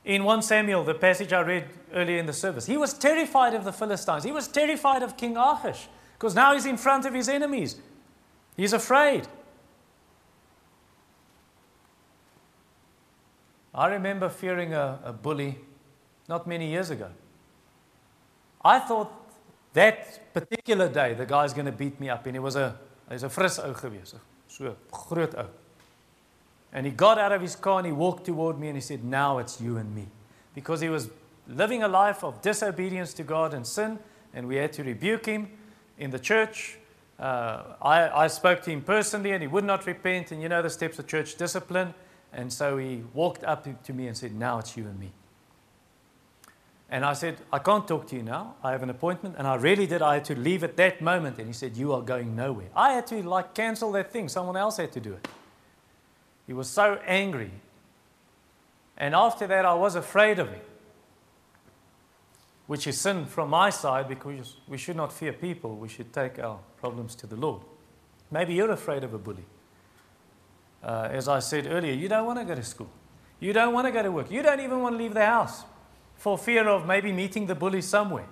in 0.05 0.23
1 0.23 0.41
Samuel, 0.41 0.83
the 0.83 0.93
passage 0.93 1.31
I 1.31 1.41
read 1.41 1.65
earlier 1.93 2.17
in 2.17 2.25
the 2.25 2.33
service. 2.33 2.65
He 2.65 2.77
was 2.77 2.93
terrified 2.93 3.53
of 3.53 3.63
the 3.63 3.71
Philistines. 3.71 4.23
He 4.23 4.31
was 4.31 4.47
terrified 4.47 5.01
of 5.01 5.15
King 5.15 5.37
Achish 5.37 5.87
because 6.13 6.35
now 6.35 6.53
he's 6.53 6.65
in 6.65 6.77
front 6.77 7.05
of 7.05 7.13
his 7.13 7.29
enemies. 7.29 7.77
He's 8.57 8.73
afraid. 8.73 9.27
I 13.73 13.87
remember 13.87 14.29
fearing 14.29 14.73
a, 14.73 14.99
a 15.03 15.13
bully 15.13 15.57
not 16.27 16.47
many 16.47 16.69
years 16.69 16.89
ago. 16.89 17.09
I 18.63 18.79
thought 18.79 19.11
that 19.73 20.33
particular 20.33 20.87
day 20.87 21.13
the 21.13 21.25
guy's 21.25 21.53
going 21.53 21.65
to 21.65 21.71
beat 21.71 21.99
me 21.99 22.09
up 22.09 22.25
and 22.25 22.35
he 22.35 22.39
was 22.39 22.55
a 22.55 22.77
hy's 23.09 23.23
'n 23.23 23.29
fris 23.29 23.59
ou 23.59 23.73
gewees, 23.73 24.15
so 24.47 24.75
groot 24.91 25.33
ou. 25.35 25.47
And 26.73 26.87
he 26.87 26.91
got 26.91 27.19
out 27.19 27.31
of 27.31 27.41
his 27.41 27.55
car 27.55 27.77
and 27.77 27.85
he 27.85 27.93
walked 27.93 28.25
toward 28.25 28.59
me 28.59 28.67
and 28.67 28.75
he 28.75 28.81
said, 28.81 29.03
Now 29.03 29.37
it's 29.37 29.61
you 29.61 29.77
and 29.77 29.95
me. 29.95 30.07
Because 30.55 30.81
he 30.81 30.89
was 30.89 31.09
living 31.47 31.83
a 31.83 31.87
life 31.87 32.23
of 32.23 32.41
disobedience 32.41 33.13
to 33.13 33.23
God 33.23 33.53
and 33.53 33.65
sin, 33.65 33.99
and 34.33 34.47
we 34.47 34.55
had 34.55 34.73
to 34.73 34.83
rebuke 34.83 35.27
him 35.27 35.51
in 35.99 36.09
the 36.09 36.19
church. 36.19 36.79
Uh, 37.19 37.75
I, 37.81 38.23
I 38.23 38.27
spoke 38.27 38.63
to 38.63 38.71
him 38.71 38.81
personally 38.81 39.31
and 39.31 39.43
he 39.43 39.47
would 39.47 39.63
not 39.63 39.85
repent, 39.85 40.31
and 40.31 40.41
you 40.41 40.49
know 40.49 40.63
the 40.63 40.69
steps 40.69 40.97
of 40.97 41.07
church 41.07 41.35
discipline. 41.35 41.93
And 42.31 42.51
so 42.51 42.77
he 42.77 43.03
walked 43.13 43.43
up 43.43 43.83
to 43.83 43.93
me 43.93 44.07
and 44.07 44.17
said, 44.17 44.33
Now 44.33 44.57
it's 44.57 44.75
you 44.75 44.85
and 44.85 44.99
me. 44.99 45.11
And 46.93 47.03
I 47.03 47.13
said, 47.13 47.37
I 47.51 47.57
can't 47.57 47.87
talk 47.87 48.05
to 48.09 48.15
you 48.15 48.21
now. 48.21 48.53
I 48.63 48.69
have 48.69 48.83
an 48.83 48.91
appointment. 48.91 49.33
And 49.39 49.47
I 49.47 49.55
really 49.55 49.87
did. 49.87 50.03
I 50.03 50.13
had 50.13 50.25
to 50.25 50.35
leave 50.35 50.63
at 50.63 50.77
that 50.77 51.01
moment. 51.01 51.39
And 51.39 51.47
he 51.47 51.53
said, 51.53 51.75
You 51.75 51.91
are 51.91 52.03
going 52.03 52.35
nowhere. 52.35 52.67
I 52.75 52.91
had 52.91 53.07
to 53.07 53.23
like 53.23 53.55
cancel 53.55 53.91
that 53.93 54.11
thing. 54.11 54.29
Someone 54.29 54.55
else 54.55 54.77
had 54.77 54.91
to 54.91 54.99
do 54.99 55.13
it. 55.13 55.27
He 56.45 56.53
was 56.53 56.69
so 56.69 56.99
angry. 57.07 57.49
And 58.95 59.15
after 59.15 59.47
that, 59.47 59.65
I 59.65 59.73
was 59.73 59.95
afraid 59.95 60.37
of 60.37 60.49
him, 60.49 60.61
which 62.67 62.85
is 62.85 63.01
sin 63.01 63.25
from 63.25 63.49
my 63.49 63.71
side 63.71 64.07
because 64.07 64.57
we 64.67 64.77
should 64.77 64.95
not 64.95 65.11
fear 65.11 65.33
people. 65.33 65.75
We 65.75 65.89
should 65.89 66.13
take 66.13 66.37
our 66.37 66.59
problems 66.77 67.15
to 67.15 67.25
the 67.25 67.35
Lord. 67.35 67.63
Maybe 68.29 68.53
you're 68.53 68.69
afraid 68.69 69.03
of 69.03 69.15
a 69.15 69.17
bully. 69.17 69.45
Uh, 70.83 71.09
as 71.11 71.27
I 71.27 71.39
said 71.39 71.65
earlier, 71.65 71.93
you 71.93 72.07
don't 72.07 72.27
want 72.27 72.37
to 72.37 72.45
go 72.45 72.53
to 72.53 72.61
school. 72.63 72.91
You 73.39 73.51
don't 73.51 73.73
want 73.73 73.87
to 73.87 73.91
go 73.91 74.03
to 74.03 74.11
work. 74.11 74.29
You 74.29 74.43
don't 74.43 74.59
even 74.59 74.79
want 74.83 74.93
to 74.93 74.97
leave 74.99 75.15
the 75.15 75.25
house 75.25 75.63
for 76.17 76.37
fear 76.37 76.67
of 76.67 76.85
maybe 76.85 77.11
meeting 77.11 77.47
the 77.47 77.55
bully 77.55 77.81
somewhere. 77.81 78.27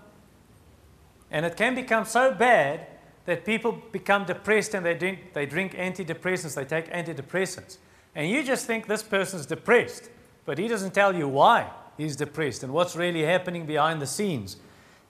And 1.30 1.46
it 1.46 1.56
can 1.56 1.76
become 1.76 2.06
so 2.06 2.34
bad 2.34 2.88
that 3.26 3.46
people 3.46 3.82
become 3.92 4.26
depressed 4.26 4.74
and 4.74 4.86
they 4.86 4.94
drink, 4.94 5.34
they 5.34 5.46
drink 5.46 5.74
antidepressants, 5.74 6.56
they 6.56 6.66
take 6.66 6.92
antidepressants. 6.92 7.78
And 8.16 8.30
you 8.30 8.44
just 8.44 8.66
think 8.66 8.88
this 8.88 9.04
person's 9.04 9.46
depressed, 9.46 10.10
but 10.46 10.58
he 10.58 10.68
doesn't 10.68 10.94
tell 10.94 11.16
you 11.16 11.28
why 11.28 11.70
he's 11.98 12.16
depressed 12.16 12.64
and 12.64 12.74
what's 12.74 12.96
really 12.96 13.24
happening 13.24 13.66
behind 13.66 14.02
the 14.02 14.08
scenes 14.08 14.58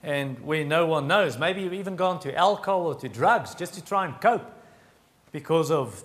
and 0.02 0.38
where 0.40 0.64
no 0.64 0.86
one 0.86 1.08
knows. 1.08 1.38
Maybe 1.38 1.62
you've 1.62 1.72
even 1.72 1.96
gone 1.96 2.20
to 2.20 2.36
alcohol 2.36 2.86
or 2.86 2.94
to 2.96 3.08
drugs 3.08 3.54
just 3.54 3.74
to 3.74 3.84
try 3.84 4.04
and 4.04 4.20
cope 4.20 4.48
because 5.32 5.70
of 5.70 6.04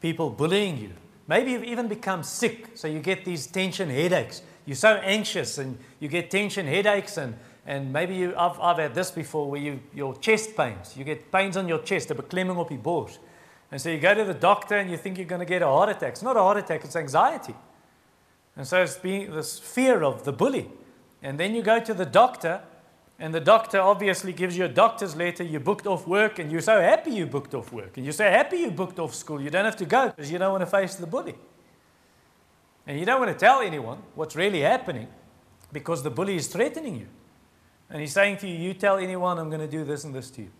people 0.00 0.30
bullying 0.30 0.78
you. 0.78 0.90
Maybe 1.26 1.52
you've 1.52 1.64
even 1.64 1.88
become 1.88 2.22
sick, 2.22 2.70
so 2.74 2.86
you 2.88 3.00
get 3.00 3.24
these 3.24 3.46
tension 3.46 3.88
headaches. 3.88 4.42
You're 4.66 4.76
so 4.76 4.94
anxious 4.96 5.58
and 5.58 5.78
you 6.00 6.08
get 6.08 6.30
tension 6.30 6.66
headaches, 6.66 7.16
and, 7.18 7.34
and 7.66 7.92
maybe 7.92 8.14
you, 8.14 8.34
I've, 8.36 8.58
I've 8.60 8.78
had 8.78 8.94
this 8.94 9.10
before 9.10 9.50
where 9.50 9.60
you, 9.60 9.80
your 9.94 10.16
chest 10.16 10.56
pains. 10.56 10.96
You 10.96 11.04
get 11.04 11.30
pains 11.30 11.56
on 11.56 11.68
your 11.68 11.80
chest, 11.80 12.10
a 12.10 12.14
beklemming 12.14 12.56
op 12.56 12.70
die 12.70 12.76
bors. 12.76 13.18
And 13.70 13.80
so 13.80 13.90
you 13.90 13.98
go 13.98 14.14
to 14.14 14.24
the 14.24 14.34
doctor 14.34 14.76
and 14.76 14.90
you 14.90 14.96
think 14.96 15.18
you're 15.18 15.26
going 15.26 15.40
to 15.40 15.46
get 15.46 15.62
a 15.62 15.66
heart 15.66 15.88
attack. 15.88 16.12
It's 16.12 16.22
not 16.22 16.36
a 16.36 16.40
heart 16.40 16.58
attack, 16.58 16.84
it's 16.84 16.96
anxiety. 16.96 17.54
And 18.56 18.66
so 18.66 18.82
it's 18.82 18.96
being 18.96 19.32
this 19.32 19.58
fear 19.58 20.02
of 20.02 20.24
the 20.24 20.32
bully. 20.32 20.70
And 21.22 21.40
then 21.40 21.54
you 21.54 21.62
go 21.62 21.80
to 21.80 21.94
the 21.94 22.04
doctor, 22.04 22.60
and 23.18 23.34
the 23.34 23.40
doctor 23.40 23.80
obviously 23.80 24.32
gives 24.32 24.56
you 24.56 24.64
a 24.66 24.68
doctor's 24.68 25.16
letter. 25.16 25.42
You 25.42 25.58
booked 25.58 25.86
off 25.86 26.06
work, 26.06 26.38
and 26.38 26.52
you're 26.52 26.60
so 26.60 26.80
happy 26.80 27.12
you 27.12 27.26
booked 27.26 27.54
off 27.54 27.72
work. 27.72 27.96
And 27.96 28.04
you're 28.04 28.12
so 28.12 28.30
happy 28.30 28.58
you 28.58 28.70
booked 28.70 28.98
off 28.98 29.14
school. 29.14 29.40
You 29.40 29.50
don't 29.50 29.64
have 29.64 29.76
to 29.76 29.86
go 29.86 30.08
because 30.10 30.30
you 30.30 30.38
don't 30.38 30.52
want 30.52 30.62
to 30.62 30.66
face 30.66 30.94
the 30.96 31.06
bully. 31.06 31.34
And 32.86 32.98
you 32.98 33.06
don't 33.06 33.20
want 33.20 33.32
to 33.32 33.38
tell 33.38 33.60
anyone 33.60 33.98
what's 34.14 34.36
really 34.36 34.60
happening 34.60 35.08
because 35.72 36.02
the 36.02 36.10
bully 36.10 36.36
is 36.36 36.46
threatening 36.48 36.96
you. 36.96 37.06
And 37.90 38.00
he's 38.00 38.12
saying 38.12 38.38
to 38.38 38.48
you, 38.48 38.56
You 38.56 38.74
tell 38.74 38.96
anyone, 38.96 39.38
I'm 39.38 39.48
going 39.48 39.60
to 39.60 39.68
do 39.68 39.84
this 39.84 40.04
and 40.04 40.14
this 40.14 40.30
to 40.32 40.42
you. 40.42 40.50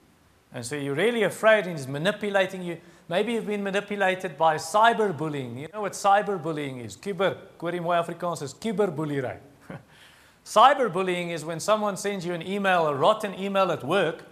And 0.52 0.64
so 0.64 0.76
you're 0.76 0.94
really 0.94 1.24
afraid, 1.24 1.66
and 1.66 1.76
he's 1.76 1.88
manipulating 1.88 2.62
you. 2.62 2.78
Maybe 3.08 3.32
you've 3.32 3.46
been 3.46 3.62
manipulated 3.62 4.38
by 4.38 4.56
cyberbullying. 4.56 5.58
You 5.58 5.68
know 5.72 5.80
what 5.80 5.92
cyberbullying 5.92 6.84
is? 6.84 6.96
Cyber, 6.96 7.36
mooi 7.60 7.96
Afrikaans 8.02 8.40
is 8.40 8.54
cyberbullying. 8.54 9.38
cyberbullying 10.44 11.30
is 11.30 11.44
when 11.44 11.58
someone 11.60 11.96
sends 11.96 12.24
you 12.24 12.32
an 12.34 12.46
email, 12.46 12.86
a 12.86 12.94
rotten 12.94 13.34
email 13.38 13.72
at 13.72 13.84
work, 13.84 14.24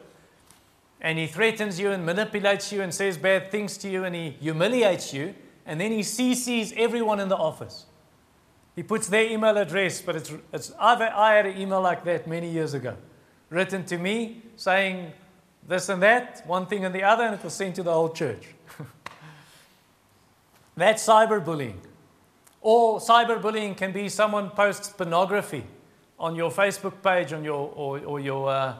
and 1.00 1.18
he 1.18 1.26
threatens 1.26 1.80
you 1.80 1.90
and 1.90 2.06
manipulates 2.06 2.72
you 2.72 2.80
and 2.80 2.94
says 2.94 3.18
bad 3.18 3.50
things 3.50 3.76
to 3.78 3.90
you 3.90 4.04
and 4.04 4.14
he 4.14 4.30
humiliates 4.30 5.12
you, 5.12 5.34
and 5.66 5.80
then 5.80 5.92
he 5.92 6.00
CCs 6.00 6.72
everyone 6.76 7.20
in 7.20 7.28
the 7.28 7.36
office. 7.36 7.86
He 8.74 8.82
puts 8.82 9.06
their 9.08 9.30
email 9.30 9.56
address, 9.56 10.00
but 10.00 10.16
it's, 10.16 10.32
it's 10.52 10.72
I've, 10.80 11.00
I 11.00 11.34
had 11.34 11.46
an 11.46 11.60
email 11.60 11.80
like 11.80 12.04
that 12.04 12.26
many 12.26 12.50
years 12.50 12.74
ago, 12.74 12.96
written 13.50 13.84
to 13.86 13.98
me 13.98 14.42
saying 14.56 15.12
this 15.68 15.88
and 15.88 16.02
that, 16.02 16.42
one 16.46 16.66
thing 16.66 16.84
and 16.84 16.94
the 16.94 17.02
other, 17.02 17.24
and 17.24 17.34
it 17.34 17.44
was 17.44 17.52
sent 17.52 17.76
to 17.76 17.82
the 17.82 17.92
whole 17.92 18.08
church. 18.08 18.46
That's 20.76 21.06
cyberbullying. 21.06 21.76
Or 22.60 22.98
cyberbullying 22.98 23.76
can 23.76 23.92
be 23.92 24.08
someone 24.08 24.50
posts 24.50 24.88
pornography 24.88 25.64
on 26.18 26.34
your 26.34 26.50
Facebook 26.50 27.02
page, 27.02 27.32
on 27.32 27.44
your, 27.44 27.72
or, 27.74 27.98
or 28.00 28.20
your, 28.20 28.48
uh, 28.48 28.74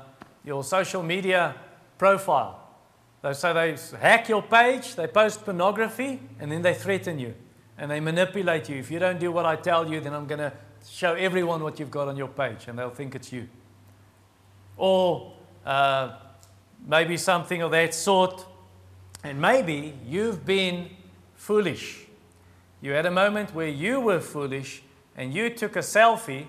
your 0.44 0.64
social 0.64 1.02
media 1.02 1.54
profile. 1.98 2.61
So 3.30 3.54
they 3.54 3.76
hack 3.98 4.28
your 4.28 4.42
page, 4.42 4.96
they 4.96 5.06
post 5.06 5.44
pornography, 5.44 6.20
and 6.40 6.50
then 6.50 6.62
they 6.62 6.74
threaten 6.74 7.18
you 7.18 7.34
and 7.78 7.90
they 7.90 8.00
manipulate 8.00 8.68
you. 8.68 8.76
If 8.76 8.90
you 8.90 8.98
don't 8.98 9.18
do 9.18 9.32
what 9.32 9.46
I 9.46 9.56
tell 9.56 9.90
you, 9.90 10.00
then 10.00 10.12
I'm 10.12 10.26
going 10.26 10.40
to 10.40 10.52
show 10.88 11.14
everyone 11.14 11.62
what 11.62 11.78
you've 11.78 11.90
got 11.90 12.08
on 12.08 12.16
your 12.16 12.28
page, 12.28 12.68
and 12.68 12.78
they'll 12.78 12.90
think 12.90 13.14
it's 13.14 13.32
you. 13.32 13.48
Or 14.76 15.32
uh, 15.64 16.12
maybe 16.86 17.16
something 17.16 17.62
of 17.62 17.70
that 17.70 17.94
sort. 17.94 18.46
And 19.24 19.40
maybe 19.40 19.94
you've 20.06 20.44
been 20.44 20.90
foolish. 21.34 22.06
You 22.80 22.92
had 22.92 23.06
a 23.06 23.10
moment 23.10 23.54
where 23.54 23.68
you 23.68 24.00
were 24.00 24.20
foolish 24.20 24.82
and 25.16 25.32
you 25.32 25.50
took 25.50 25.76
a 25.76 25.80
selfie, 25.80 26.46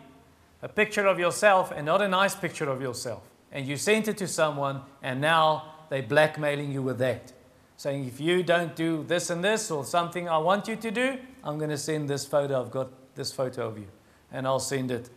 a 0.62 0.70
picture 0.70 1.06
of 1.06 1.20
yourself, 1.20 1.72
and 1.76 1.86
not 1.86 2.02
a 2.02 2.08
nice 2.08 2.34
picture 2.34 2.70
of 2.70 2.82
yourself. 2.82 3.30
And 3.52 3.68
you 3.68 3.76
sent 3.78 4.08
it 4.08 4.18
to 4.18 4.28
someone, 4.28 4.82
and 5.04 5.20
now 5.22 5.73
they're 5.94 6.02
blackmailing 6.02 6.72
you 6.72 6.82
with 6.82 6.98
that. 6.98 7.34
Saying, 7.78 8.08
if 8.08 8.20
you 8.20 8.42
don't 8.42 8.76
do 8.76 9.04
this 9.08 9.30
and 9.30 9.44
this 9.44 9.70
or 9.70 9.86
something 9.86 10.28
I 10.28 10.40
want 10.40 10.68
you 10.68 10.76
to 10.76 10.90
do, 10.90 11.20
I'm 11.44 11.60
going 11.60 11.70
to 11.70 11.78
send 11.78 12.10
this 12.10 12.26
photo. 12.26 12.60
I've 12.60 12.72
got 12.72 12.90
this 13.14 13.32
photo 13.32 13.68
of 13.68 13.78
you. 13.78 13.86
And 14.32 14.48
I'll 14.48 14.60
send 14.60 14.90
it 14.90 15.12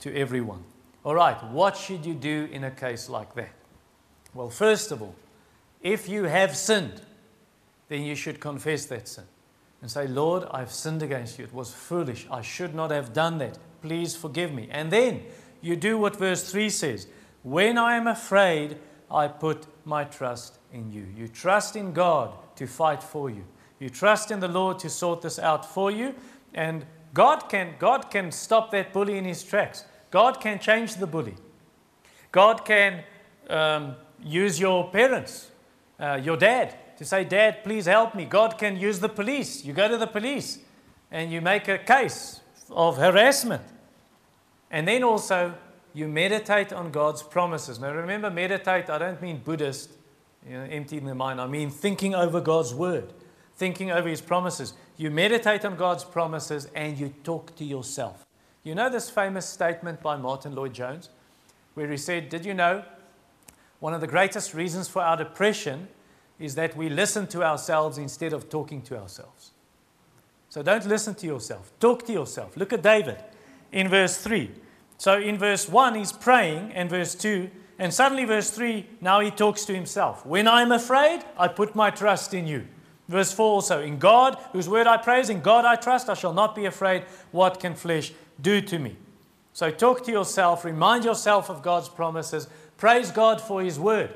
to 0.00 0.12
everyone. 0.16 0.64
All 1.04 1.14
right, 1.14 1.40
what 1.52 1.76
should 1.76 2.04
you 2.04 2.14
do 2.14 2.48
in 2.50 2.64
a 2.64 2.72
case 2.72 3.08
like 3.08 3.36
that? 3.36 3.52
Well, 4.34 4.50
first 4.50 4.90
of 4.90 5.00
all, 5.00 5.14
if 5.80 6.08
you 6.08 6.24
have 6.24 6.56
sinned, 6.56 7.02
then 7.86 8.02
you 8.02 8.16
should 8.16 8.40
confess 8.40 8.84
that 8.86 9.06
sin 9.06 9.26
and 9.80 9.88
say, 9.88 10.08
Lord, 10.08 10.42
I've 10.50 10.72
sinned 10.72 11.04
against 11.04 11.38
you. 11.38 11.44
It 11.44 11.54
was 11.54 11.72
foolish. 11.72 12.26
I 12.32 12.40
should 12.40 12.74
not 12.74 12.90
have 12.90 13.12
done 13.12 13.38
that. 13.38 13.58
Please 13.80 14.16
forgive 14.16 14.52
me. 14.52 14.66
And 14.72 14.90
then 14.90 15.22
you 15.60 15.76
do 15.76 15.96
what 15.96 16.16
verse 16.16 16.50
3 16.50 16.68
says 16.68 17.06
When 17.44 17.78
I 17.78 17.96
am 17.96 18.08
afraid, 18.08 18.78
I 19.08 19.28
put 19.28 19.68
my 19.86 20.04
trust 20.04 20.58
in 20.72 20.90
you. 20.92 21.06
You 21.16 21.28
trust 21.28 21.76
in 21.76 21.92
God 21.92 22.34
to 22.56 22.66
fight 22.66 23.02
for 23.02 23.30
you. 23.30 23.44
You 23.78 23.88
trust 23.88 24.30
in 24.30 24.40
the 24.40 24.48
Lord 24.48 24.78
to 24.80 24.90
sort 24.90 25.22
this 25.22 25.38
out 25.38 25.64
for 25.64 25.90
you. 25.90 26.14
And 26.54 26.84
God 27.14 27.48
can, 27.48 27.74
God 27.78 28.10
can 28.10 28.32
stop 28.32 28.70
that 28.72 28.92
bully 28.92 29.16
in 29.16 29.24
his 29.24 29.42
tracks. 29.42 29.84
God 30.10 30.40
can 30.40 30.58
change 30.58 30.96
the 30.96 31.06
bully. 31.06 31.34
God 32.32 32.64
can 32.64 33.04
um, 33.48 33.96
use 34.22 34.58
your 34.58 34.90
parents, 34.90 35.50
uh, 36.00 36.20
your 36.22 36.36
dad, 36.36 36.76
to 36.98 37.04
say, 37.04 37.24
Dad, 37.24 37.62
please 37.62 37.86
help 37.86 38.14
me. 38.14 38.24
God 38.24 38.58
can 38.58 38.76
use 38.76 39.00
the 39.00 39.08
police. 39.08 39.64
You 39.64 39.72
go 39.72 39.88
to 39.88 39.96
the 39.96 40.06
police 40.06 40.58
and 41.10 41.30
you 41.30 41.40
make 41.40 41.68
a 41.68 41.78
case 41.78 42.40
of 42.70 42.96
harassment. 42.96 43.62
And 44.70 44.88
then 44.88 45.04
also, 45.04 45.54
you 45.96 46.06
meditate 46.08 46.74
on 46.74 46.90
God's 46.90 47.22
promises. 47.22 47.80
Now, 47.80 47.90
remember, 47.90 48.30
meditate, 48.30 48.90
I 48.90 48.98
don't 48.98 49.20
mean 49.22 49.38
Buddhist, 49.42 49.90
you 50.46 50.52
know, 50.52 50.64
emptying 50.64 51.06
the 51.06 51.14
mind. 51.14 51.40
I 51.40 51.46
mean 51.46 51.70
thinking 51.70 52.14
over 52.14 52.38
God's 52.38 52.74
word, 52.74 53.14
thinking 53.56 53.90
over 53.90 54.06
his 54.06 54.20
promises. 54.20 54.74
You 54.98 55.10
meditate 55.10 55.64
on 55.64 55.74
God's 55.76 56.04
promises 56.04 56.68
and 56.74 56.98
you 56.98 57.14
talk 57.24 57.56
to 57.56 57.64
yourself. 57.64 58.26
You 58.62 58.74
know 58.74 58.90
this 58.90 59.08
famous 59.08 59.46
statement 59.46 60.02
by 60.02 60.16
Martyn 60.16 60.54
Lloyd-Jones, 60.54 61.08
where 61.72 61.90
he 61.90 61.96
said, 61.96 62.28
Did 62.28 62.44
you 62.44 62.52
know 62.52 62.84
one 63.80 63.94
of 63.94 64.02
the 64.02 64.06
greatest 64.06 64.52
reasons 64.52 64.88
for 64.88 65.00
our 65.00 65.16
depression 65.16 65.88
is 66.38 66.56
that 66.56 66.76
we 66.76 66.90
listen 66.90 67.26
to 67.28 67.42
ourselves 67.42 67.96
instead 67.96 68.34
of 68.34 68.50
talking 68.50 68.82
to 68.82 68.98
ourselves. 68.98 69.52
So 70.50 70.62
don't 70.62 70.84
listen 70.84 71.14
to 71.14 71.26
yourself, 71.26 71.72
talk 71.80 72.04
to 72.04 72.12
yourself. 72.12 72.54
Look 72.54 72.74
at 72.74 72.82
David 72.82 73.16
in 73.72 73.88
verse 73.88 74.18
3. 74.18 74.50
So 74.98 75.18
in 75.18 75.38
verse 75.38 75.68
1, 75.68 75.94
he's 75.94 76.12
praying, 76.12 76.72
and 76.72 76.88
verse 76.88 77.14
2, 77.14 77.50
and 77.78 77.92
suddenly, 77.92 78.24
verse 78.24 78.50
3, 78.50 78.86
now 79.00 79.20
he 79.20 79.30
talks 79.30 79.66
to 79.66 79.74
himself. 79.74 80.24
When 80.24 80.48
I'm 80.48 80.72
afraid, 80.72 81.22
I 81.38 81.48
put 81.48 81.74
my 81.74 81.90
trust 81.90 82.32
in 82.32 82.46
you. 82.46 82.66
Verse 83.08 83.32
4 83.32 83.46
also, 83.46 83.82
in 83.82 83.98
God, 83.98 84.38
whose 84.52 84.68
word 84.68 84.86
I 84.86 84.96
praise, 84.96 85.28
in 85.28 85.40
God 85.40 85.64
I 85.64 85.76
trust, 85.76 86.08
I 86.08 86.14
shall 86.14 86.32
not 86.32 86.54
be 86.54 86.64
afraid. 86.64 87.04
What 87.30 87.60
can 87.60 87.74
flesh 87.74 88.12
do 88.40 88.60
to 88.62 88.78
me? 88.78 88.96
So 89.52 89.70
talk 89.70 90.04
to 90.04 90.12
yourself, 90.12 90.64
remind 90.64 91.04
yourself 91.04 91.48
of 91.48 91.62
God's 91.62 91.88
promises, 91.88 92.48
praise 92.78 93.10
God 93.10 93.40
for 93.40 93.62
his 93.62 93.78
word. 93.78 94.12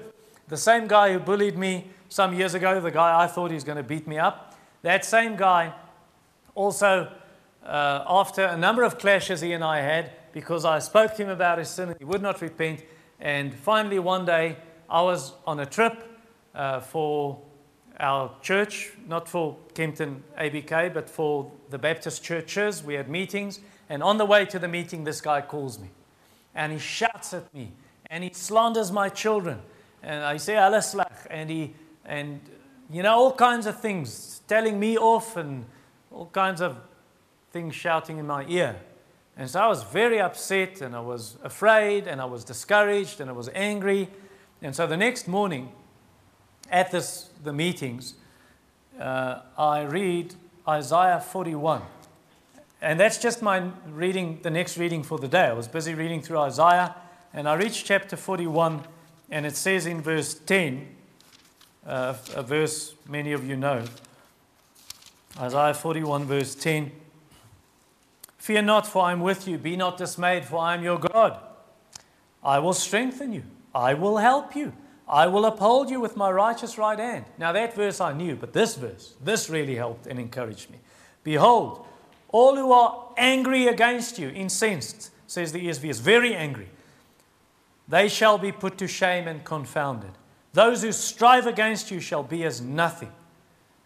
The 0.48 0.56
same 0.56 0.88
guy 0.88 1.12
who 1.12 1.18
bullied 1.18 1.56
me 1.56 1.90
some 2.08 2.34
years 2.34 2.54
ago, 2.54 2.80
the 2.80 2.90
guy 2.90 3.22
I 3.22 3.26
thought 3.26 3.50
he 3.50 3.54
was 3.54 3.64
going 3.64 3.76
to 3.76 3.84
beat 3.84 4.08
me 4.08 4.18
up, 4.18 4.58
that 4.82 5.04
same 5.04 5.36
guy 5.36 5.72
also, 6.54 7.12
uh, 7.64 8.04
after 8.08 8.44
a 8.44 8.56
number 8.56 8.82
of 8.82 8.98
clashes 8.98 9.40
he 9.40 9.52
and 9.52 9.62
I 9.62 9.80
had, 9.80 10.10
because 10.32 10.64
I 10.64 10.78
spoke 10.78 11.14
to 11.16 11.22
him 11.24 11.28
about 11.28 11.58
his 11.58 11.68
sin 11.68 11.88
and 11.90 11.98
he 11.98 12.04
would 12.04 12.22
not 12.22 12.40
repent, 12.40 12.84
and 13.20 13.54
finally 13.54 13.98
one 13.98 14.24
day 14.24 14.56
I 14.88 15.02
was 15.02 15.32
on 15.46 15.60
a 15.60 15.66
trip 15.66 16.04
uh, 16.54 16.80
for 16.80 17.40
our 17.98 18.32
church, 18.42 18.92
not 19.06 19.28
for 19.28 19.56
Kempton 19.74 20.22
ABK, 20.38 20.92
but 20.92 21.08
for 21.08 21.50
the 21.68 21.78
Baptist 21.78 22.24
churches. 22.24 22.82
We 22.82 22.94
had 22.94 23.08
meetings, 23.08 23.60
and 23.88 24.02
on 24.02 24.18
the 24.18 24.24
way 24.24 24.46
to 24.46 24.58
the 24.58 24.68
meeting, 24.68 25.04
this 25.04 25.20
guy 25.20 25.42
calls 25.42 25.78
me. 25.78 25.90
And 26.54 26.72
he 26.72 26.78
shouts 26.78 27.34
at 27.34 27.52
me, 27.54 27.72
and 28.10 28.24
he 28.24 28.32
slanders 28.32 28.90
my 28.90 29.08
children. 29.08 29.60
And 30.02 30.24
I 30.24 30.38
say, 30.38 30.54
Alislach, 30.54 31.26
and 31.30 31.50
he 31.50 31.74
and 32.06 32.40
you 32.90 33.02
know 33.02 33.14
all 33.14 33.32
kinds 33.32 33.66
of 33.66 33.78
things 33.80 34.40
telling 34.48 34.80
me 34.80 34.96
off 34.96 35.36
and 35.36 35.64
all 36.10 36.26
kinds 36.26 36.60
of 36.60 36.76
things 37.52 37.74
shouting 37.74 38.18
in 38.18 38.26
my 38.26 38.44
ear 38.48 38.76
and 39.40 39.50
so 39.50 39.58
i 39.58 39.66
was 39.66 39.82
very 39.82 40.20
upset 40.20 40.80
and 40.80 40.94
i 40.94 41.00
was 41.00 41.36
afraid 41.42 42.06
and 42.06 42.20
i 42.20 42.24
was 42.24 42.44
discouraged 42.44 43.20
and 43.20 43.28
i 43.28 43.32
was 43.32 43.48
angry 43.54 44.08
and 44.62 44.76
so 44.76 44.86
the 44.86 44.96
next 44.96 45.26
morning 45.26 45.72
at 46.70 46.92
this 46.92 47.30
the 47.42 47.52
meetings 47.52 48.14
uh, 49.00 49.40
i 49.58 49.80
read 49.82 50.34
isaiah 50.68 51.20
41 51.20 51.82
and 52.82 53.00
that's 53.00 53.18
just 53.18 53.42
my 53.42 53.70
reading 53.88 54.38
the 54.42 54.50
next 54.50 54.78
reading 54.78 55.02
for 55.02 55.18
the 55.18 55.28
day 55.28 55.46
i 55.46 55.52
was 55.52 55.66
busy 55.66 55.94
reading 55.94 56.22
through 56.22 56.38
isaiah 56.38 56.94
and 57.32 57.48
i 57.48 57.54
reached 57.54 57.84
chapter 57.84 58.16
41 58.16 58.84
and 59.30 59.46
it 59.46 59.56
says 59.56 59.86
in 59.86 60.00
verse 60.00 60.34
10 60.34 60.86
uh, 61.86 62.14
a 62.34 62.42
verse 62.42 62.94
many 63.08 63.32
of 63.32 63.46
you 63.46 63.56
know. 63.56 63.84
Isaiah 65.38 65.74
41, 65.74 66.24
verse 66.24 66.54
10. 66.54 66.92
Fear 68.40 68.62
not, 68.62 68.86
for 68.86 69.04
I 69.04 69.12
am 69.12 69.20
with 69.20 69.46
you. 69.46 69.58
Be 69.58 69.76
not 69.76 69.98
dismayed, 69.98 70.46
for 70.46 70.56
I 70.56 70.72
am 70.72 70.82
your 70.82 70.98
God. 70.98 71.38
I 72.42 72.58
will 72.58 72.72
strengthen 72.72 73.34
you. 73.34 73.42
I 73.74 73.92
will 73.92 74.16
help 74.16 74.56
you. 74.56 74.72
I 75.06 75.26
will 75.26 75.44
uphold 75.44 75.90
you 75.90 76.00
with 76.00 76.16
my 76.16 76.30
righteous 76.30 76.78
right 76.78 76.98
hand. 76.98 77.26
Now, 77.36 77.52
that 77.52 77.74
verse 77.74 78.00
I 78.00 78.14
knew, 78.14 78.36
but 78.36 78.54
this 78.54 78.76
verse, 78.76 79.14
this 79.22 79.50
really 79.50 79.74
helped 79.74 80.06
and 80.06 80.18
encouraged 80.18 80.70
me. 80.70 80.78
Behold, 81.22 81.86
all 82.28 82.56
who 82.56 82.72
are 82.72 83.08
angry 83.18 83.66
against 83.66 84.18
you, 84.18 84.30
incensed, 84.30 85.10
says 85.26 85.52
the 85.52 85.66
ESV, 85.66 85.90
is 85.90 86.00
very 86.00 86.34
angry, 86.34 86.70
they 87.88 88.08
shall 88.08 88.38
be 88.38 88.52
put 88.52 88.78
to 88.78 88.88
shame 88.88 89.28
and 89.28 89.44
confounded. 89.44 90.12
Those 90.54 90.80
who 90.82 90.92
strive 90.92 91.46
against 91.46 91.90
you 91.90 92.00
shall 92.00 92.22
be 92.22 92.44
as 92.44 92.62
nothing 92.62 93.12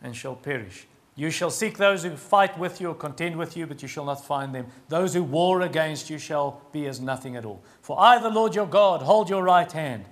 and 0.00 0.14
shall 0.14 0.36
perish. 0.36 0.86
You 1.16 1.30
shall 1.30 1.50
seek 1.50 1.78
those 1.78 2.02
who 2.02 2.16
fight 2.16 2.58
with 2.58 2.80
you 2.80 2.88
or 2.90 2.94
contend 2.94 3.36
with 3.36 3.56
you, 3.56 3.66
but 3.66 3.82
you 3.82 3.88
shall 3.88 4.04
not 4.04 4.24
find 4.24 4.54
them. 4.54 4.66
Those 4.88 5.14
who 5.14 5.22
war 5.22 5.62
against 5.62 6.10
you 6.10 6.18
shall 6.18 6.62
be 6.72 6.86
as 6.86 7.00
nothing 7.00 7.36
at 7.36 7.44
all. 7.44 7.62
For 7.82 7.98
I, 8.00 8.18
the 8.18 8.30
Lord 8.30 8.54
your 8.54 8.66
God, 8.66 9.02
hold 9.02 9.30
your 9.30 9.44
right 9.44 9.70
hand. 9.70 10.06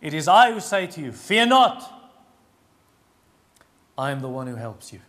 It 0.00 0.14
is 0.14 0.26
I 0.26 0.52
who 0.52 0.60
say 0.60 0.88
to 0.88 1.00
you, 1.00 1.12
Fear 1.12 1.46
not. 1.46 1.92
I 3.96 4.10
am 4.10 4.20
the 4.20 4.28
one 4.28 4.46
who 4.46 4.56
helps 4.56 4.92
you. 4.92 5.00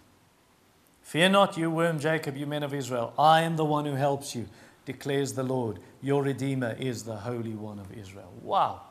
Fear 1.01 1.29
not, 1.29 1.57
you 1.57 1.71
worm 1.71 1.99
Jacob, 1.99 2.37
you 2.37 2.45
men 2.45 2.63
of 2.63 2.73
Israel. 2.73 3.13
I 3.17 3.41
am 3.41 3.55
the 3.55 3.65
one 3.65 3.85
who 3.85 3.93
helps 3.93 4.35
you, 4.35 4.47
declares 4.85 5.33
the 5.33 5.43
Lord. 5.43 5.79
Your 6.01 6.21
Redeemer 6.21 6.75
is 6.79 7.03
the 7.03 7.15
Holy 7.15 7.55
One 7.55 7.79
of 7.79 7.91
Israel. 7.93 8.31
Wow. 8.41 8.81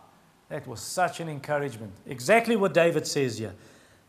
That 0.49 0.67
was 0.67 0.81
such 0.81 1.21
an 1.21 1.29
encouragement. 1.29 1.93
Exactly 2.07 2.57
what 2.57 2.73
David 2.73 3.07
says 3.07 3.39
here. 3.39 3.55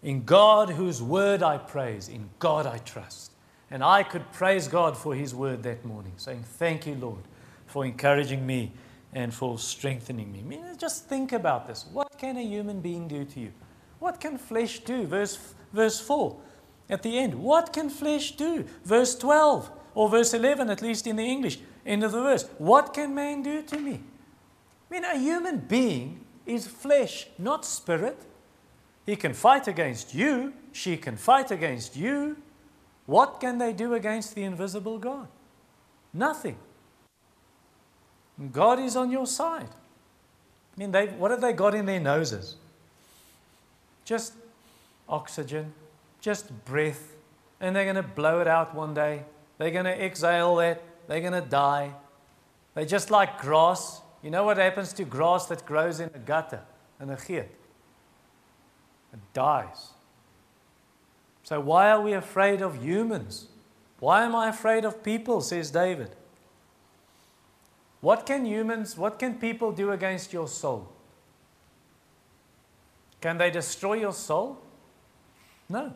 In 0.07 0.23
God, 0.23 0.69
whose 0.69 1.03
word 1.03 1.43
I 1.43 1.57
praise, 1.57 2.07
in 2.07 2.29
God 2.39 2.65
I 2.65 2.77
trust. 2.77 3.33
And 3.69 3.83
I 3.83 4.03
could 4.03 4.31
praise 4.31 4.69
God 4.69 4.95
for 4.95 5.13
his 5.13 5.35
word 5.35 5.63
that 5.63 5.83
morning, 5.83 6.13
saying, 6.15 6.43
Thank 6.43 6.87
you, 6.87 6.95
Lord, 6.95 7.19
for 7.65 7.85
encouraging 7.85 8.47
me 8.47 8.71
and 9.11 9.33
for 9.33 9.59
strengthening 9.59 10.31
me. 10.31 10.39
I 10.39 10.43
mean, 10.43 10.63
just 10.77 11.09
think 11.09 11.33
about 11.33 11.67
this. 11.67 11.85
What 11.91 12.17
can 12.17 12.37
a 12.37 12.41
human 12.41 12.79
being 12.79 13.09
do 13.09 13.25
to 13.25 13.39
you? 13.41 13.51
What 13.99 14.21
can 14.21 14.37
flesh 14.37 14.79
do? 14.79 15.05
Verse, 15.05 15.37
verse 15.73 15.99
4 15.99 16.37
at 16.89 17.03
the 17.03 17.19
end. 17.19 17.35
What 17.35 17.73
can 17.73 17.89
flesh 17.89 18.31
do? 18.31 18.63
Verse 18.85 19.13
12 19.13 19.69
or 19.93 20.07
verse 20.07 20.33
11, 20.33 20.69
at 20.69 20.81
least 20.81 21.05
in 21.05 21.17
the 21.17 21.25
English, 21.25 21.59
end 21.85 22.05
of 22.05 22.13
the 22.13 22.21
verse. 22.21 22.47
What 22.59 22.93
can 22.93 23.13
man 23.13 23.43
do 23.43 23.61
to 23.61 23.77
me? 23.77 23.99
I 24.89 24.93
mean, 24.93 25.03
a 25.03 25.19
human 25.19 25.57
being 25.57 26.23
is 26.45 26.65
flesh, 26.65 27.27
not 27.37 27.65
spirit. 27.65 28.23
He 29.07 29.15
can 29.15 29.33
fight 29.33 29.69
against 29.69 30.13
you, 30.13 30.53
she 30.73 30.97
can 30.97 31.15
fight 31.15 31.49
against 31.49 31.95
you. 31.95 32.37
What 33.05 33.39
can 33.39 33.57
they 33.57 33.71
do 33.71 33.93
against 33.93 34.35
the 34.35 34.43
invisible 34.43 34.99
God? 34.99 35.29
Nothing. 36.13 36.57
God 38.51 38.79
is 38.79 38.97
on 38.97 39.09
your 39.09 39.25
side. 39.25 39.69
I 40.75 40.85
mean, 40.85 40.91
what 41.17 41.31
have 41.31 41.39
they 41.39 41.53
got 41.53 41.73
in 41.73 41.85
their 41.85 42.01
noses? 42.01 42.57
Just 44.03 44.33
oxygen, 45.07 45.73
just 46.19 46.65
breath, 46.65 47.15
and 47.61 47.73
they're 47.73 47.85
going 47.85 47.95
to 47.95 48.03
blow 48.03 48.41
it 48.41 48.47
out 48.47 48.75
one 48.75 48.93
day. 48.93 49.23
They're 49.57 49.71
going 49.71 49.85
to 49.85 50.03
exhale 50.05 50.57
that. 50.57 50.83
They're 51.07 51.21
going 51.21 51.31
to 51.31 51.49
die. 51.49 51.93
They're 52.75 52.85
just 52.85 53.09
like 53.09 53.39
grass. 53.39 54.01
You 54.21 54.31
know 54.31 54.43
what 54.43 54.57
happens 54.57 54.91
to 54.93 55.05
grass 55.05 55.45
that 55.45 55.65
grows 55.65 56.01
in 56.01 56.11
a 56.13 56.19
gutter 56.19 56.61
and 56.99 57.09
a 57.09 57.15
geet? 57.15 57.45
It 59.17 59.33
dies. 59.33 59.89
So 61.43 61.59
why 61.59 61.89
are 61.89 62.01
we 62.01 62.13
afraid 62.13 62.61
of 62.61 62.83
humans? 62.83 63.47
Why 63.99 64.23
am 64.23 64.35
I 64.35 64.49
afraid 64.49 64.85
of 64.85 65.03
people, 65.03 65.41
says 65.41 65.71
David? 65.71 66.15
What 68.01 68.25
can 68.25 68.45
humans, 68.45 68.95
what 68.95 69.17
can 69.17 69.35
people 69.35 69.71
do 69.71 69.91
against 69.91 70.31
your 70.31 70.47
soul? 70.47 70.91
Can 73.21 73.39
they 73.39 73.49
destroy 73.49 73.95
your 73.95 74.13
soul? 74.13 74.59
No. 75.67 75.93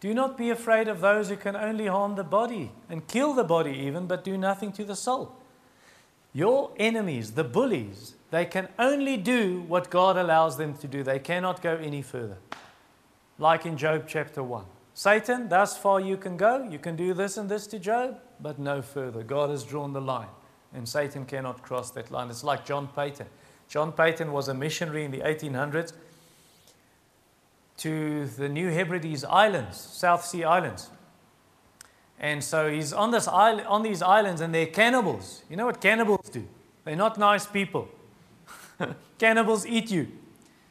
Do 0.00 0.14
not 0.14 0.38
be 0.38 0.48
afraid 0.48 0.88
of 0.88 1.00
those 1.00 1.28
who 1.28 1.36
can 1.36 1.54
only 1.54 1.86
harm 1.86 2.14
the 2.14 2.24
body 2.24 2.70
and 2.88 3.06
kill 3.06 3.34
the 3.34 3.44
body, 3.44 3.72
even, 3.72 4.06
but 4.06 4.24
do 4.24 4.38
nothing 4.38 4.72
to 4.72 4.84
the 4.84 4.96
soul. 4.96 5.34
Your 6.32 6.70
enemies, 6.78 7.32
the 7.32 7.44
bullies, 7.44 8.14
they 8.30 8.44
can 8.44 8.68
only 8.78 9.16
do 9.16 9.62
what 9.62 9.90
God 9.90 10.16
allows 10.16 10.56
them 10.56 10.74
to 10.78 10.88
do. 10.88 11.02
They 11.02 11.18
cannot 11.18 11.62
go 11.62 11.76
any 11.76 12.02
further. 12.02 12.38
Like 13.38 13.64
in 13.64 13.76
Job 13.76 14.04
chapter 14.06 14.42
1. 14.42 14.64
Satan, 14.94 15.48
thus 15.48 15.78
far 15.78 16.00
you 16.00 16.16
can 16.16 16.36
go. 16.36 16.68
You 16.68 16.78
can 16.78 16.96
do 16.96 17.14
this 17.14 17.36
and 17.36 17.48
this 17.48 17.66
to 17.68 17.78
Job, 17.78 18.20
but 18.40 18.58
no 18.58 18.82
further. 18.82 19.22
God 19.22 19.50
has 19.50 19.62
drawn 19.62 19.92
the 19.92 20.00
line, 20.00 20.28
and 20.74 20.88
Satan 20.88 21.24
cannot 21.24 21.62
cross 21.62 21.90
that 21.92 22.10
line. 22.10 22.30
It's 22.30 22.42
like 22.42 22.66
John 22.66 22.88
Paton. 22.88 23.28
John 23.68 23.92
Paton 23.92 24.32
was 24.32 24.48
a 24.48 24.54
missionary 24.54 25.04
in 25.04 25.10
the 25.10 25.20
1800s 25.20 25.92
to 27.78 28.26
the 28.26 28.48
New 28.48 28.70
Hebrides 28.70 29.24
Islands, 29.24 29.78
South 29.78 30.24
Sea 30.24 30.44
Islands. 30.44 30.90
And 32.18 32.42
so 32.42 32.68
he's 32.68 32.92
on, 32.92 33.12
this 33.12 33.28
island, 33.28 33.68
on 33.68 33.82
these 33.82 34.02
islands 34.02 34.40
and 34.40 34.52
they're 34.52 34.66
cannibals. 34.66 35.44
You 35.48 35.56
know 35.56 35.66
what 35.66 35.80
cannibals 35.80 36.28
do? 36.28 36.44
They're 36.84 36.96
not 36.96 37.18
nice 37.18 37.46
people. 37.46 37.88
cannibals 39.18 39.66
eat 39.66 39.90
you. 39.90 40.08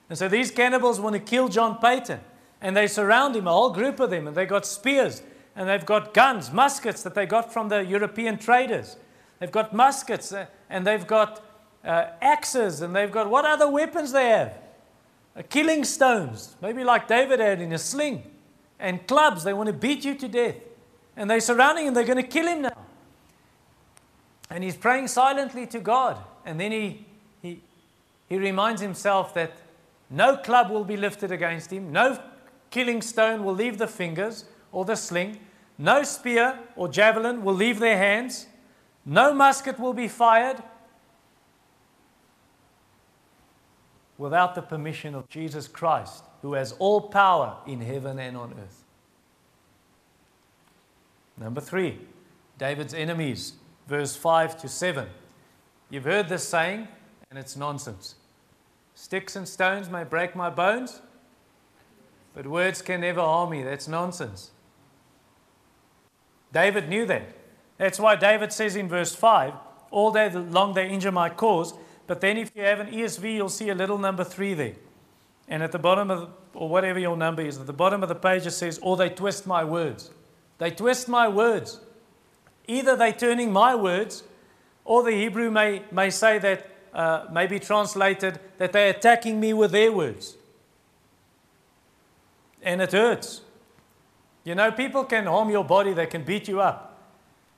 And 0.10 0.17
so 0.17 0.28
these 0.28 0.52
cannibals 0.52 1.00
want 1.00 1.13
to 1.13 1.20
kill 1.20 1.48
John 1.50 1.80
Paton. 1.80 2.20
And 2.62 2.76
they 2.76 2.88
surround 2.88 3.36
him, 3.36 3.48
a 3.48 3.52
whole 3.52 3.72
group 3.72 4.00
of 4.00 4.10
them, 4.10 4.28
and 4.28 4.36
they've 4.36 4.48
got 4.48 4.65
spears 4.65 5.22
and 5.58 5.67
they've 5.67 5.86
got 5.86 6.13
guns, 6.13 6.52
muskets 6.52 7.02
that 7.02 7.15
they 7.15 7.26
got 7.26 7.52
from 7.52 7.67
the 7.70 7.84
European 7.84 8.38
traders. 8.38 8.96
They've 9.39 9.52
got 9.52 9.74
muskets 9.74 10.32
uh, 10.32 10.46
and 10.70 10.86
they've 10.86 11.06
got 11.06 11.43
uh, 11.84 12.12
axes 12.22 12.82
and 12.82 12.96
they've 12.96 13.12
got 13.12 13.28
what 13.30 13.43
other 13.43 13.70
weapons 13.70 14.12
they 14.12 14.30
have? 14.30 14.56
Uh, 15.36 15.41
killing 15.50 15.84
stones, 15.84 16.56
maybe 16.62 16.84
like 16.84 17.08
David 17.08 17.39
had 17.39 17.60
in 17.60 17.74
a 17.74 17.78
sling, 17.80 18.24
and 18.80 19.06
clubs. 19.08 19.43
They 19.43 19.54
want 19.54 19.67
to 19.67 19.74
beat 19.74 20.06
you 20.06 20.13
to 20.15 20.28
death. 20.28 20.56
And 21.15 21.30
they're 21.30 21.39
surrounding 21.39 21.88
him, 21.88 21.96
they're 21.96 22.04
going 22.04 22.17
to 22.17 22.24
kill 22.24 22.48
him 22.48 22.62
now. 22.62 22.78
And 24.52 24.63
he's 24.63 24.76
praying 24.76 25.08
silently 25.08 25.65
to 25.67 25.80
God. 25.80 26.20
And 26.46 26.60
then 26.60 26.72
he, 26.72 26.80
he, 26.80 27.06
he 28.27 28.37
reminds 28.37 28.81
himself 28.81 29.33
that 29.33 29.53
no 30.09 30.37
club 30.37 30.69
will 30.69 30.83
be 30.83 30.97
lifted 30.97 31.31
against 31.31 31.71
him, 31.71 31.91
no 31.91 32.19
killing 32.69 33.01
stone 33.01 33.43
will 33.43 33.53
leave 33.53 33.77
the 33.77 33.87
fingers 33.87 34.45
or 34.71 34.85
the 34.85 34.95
sling, 34.95 35.39
no 35.77 36.03
spear 36.03 36.59
or 36.75 36.87
javelin 36.87 37.43
will 37.43 37.53
leave 37.53 37.79
their 37.79 37.97
hands, 37.97 38.47
no 39.05 39.33
musket 39.33 39.79
will 39.79 39.93
be 39.93 40.07
fired 40.07 40.61
without 44.17 44.55
the 44.55 44.61
permission 44.61 45.13
of 45.15 45.29
Jesus 45.29 45.67
Christ, 45.67 46.23
who 46.41 46.53
has 46.53 46.73
all 46.73 47.01
power 47.01 47.57
in 47.65 47.81
heaven 47.81 48.19
and 48.19 48.35
on 48.35 48.53
earth. 48.53 48.83
Number 51.37 51.61
three, 51.61 51.99
David's 52.57 52.93
enemies, 52.93 53.53
verse 53.87 54.15
5 54.15 54.59
to 54.61 54.67
7. 54.67 55.07
You've 55.89 56.03
heard 56.03 56.27
this 56.27 56.47
saying, 56.47 56.87
and 57.29 57.37
it's 57.37 57.55
nonsense. 57.55 58.15
Sticks 58.95 59.35
and 59.35 59.47
stones 59.47 59.89
may 59.89 60.03
break 60.03 60.35
my 60.35 60.49
bones, 60.49 61.01
but 62.33 62.47
words 62.47 62.81
can 62.81 63.01
never 63.01 63.21
harm 63.21 63.51
me. 63.51 63.63
That's 63.63 63.87
nonsense. 63.87 64.51
David 66.53 66.89
knew 66.89 67.05
that. 67.05 67.29
That's 67.77 67.99
why 67.99 68.15
David 68.15 68.51
says 68.51 68.75
in 68.75 68.87
verse 68.87 69.13
5 69.13 69.53
All 69.91 70.11
day 70.11 70.31
long 70.31 70.73
they 70.73 70.89
injure 70.89 71.11
my 71.11 71.29
cause, 71.29 71.73
but 72.07 72.21
then 72.21 72.37
if 72.37 72.51
you 72.55 72.63
have 72.63 72.79
an 72.79 72.87
ESV, 72.87 73.35
you'll 73.35 73.49
see 73.49 73.69
a 73.69 73.75
little 73.75 73.97
number 73.97 74.23
3 74.23 74.53
there. 74.53 74.73
And 75.47 75.63
at 75.63 75.71
the 75.71 75.79
bottom 75.79 76.09
of, 76.09 76.21
the, 76.21 76.27
or 76.53 76.69
whatever 76.69 76.99
your 76.99 77.15
number 77.15 77.41
is, 77.41 77.57
at 77.57 77.67
the 77.67 77.73
bottom 77.73 78.03
of 78.03 78.09
the 78.09 78.15
page 78.15 78.45
it 78.45 78.51
says, 78.51 78.79
Or 78.81 78.97
they 78.97 79.09
twist 79.09 79.45
my 79.45 79.63
words. 79.63 80.11
They 80.57 80.71
twist 80.71 81.07
my 81.07 81.27
words. 81.27 81.79
Either 82.67 82.95
they're 82.95 83.13
turning 83.13 83.51
my 83.53 83.75
words, 83.75 84.23
or 84.83 85.03
the 85.03 85.11
Hebrew 85.11 85.51
may, 85.51 85.83
may 85.91 86.09
say 86.09 86.39
that, 86.39 86.69
uh, 86.97 87.27
may 87.31 87.45
be 87.45 87.60
translated, 87.60 88.39
that 88.57 88.73
they're 88.73 88.89
attacking 88.89 89.39
me 89.39 89.53
with 89.53 89.71
their 89.71 89.91
words. 89.91 90.36
And 92.63 92.81
it 92.81 92.91
hurts. 92.91 93.41
You 94.43 94.55
know, 94.55 94.71
people 94.71 95.03
can 95.03 95.27
harm 95.27 95.51
your 95.51 95.63
body, 95.63 95.93
they 95.93 96.07
can 96.07 96.23
beat 96.23 96.47
you 96.47 96.60
up. 96.60 96.97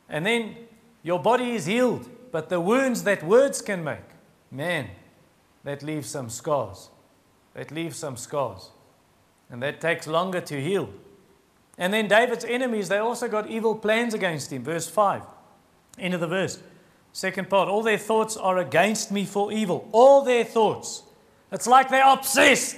And 0.10 0.26
then 0.26 0.58
your 1.04 1.20
body 1.20 1.52
is 1.52 1.68
healed, 1.68 2.10
but 2.34 2.50
the 2.50 2.60
wounds 2.60 3.04
that 3.04 3.24
words 3.24 3.62
can 3.62 3.82
make, 3.82 4.10
man, 4.52 4.90
that 5.64 5.84
leaves 5.84 6.10
some 6.10 6.30
scars. 6.30 6.90
That 7.54 7.72
leaves 7.72 7.98
some 7.98 8.18
scars. 8.18 8.72
And 9.50 9.64
that 9.64 9.80
takes 9.80 10.06
longer 10.06 10.42
to 10.42 10.62
heal. 10.62 10.90
And 11.78 11.94
then 11.94 12.10
David's 12.10 12.44
enemies, 12.44 12.90
they 12.90 12.98
also 12.98 13.30
got 13.30 13.50
evil 13.50 13.74
plans 13.74 14.14
against 14.14 14.52
him. 14.52 14.64
Verse 14.64 14.90
5. 14.90 15.24
End 15.98 16.14
of 16.14 16.20
the 16.20 16.28
verse. 16.28 16.60
Second 17.14 17.50
part. 17.50 17.70
All 17.70 17.82
their 17.82 17.98
thoughts 17.98 18.38
are 18.38 18.58
against 18.58 19.12
me 19.12 19.26
for 19.26 19.52
evil. 19.52 19.88
All 19.92 20.24
their 20.24 20.44
thoughts. 20.44 21.04
It's 21.52 21.68
like 21.68 21.90
they're 21.90 22.08
obsessed. 22.08 22.78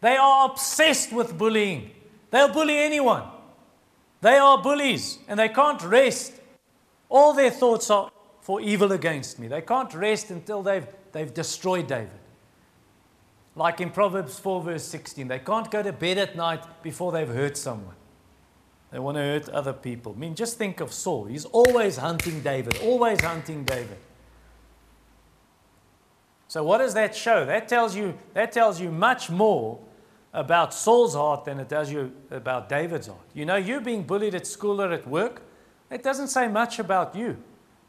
They 0.00 0.16
are 0.16 0.50
obsessed 0.50 1.12
with 1.12 1.36
bullying. 1.38 1.90
They'll 2.30 2.52
bully 2.52 2.78
anyone. 2.78 3.24
They 4.20 4.36
are 4.36 4.62
bullies 4.62 5.18
and 5.28 5.38
they 5.38 5.48
can't 5.48 5.82
rest. 5.82 6.34
All 7.08 7.32
their 7.32 7.50
thoughts 7.50 7.90
are 7.90 8.10
for 8.40 8.60
evil 8.60 8.92
against 8.92 9.38
me. 9.38 9.48
They 9.48 9.62
can't 9.62 9.92
rest 9.94 10.30
until 10.30 10.62
they've, 10.62 10.86
they've 11.12 11.32
destroyed 11.32 11.86
David. 11.86 12.10
Like 13.54 13.80
in 13.80 13.90
Proverbs 13.90 14.38
4, 14.38 14.62
verse 14.62 14.84
16, 14.84 15.28
they 15.28 15.38
can't 15.38 15.70
go 15.70 15.82
to 15.82 15.92
bed 15.92 16.18
at 16.18 16.36
night 16.36 16.64
before 16.82 17.12
they've 17.12 17.28
hurt 17.28 17.56
someone. 17.56 17.94
They 18.92 18.98
want 18.98 19.16
to 19.16 19.22
hurt 19.22 19.48
other 19.48 19.72
people. 19.72 20.12
I 20.14 20.20
mean, 20.20 20.34
just 20.34 20.58
think 20.58 20.80
of 20.80 20.92
Saul. 20.92 21.24
He's 21.24 21.46
always 21.46 21.96
hunting 21.96 22.40
David, 22.42 22.78
always 22.82 23.20
hunting 23.22 23.64
David. 23.64 23.96
So 26.46 26.62
what 26.62 26.78
does 26.78 26.92
that 26.92 27.16
show? 27.16 27.46
That 27.46 27.66
tells 27.68 27.96
you, 27.96 28.18
that 28.34 28.52
tells 28.52 28.78
you 28.78 28.90
much 28.90 29.30
more 29.30 29.80
about 30.34 30.74
Saul's 30.74 31.14
heart 31.14 31.46
than 31.46 31.58
it 31.58 31.70
tells 31.70 31.90
you 31.90 32.12
about 32.30 32.68
David's 32.68 33.06
heart. 33.06 33.24
You 33.32 33.46
know, 33.46 33.56
you 33.56 33.80
being 33.80 34.02
bullied 34.02 34.34
at 34.34 34.46
school 34.46 34.82
or 34.82 34.92
at 34.92 35.08
work, 35.08 35.42
it 35.90 36.02
doesn't 36.02 36.28
say 36.28 36.48
much 36.48 36.78
about 36.78 37.16
you. 37.16 37.38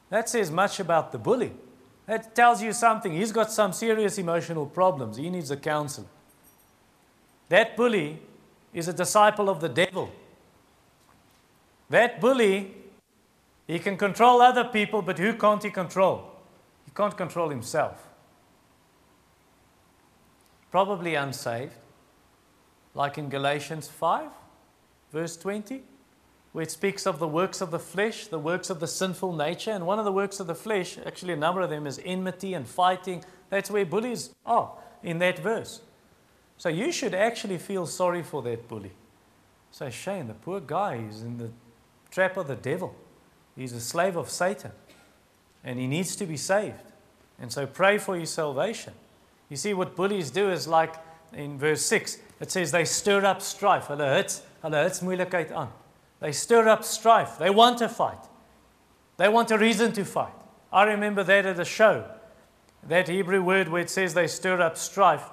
That 0.09 0.29
says 0.29 0.51
much 0.51 0.79
about 0.79 1.11
the 1.11 1.17
bully. 1.17 1.51
That 2.05 2.33
tells 2.33 2.61
you 2.61 2.71
something. 2.71 3.11
He's 3.11 3.33
got 3.33 3.51
some 3.51 3.73
serious 3.73 4.17
emotional 4.17 4.65
problems. 4.65 5.17
He 5.17 5.29
needs 5.29 5.51
a 5.51 5.57
counselor. 5.57 6.07
That 7.49 7.75
bully 7.75 8.21
is 8.73 8.87
a 8.87 8.93
disciple 8.93 9.49
of 9.49 9.59
the 9.59 9.69
devil. 9.69 10.09
That 11.89 12.19
bully, 12.19 12.73
he 13.67 13.79
can 13.79 13.97
control 13.97 14.41
other 14.41 14.63
people, 14.63 15.01
but 15.01 15.19
who 15.19 15.33
can't 15.33 15.63
he 15.63 15.69
control? 15.69 16.31
He 16.85 16.91
can't 16.91 17.15
control 17.15 17.49
himself. 17.49 18.07
Probably 20.71 21.15
unsaved, 21.15 21.75
like 22.93 23.17
in 23.17 23.29
Galatians 23.29 23.87
5, 23.87 24.29
verse 25.11 25.37
20, 25.37 25.83
where 26.51 26.63
it 26.63 26.71
speaks 26.71 27.05
of 27.05 27.19
the 27.19 27.27
works 27.27 27.61
of 27.61 27.71
the 27.71 27.79
flesh, 27.79 28.27
the 28.27 28.39
works 28.39 28.69
of 28.69 28.79
the 28.79 28.87
sinful 28.87 29.33
nature. 29.33 29.71
And 29.71 29.85
one 29.85 29.99
of 29.99 30.05
the 30.05 30.11
works 30.11 30.39
of 30.39 30.47
the 30.47 30.55
flesh, 30.55 30.97
actually, 31.05 31.33
a 31.33 31.37
number 31.37 31.61
of 31.61 31.69
them, 31.69 31.87
is 31.87 32.01
enmity 32.03 32.53
and 32.53 32.67
fighting. 32.67 33.23
That's 33.49 33.71
where 33.71 33.85
bullies 33.85 34.31
are 34.45 34.71
in 35.03 35.19
that 35.19 35.39
verse. 35.39 35.81
So 36.57 36.69
you 36.69 36.91
should 36.91 37.13
actually 37.13 37.57
feel 37.57 37.85
sorry 37.85 38.23
for 38.23 38.41
that 38.43 38.67
bully. 38.67 38.91
Say, 39.71 39.89
Shane, 39.89 40.27
the 40.27 40.35
poor 40.35 40.59
guy 40.59 41.03
is 41.09 41.23
in 41.23 41.37
the 41.37 41.49
trap 42.13 42.37
of 42.37 42.47
the 42.47 42.55
devil. 42.55 42.95
He's 43.55 43.73
a 43.73 43.81
slave 43.81 44.15
of 44.15 44.29
Satan 44.29 44.71
and 45.63 45.79
he 45.79 45.87
needs 45.87 46.15
to 46.17 46.25
be 46.25 46.37
saved. 46.37 46.83
And 47.39 47.51
so 47.51 47.65
pray 47.65 47.97
for 47.97 48.15
your 48.15 48.27
salvation. 48.27 48.93
You 49.49 49.57
see, 49.57 49.73
what 49.73 49.95
bullies 49.95 50.31
do 50.31 50.49
is 50.49 50.67
like 50.67 50.93
in 51.33 51.57
verse 51.57 51.83
6, 51.85 52.19
it 52.39 52.51
says 52.51 52.71
they 52.71 52.85
stir 52.85 53.25
up 53.25 53.41
strife. 53.41 53.87
They 53.87 56.31
stir 56.31 56.67
up 56.67 56.83
strife. 56.83 57.37
They 57.39 57.49
want 57.49 57.79
to 57.79 57.89
fight. 57.89 58.19
They 59.17 59.29
want 59.29 59.51
a 59.51 59.57
reason 59.57 59.91
to 59.93 60.05
fight. 60.05 60.33
I 60.71 60.83
remember 60.83 61.23
that 61.23 61.45
at 61.45 61.59
a 61.59 61.65
show. 61.65 62.05
That 62.87 63.07
Hebrew 63.07 63.41
word 63.41 63.69
where 63.69 63.81
it 63.81 63.89
says 63.89 64.13
they 64.13 64.27
stir 64.27 64.61
up 64.61 64.77
strife. 64.77 65.23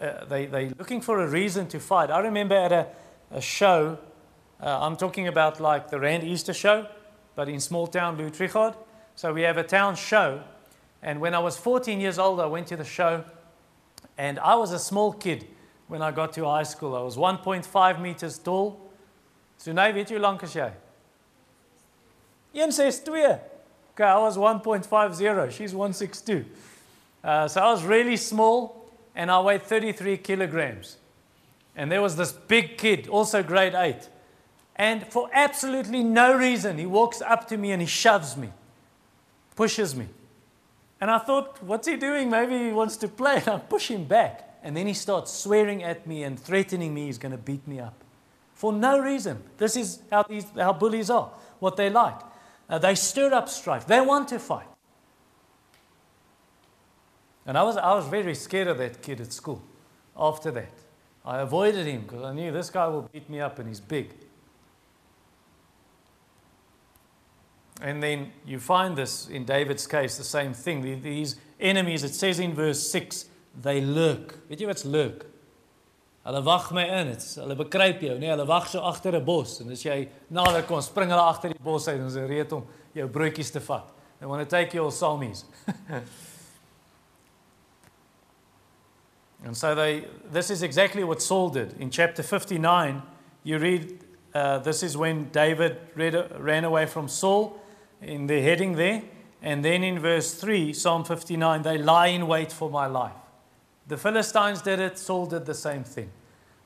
Uh, 0.00 0.24
they, 0.24 0.46
they're 0.46 0.72
looking 0.78 1.00
for 1.00 1.20
a 1.20 1.28
reason 1.28 1.66
to 1.68 1.80
fight. 1.80 2.10
I 2.10 2.20
remember 2.20 2.54
at 2.54 2.72
a, 2.72 2.86
a 3.30 3.40
show 3.40 3.98
uh, 4.62 4.78
I'm 4.80 4.96
talking 4.96 5.28
about 5.28 5.60
like 5.60 5.90
the 5.90 5.98
Rand 5.98 6.24
Easter 6.24 6.54
show, 6.54 6.86
but 7.34 7.48
in 7.48 7.60
small 7.60 7.86
town 7.86 8.16
Louis 8.16 8.30
So 9.16 9.32
we 9.32 9.42
have 9.42 9.56
a 9.56 9.64
town 9.64 9.96
show, 9.96 10.42
And 11.02 11.20
when 11.20 11.34
I 11.34 11.40
was 11.40 11.56
14 11.58 12.00
years 12.00 12.18
old, 12.18 12.38
I 12.40 12.46
went 12.46 12.68
to 12.68 12.76
the 12.76 12.84
show. 12.84 13.24
And 14.16 14.38
I 14.38 14.54
was 14.54 14.72
a 14.72 14.78
small 14.78 15.12
kid 15.12 15.46
when 15.88 16.00
I 16.00 16.12
got 16.12 16.32
to 16.34 16.44
high 16.44 16.62
school. 16.62 16.94
I 16.94 17.02
was 17.02 17.16
1.5 17.16 18.00
meters 18.00 18.38
tall. 18.38 18.78
So 19.58 19.72
weet 19.72 20.10
jy 20.10 20.16
hoe 20.16 20.22
lank 20.22 20.42
is 20.42 20.54
jy? 20.54 20.70
162. 22.52 23.14
Okay, 23.94 24.04
I 24.04 24.18
was 24.18 24.36
1.50. 24.36 25.50
She's 25.50 25.74
162. 25.74 26.44
Uh, 27.22 27.48
so 27.48 27.60
I 27.60 27.70
was 27.70 27.84
really 27.84 28.16
small 28.16 28.90
and 29.14 29.30
I 29.30 29.40
weighed 29.40 29.62
33 29.62 30.16
kilograms. 30.18 30.96
And 31.76 31.90
there 31.90 32.02
was 32.02 32.16
this 32.16 32.32
big 32.32 32.76
kid, 32.76 33.08
also 33.08 33.42
grade 33.42 33.74
8. 33.74 34.08
And 34.76 35.06
for 35.08 35.28
absolutely 35.32 36.02
no 36.02 36.36
reason, 36.36 36.78
he 36.78 36.86
walks 36.86 37.20
up 37.20 37.46
to 37.48 37.56
me 37.56 37.72
and 37.72 37.82
he 37.82 37.86
shoves 37.86 38.36
me, 38.36 38.50
pushes 39.54 39.94
me. 39.94 40.08
And 41.00 41.10
I 41.10 41.18
thought, 41.18 41.62
what's 41.62 41.88
he 41.88 41.96
doing? 41.96 42.30
Maybe 42.30 42.56
he 42.56 42.72
wants 42.72 42.96
to 42.98 43.08
play. 43.08 43.36
And 43.36 43.48
I 43.48 43.58
push 43.58 43.88
him 43.88 44.04
back. 44.04 44.48
And 44.62 44.76
then 44.76 44.86
he 44.86 44.94
starts 44.94 45.32
swearing 45.32 45.82
at 45.82 46.06
me 46.06 46.22
and 46.22 46.38
threatening 46.38 46.94
me 46.94 47.06
he's 47.06 47.18
going 47.18 47.32
to 47.32 47.38
beat 47.38 47.66
me 47.66 47.80
up. 47.80 47.94
For 48.54 48.72
no 48.72 49.00
reason. 49.00 49.42
This 49.58 49.76
is 49.76 49.98
how, 50.10 50.22
these, 50.22 50.46
how 50.56 50.72
bullies 50.72 51.10
are, 51.10 51.30
what 51.58 51.76
they 51.76 51.90
like. 51.90 52.20
Uh, 52.68 52.78
they 52.78 52.94
stir 52.94 53.34
up 53.34 53.48
strife, 53.48 53.86
they 53.86 54.00
want 54.00 54.28
to 54.28 54.38
fight. 54.38 54.68
And 57.44 57.58
I 57.58 57.64
was, 57.64 57.76
I 57.76 57.92
was 57.94 58.06
very 58.06 58.34
scared 58.34 58.68
of 58.68 58.78
that 58.78 59.02
kid 59.02 59.20
at 59.20 59.32
school 59.32 59.60
after 60.16 60.50
that. 60.52 60.72
I 61.24 61.40
avoided 61.40 61.86
him 61.86 62.02
because 62.02 62.22
I 62.22 62.32
knew 62.32 62.52
this 62.52 62.70
guy 62.70 62.86
will 62.86 63.08
beat 63.12 63.28
me 63.28 63.40
up 63.40 63.58
and 63.58 63.68
he's 63.68 63.80
big. 63.80 64.14
And 67.82 68.00
then 68.00 68.30
you 68.46 68.60
find 68.60 68.96
this 68.96 69.28
in 69.28 69.44
David's 69.44 69.88
case, 69.88 70.16
the 70.16 70.24
same 70.24 70.54
thing. 70.54 71.02
These 71.02 71.36
enemies, 71.58 72.04
it 72.04 72.14
says 72.14 72.38
in 72.38 72.54
verse 72.54 72.88
6, 72.88 73.26
they 73.60 73.80
lurk. 73.80 74.38
Weet 74.48 74.60
jy 74.60 74.66
wat's 74.66 74.84
lurk? 74.84 75.26
Hulle 76.24 76.44
wag 76.46 76.70
my 76.70 76.84
in. 77.00 77.08
Dit's 77.10 77.34
hulle 77.42 77.56
bekruip 77.58 78.00
jou, 78.06 78.18
nee, 78.22 78.30
hulle 78.30 78.46
wag 78.46 78.68
so 78.70 78.80
agter 78.80 79.16
'n 79.18 79.24
bos 79.24 79.60
en 79.60 79.70
as 79.74 79.82
jy 79.82 80.08
nader 80.30 80.62
kom, 80.62 80.80
spring 80.80 81.10
hulle 81.10 81.26
agter 81.26 81.50
die 81.50 81.58
bos 81.58 81.88
uit 81.88 81.98
en 81.98 82.06
hulle 82.06 82.28
reed 82.28 82.52
om 82.52 82.64
jou 82.94 83.08
broodjies 83.08 83.50
te 83.50 83.60
vat. 83.60 83.84
They 84.20 84.26
want 84.26 84.48
to 84.48 84.56
take 84.56 84.72
your 84.72 84.92
salmies. 84.92 85.44
and 89.44 89.56
so 89.56 89.74
they 89.74 90.06
this 90.30 90.50
is 90.50 90.62
exactly 90.62 91.02
what 91.02 91.20
Saul 91.20 91.50
did. 91.50 91.74
In 91.80 91.90
chapter 91.90 92.22
59, 92.22 93.02
you 93.42 93.58
read 93.58 93.98
uh, 94.34 94.58
this 94.60 94.84
is 94.84 94.96
when 94.96 95.28
David 95.32 95.76
read, 95.96 96.14
ran 96.38 96.64
away 96.64 96.86
from 96.86 97.08
Saul 97.08 97.58
in 98.02 98.26
the 98.26 98.40
heading 98.42 98.74
there. 98.74 99.02
And 99.40 99.64
then 99.64 99.82
in 99.82 99.98
verse 99.98 100.34
3, 100.34 100.72
Psalm 100.72 101.04
59, 101.04 101.62
they 101.62 101.78
lie 101.78 102.08
in 102.08 102.26
wait 102.26 102.52
for 102.52 102.70
my 102.70 102.86
life. 102.86 103.12
The 103.88 103.96
Philistines 103.96 104.62
did 104.62 104.78
it, 104.78 104.98
Saul 104.98 105.26
did 105.26 105.44
the 105.44 105.54
same 105.54 105.82
thing, 105.82 106.10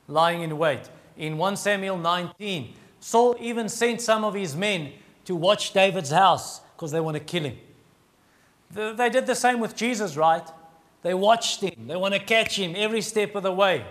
lying 0.07 0.41
in 0.41 0.57
wait. 0.57 0.89
In 1.17 1.37
1 1.37 1.57
Samuel 1.57 1.97
19, 1.97 2.73
Saul 2.99 3.35
even 3.39 3.67
sent 3.69 4.01
some 4.01 4.23
of 4.23 4.35
his 4.35 4.55
men 4.55 4.93
to 5.25 5.35
watch 5.35 5.73
David's 5.73 6.11
house 6.11 6.61
because 6.75 6.91
they 6.91 6.99
want 6.99 7.15
to 7.15 7.23
kill 7.23 7.43
him. 7.43 7.57
They 8.71 9.09
did 9.09 9.25
the 9.25 9.35
same 9.35 9.59
with 9.59 9.75
Jesus, 9.75 10.15
right? 10.15 10.47
They 11.01 11.13
watched 11.13 11.61
him, 11.61 11.87
they 11.87 11.95
want 11.95 12.13
to 12.13 12.19
catch 12.19 12.59
him 12.59 12.75
every 12.75 13.01
step 13.01 13.33
of 13.33 13.43
the 13.43 13.51
way. 13.51 13.85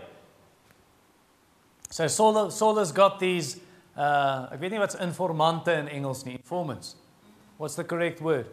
So 1.90 2.06
Saul, 2.06 2.50
Saul 2.50 2.76
has 2.76 2.92
got 2.92 3.18
these, 3.18 3.58
uh, 3.96 4.48
weet 4.60 4.70
nie 4.70 4.78
wat's 4.78 4.96
informante 4.96 5.68
in 5.78 5.88
Engels 5.88 6.24
informants. 6.26 6.96
What's 7.58 7.74
the 7.74 7.84
correct 7.84 8.20
word? 8.20 8.46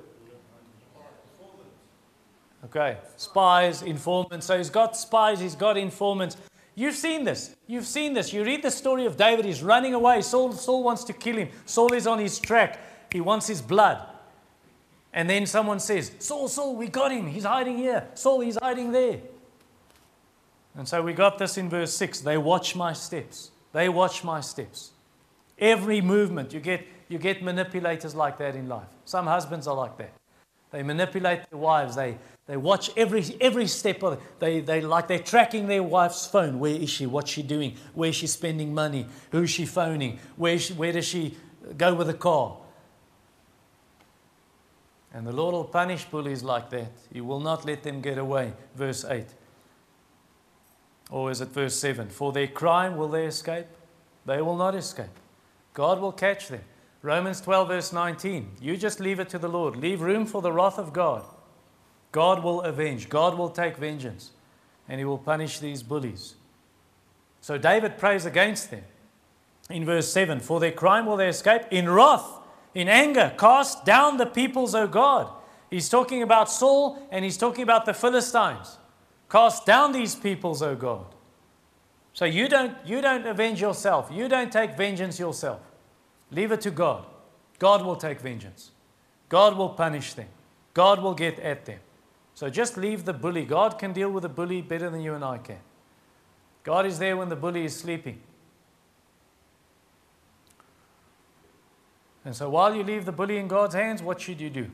Okay, 2.66 2.98
spies, 3.18 3.82
informants. 3.82 4.46
So 4.46 4.58
he's 4.58 4.70
got 4.70 4.96
spies, 4.96 5.40
he's 5.40 5.56
got 5.56 5.78
informants. 5.78 6.38
You've 6.76 6.96
seen 6.96 7.24
this. 7.24 7.56
You've 7.68 7.86
seen 7.86 8.14
this. 8.14 8.34
You 8.34 8.44
read 8.44 8.64
the 8.64 8.72
story 8.72 9.06
of 9.06 9.16
David. 9.16 9.46
He's 9.46 9.62
running 9.62 9.94
away. 9.94 10.22
Saul, 10.22 10.54
Saul 10.54 10.84
wants 10.84 11.04
to 11.04 11.14
kill 11.14 11.36
him. 11.38 11.50
Saul 11.66 11.94
is 11.94 12.08
on 12.08 12.20
his 12.20 12.40
track. 12.40 12.80
He 13.12 13.22
wants 13.22 13.48
his 13.48 13.62
blood. 13.62 14.04
And 15.14 15.30
then 15.30 15.46
someone 15.46 15.80
says, 15.80 16.12
Saul, 16.18 16.48
Saul, 16.48 16.76
we 16.76 16.88
got 16.88 17.12
him. 17.12 17.28
He's 17.28 17.44
hiding 17.44 17.78
here. 17.78 18.08
Saul, 18.16 18.40
he's 18.40 18.58
hiding 18.58 18.92
there. 18.92 19.20
And 20.76 20.88
so 20.88 21.04
we 21.04 21.14
got 21.14 21.38
this 21.38 21.58
in 21.58 21.70
verse 21.70 21.94
6. 21.94 22.22
They 22.22 22.38
watch 22.38 22.76
my 22.76 22.94
steps. 22.94 23.52
They 23.72 23.90
watch 23.90 24.24
my 24.24 24.42
steps. 24.42 24.92
Every 25.60 26.02
movement, 26.02 26.52
you 26.52 26.60
get, 26.60 26.88
you 27.14 27.20
get 27.20 27.44
manipulators 27.44 28.16
like 28.16 28.38
that 28.40 28.56
in 28.56 28.68
life. 28.68 28.88
Some 29.06 29.28
husbands 29.28 29.68
are 29.68 29.76
like 29.76 29.98
that. 30.00 30.12
They 30.72 30.82
manipulate 30.82 31.48
their 31.50 31.60
wives. 31.60 31.96
They, 31.96 32.18
they 32.48 32.58
watch 32.58 32.90
every, 32.98 33.24
every 33.40 33.68
step 33.68 34.02
of 34.02 34.14
it. 34.14 34.40
They, 34.40 34.60
they, 34.60 34.82
like 34.82 35.08
they're 35.08 35.20
tracking 35.20 35.68
their 35.68 35.84
wife's 35.84 36.26
phone. 36.26 36.60
Where 36.60 36.76
is 36.76 36.90
she? 36.90 37.06
What's 37.06 37.30
she 37.30 37.44
doing? 37.44 37.78
Where's 37.94 38.16
she 38.16 38.26
spending 38.26 38.74
money? 38.74 39.06
Who's 39.32 39.52
she 39.52 39.68
phoning? 39.68 40.20
Where, 40.36 40.58
she, 40.58 40.74
where 40.74 40.92
does 40.92 41.06
she 41.06 41.38
go 41.78 41.94
with 41.94 42.08
the 42.08 42.16
car? 42.16 42.58
And 45.14 45.28
the 45.28 45.32
Lord 45.32 45.54
will 45.54 45.66
punish 45.66 46.06
bullies 46.06 46.42
like 46.42 46.72
that. 46.72 46.92
He 47.14 47.22
will 47.22 47.40
not 47.40 47.66
let 47.66 47.84
them 47.84 48.02
get 48.02 48.18
away. 48.18 48.54
Verse 48.76 49.06
8. 49.06 49.28
Or 51.12 51.30
is 51.30 51.40
it 51.40 51.50
verse 51.50 51.76
7? 51.76 52.10
For 52.10 52.32
their 52.32 52.48
crime 52.48 52.98
will 52.98 53.10
they 53.10 53.28
escape? 53.28 53.68
They 54.26 54.42
will 54.42 54.58
not 54.58 54.74
escape. 54.74 55.06
God 55.76 56.00
will 56.00 56.12
catch 56.12 56.48
them. 56.48 56.62
Romans 57.04 57.42
12, 57.42 57.68
verse 57.68 57.94
19. 57.94 58.50
You 58.62 58.78
just 58.78 59.02
leave 59.02 59.20
it 59.20 59.28
to 59.30 59.38
the 59.38 59.50
Lord. 59.50 59.76
Leave 59.76 60.02
room 60.02 60.26
for 60.26 60.42
the 60.42 60.54
wrath 60.54 60.80
of 60.80 60.94
God. 60.94 61.26
God 62.14 62.42
will 62.42 62.62
avenge. 62.62 63.10
God 63.10 63.38
will 63.38 63.50
take 63.50 63.76
vengeance. 63.76 64.32
And 64.88 65.00
he 65.00 65.06
will 65.06 65.18
punish 65.18 65.60
these 65.60 65.84
bullies. 65.84 66.36
So 67.42 67.58
David 67.58 67.98
prays 67.98 68.26
against 68.26 68.72
them. 68.72 68.86
In 69.70 69.86
verse 69.86 70.12
7 70.14 70.40
For 70.40 70.62
their 70.62 70.72
crime 70.72 71.06
will 71.06 71.18
they 71.18 71.28
escape. 71.28 71.64
In 71.72 71.90
wrath, 71.90 72.26
in 72.74 72.88
anger, 72.88 73.34
cast 73.38 73.84
down 73.84 74.16
the 74.16 74.26
peoples, 74.26 74.74
O 74.74 74.88
God. 74.88 75.30
He's 75.70 75.90
talking 75.90 76.24
about 76.24 76.50
Saul 76.50 77.06
and 77.12 77.26
he's 77.26 77.38
talking 77.38 77.64
about 77.64 77.86
the 77.86 77.94
Philistines. 77.94 78.78
Cast 79.30 79.66
down 79.66 79.92
these 79.92 80.16
peoples, 80.16 80.62
O 80.62 80.74
God. 80.74 81.06
So 82.14 82.24
you 82.24 82.48
don't, 82.48 82.78
you 82.86 83.02
don't 83.02 83.26
avenge 83.26 83.60
yourself. 83.60 84.10
You 84.10 84.30
don't 84.30 84.54
take 84.54 84.78
vengeance 84.78 85.20
yourself. 85.20 85.60
Leave 86.34 86.52
it 86.52 86.62
to 86.62 86.72
God. 86.72 87.06
God 87.60 87.86
will 87.86 87.96
take 87.96 88.20
vengeance. 88.20 88.72
God 89.30 89.58
will 89.58 89.70
punish 89.70 90.14
them. 90.14 90.28
God 90.74 91.02
will 91.02 91.14
get 91.14 91.40
at 91.40 91.66
them. 91.66 91.80
So 92.34 92.50
just 92.50 92.78
leave 92.78 93.06
the 93.06 93.14
bully. 93.14 93.46
God 93.46 93.78
can 93.78 93.94
deal 93.94 94.10
with 94.10 94.24
the 94.24 94.30
bully 94.30 94.62
better 94.62 94.90
than 94.90 95.02
you 95.02 95.14
and 95.14 95.24
I 95.24 95.38
can. 95.38 95.60
God 96.64 96.86
is 96.86 96.98
there 96.98 97.16
when 97.16 97.30
the 97.30 97.36
bully 97.36 97.66
is 97.66 97.76
sleeping. 97.76 98.20
And 102.26 102.36
so 102.36 102.50
while 102.50 102.74
you 102.74 102.84
leave 102.84 103.06
the 103.06 103.12
bully 103.12 103.38
in 103.38 103.48
God's 103.48 103.76
hands, 103.76 104.02
what 104.02 104.22
should 104.22 104.40
you 104.40 104.50
do? 104.50 104.70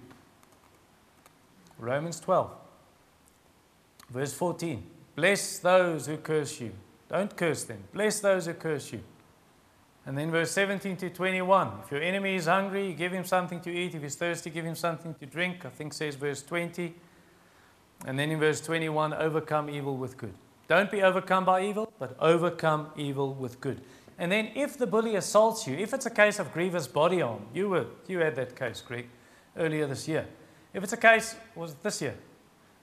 Romans 1.79 2.19
12, 2.19 2.51
verse 4.09 4.33
14. 4.33 4.83
Bless 5.15 5.59
those 5.59 6.05
who 6.05 6.17
curse 6.17 6.61
you. 6.61 6.71
Don't 7.09 7.35
curse 7.35 7.63
them. 7.63 7.83
Bless 7.91 8.19
those 8.19 8.45
who 8.45 8.53
curse 8.53 8.93
you. 8.93 9.01
And 10.09 10.17
then 10.17 10.31
verse 10.31 10.49
17 10.53 10.97
to 10.97 11.11
21. 11.11 11.71
If 11.83 11.91
your 11.91 12.01
enemy 12.01 12.33
is 12.33 12.47
hungry, 12.47 12.93
give 12.93 13.11
him 13.11 13.23
something 13.23 13.61
to 13.61 13.69
eat. 13.69 13.93
If 13.93 14.01
he's 14.01 14.15
thirsty, 14.15 14.49
give 14.49 14.65
him 14.65 14.73
something 14.73 15.13
to 15.13 15.25
drink. 15.27 15.65
I 15.65 15.69
think 15.69 15.93
says 15.93 16.15
verse 16.15 16.41
20. 16.41 16.95
And 18.07 18.17
then 18.17 18.31
in 18.31 18.39
verse 18.39 18.59
21, 18.59 19.13
overcome 19.13 19.69
evil 19.69 19.97
with 19.97 20.17
good. 20.17 20.33
Don't 20.67 20.89
be 20.89 21.03
overcome 21.03 21.45
by 21.45 21.63
evil, 21.63 21.93
but 21.99 22.15
overcome 22.19 22.87
evil 22.97 23.35
with 23.35 23.61
good. 23.61 23.81
And 24.17 24.31
then 24.31 24.49
if 24.55 24.79
the 24.79 24.87
bully 24.87 25.15
assaults 25.15 25.67
you, 25.67 25.77
if 25.77 25.93
it's 25.93 26.07
a 26.07 26.09
case 26.09 26.39
of 26.39 26.51
grievous 26.53 26.87
body 26.87 27.19
harm, 27.19 27.45
you 27.53 27.69
were 27.69 27.85
you 28.07 28.17
had 28.17 28.35
that 28.37 28.55
case, 28.55 28.81
Greg, 28.81 29.07
earlier 29.55 29.85
this 29.85 30.07
year. 30.07 30.25
If 30.73 30.81
it's 30.81 30.93
a 30.93 30.97
case, 30.97 31.35
was 31.53 31.75
this 31.83 32.01
year? 32.01 32.15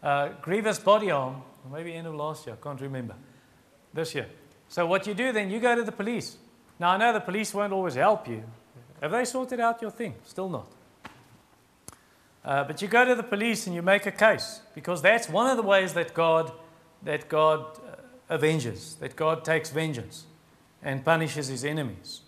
Uh, 0.01 0.29
grievous 0.43 0.79
body 0.79 1.09
harm, 1.09 1.43
maybe 1.73 1.93
end 1.93 2.07
of 2.07 2.15
last 2.15 2.47
year, 2.47 2.55
I 2.55 2.63
can't 2.63 2.81
remember. 2.81 3.17
This 3.93 4.15
year. 4.15 4.29
So 4.69 4.87
what 4.87 5.09
you 5.09 5.15
do 5.15 5.33
then, 5.33 5.51
you 5.51 5.59
go 5.59 5.75
to 5.75 5.83
the 5.83 5.91
police. 5.91 6.37
Now, 6.79 6.91
I 6.91 6.97
know 6.97 7.13
the 7.13 7.21
police 7.21 7.55
won't 7.55 7.73
always 7.73 7.95
help 7.95 8.29
you. 8.29 8.43
Have 9.01 9.13
they 9.13 9.25
sorted 9.25 9.61
out 9.61 9.81
your 9.83 9.91
thing? 9.91 10.15
Still 10.25 10.49
not. 10.49 10.67
Uh, 12.45 12.65
but 12.65 12.81
you 12.81 12.89
go 12.89 13.05
to 13.05 13.15
the 13.15 13.23
police 13.23 13.67
and 13.67 13.75
you 13.75 13.83
make 13.83 14.07
a 14.07 14.13
case 14.13 14.61
because 14.75 15.03
that's 15.03 15.29
one 15.29 15.51
of 15.51 15.57
the 15.57 15.63
ways 15.63 15.95
that 15.95 16.15
God, 16.15 16.53
that 17.03 17.29
God 17.29 17.61
uh, 17.79 18.35
avenges, 18.35 18.95
that 18.97 19.17
God 19.17 19.45
takes 19.45 19.71
vengeance 19.71 20.27
and 20.83 21.05
punishes 21.05 21.49
his 21.49 21.65
enemies. 21.65 22.21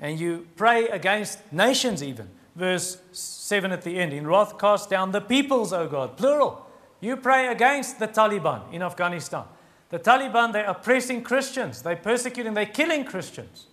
And 0.00 0.18
you 0.18 0.48
pray 0.56 0.88
against 0.88 1.52
nations, 1.52 2.02
even. 2.02 2.28
Verse 2.56 3.00
7 3.12 3.70
at 3.70 3.82
the 3.82 3.98
end 3.98 4.12
In 4.12 4.26
wrath, 4.26 4.58
cast 4.58 4.90
down 4.90 5.12
the 5.12 5.20
peoples, 5.20 5.72
O 5.72 5.86
God, 5.86 6.16
plural. 6.16 6.66
You 7.00 7.16
pray 7.16 7.46
against 7.48 7.98
the 7.98 8.08
Taliban 8.08 8.72
in 8.72 8.82
Afghanistan. 8.82 9.44
The 9.90 9.98
Taliban, 9.98 10.52
they're 10.52 10.68
oppressing 10.68 11.22
Christians, 11.22 11.82
they're 11.82 11.96
persecuting, 11.96 12.54
they're 12.54 12.66
killing 12.66 13.04
Christians. 13.04 13.66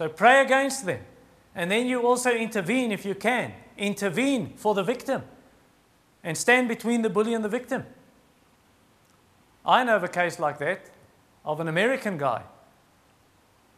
So 0.00 0.08
pray 0.08 0.40
against 0.40 0.86
them. 0.86 1.00
And 1.54 1.70
then 1.70 1.86
you 1.86 2.00
also 2.06 2.30
intervene 2.30 2.90
if 2.90 3.04
you 3.04 3.14
can. 3.14 3.52
Intervene 3.76 4.54
for 4.56 4.74
the 4.74 4.82
victim. 4.82 5.24
and 6.24 6.36
stand 6.36 6.68
between 6.68 7.02
the 7.02 7.10
bully 7.10 7.34
and 7.34 7.44
the 7.44 7.50
victim. 7.50 7.84
I 9.64 9.84
know 9.84 9.96
of 9.96 10.04
a 10.04 10.08
case 10.08 10.38
like 10.38 10.58
that 10.58 10.90
of 11.44 11.60
an 11.60 11.68
American 11.68 12.16
guy. 12.16 12.42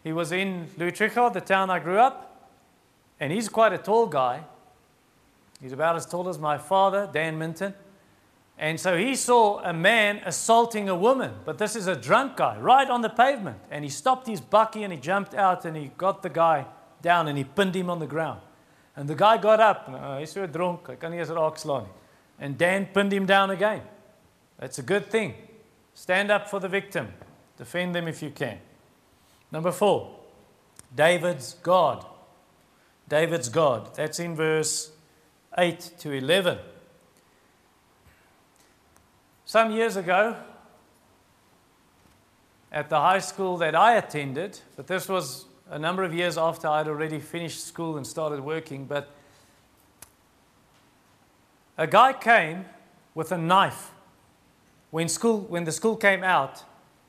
He 0.04 0.12
was 0.12 0.30
in 0.30 0.68
Trichardt, 0.76 1.32
the 1.32 1.40
town 1.40 1.70
I 1.70 1.80
grew 1.80 1.98
up, 1.98 2.50
and 3.18 3.32
he's 3.32 3.48
quite 3.48 3.72
a 3.72 3.78
tall 3.78 4.06
guy. 4.06 4.44
He's 5.60 5.72
about 5.72 5.96
as 5.96 6.06
tall 6.06 6.28
as 6.28 6.38
my 6.38 6.56
father, 6.56 7.08
Dan 7.12 7.36
Minton. 7.36 7.74
And 8.58 8.78
so 8.78 8.96
he 8.96 9.16
saw 9.16 9.60
a 9.60 9.72
man 9.72 10.20
assaulting 10.24 10.88
a 10.88 10.94
woman, 10.94 11.32
but 11.44 11.58
this 11.58 11.74
is 11.74 11.86
a 11.86 11.96
drunk 11.96 12.36
guy 12.36 12.58
right 12.58 12.88
on 12.88 13.00
the 13.00 13.08
pavement. 13.08 13.58
And 13.70 13.84
he 13.84 13.90
stopped 13.90 14.26
his 14.26 14.40
bucky 14.40 14.84
and 14.84 14.92
he 14.92 14.98
jumped 14.98 15.34
out 15.34 15.64
and 15.64 15.76
he 15.76 15.90
got 15.96 16.22
the 16.22 16.28
guy 16.30 16.66
down 17.00 17.28
and 17.28 17.36
he 17.36 17.44
pinned 17.44 17.74
him 17.74 17.90
on 17.90 17.98
the 17.98 18.06
ground. 18.06 18.40
And 18.94 19.08
the 19.08 19.14
guy 19.14 19.38
got 19.38 19.58
up, 19.58 19.88
uh, 19.88 20.18
he's 20.18 20.32
so 20.32 20.46
drunk, 20.46 20.88
I 20.90 20.96
can't 20.96 21.14
eens 21.14 21.30
And 22.38 22.58
Dan 22.58 22.86
pinned 22.86 23.12
him 23.12 23.26
down 23.26 23.50
again. 23.50 23.82
That's 24.58 24.78
a 24.78 24.82
good 24.82 25.06
thing. 25.06 25.34
Stand 25.94 26.30
up 26.30 26.48
for 26.48 26.60
the 26.60 26.68
victim. 26.68 27.08
Defend 27.56 27.94
them 27.94 28.06
if 28.06 28.22
you 28.22 28.30
can. 28.30 28.58
Number 29.50 29.72
four, 29.72 30.18
David's 30.94 31.54
God. 31.54 32.06
David's 33.08 33.48
God. 33.48 33.94
That's 33.94 34.20
in 34.20 34.36
verse 34.36 34.92
8 35.58 35.92
to 35.98 36.12
11. 36.12 36.58
Some 39.52 39.70
years 39.70 39.96
ago, 39.96 40.34
at 42.72 42.88
the 42.88 42.98
high 42.98 43.18
school 43.18 43.58
that 43.58 43.74
I 43.74 43.96
attended, 43.96 44.58
but 44.76 44.86
this 44.86 45.10
was 45.10 45.44
a 45.68 45.78
number 45.78 46.04
of 46.04 46.14
years 46.14 46.38
after 46.38 46.68
I'd 46.68 46.88
already 46.88 47.20
finished 47.20 47.66
school 47.66 47.98
and 47.98 48.06
started 48.06 48.40
working, 48.40 48.86
but 48.86 49.10
a 51.76 51.86
guy 51.86 52.14
came 52.14 52.64
with 53.14 53.30
a 53.30 53.36
knife 53.36 53.90
when, 54.90 55.06
school, 55.06 55.40
when 55.40 55.64
the 55.64 55.72
school 55.72 55.96
came 55.96 56.24
out, 56.24 56.64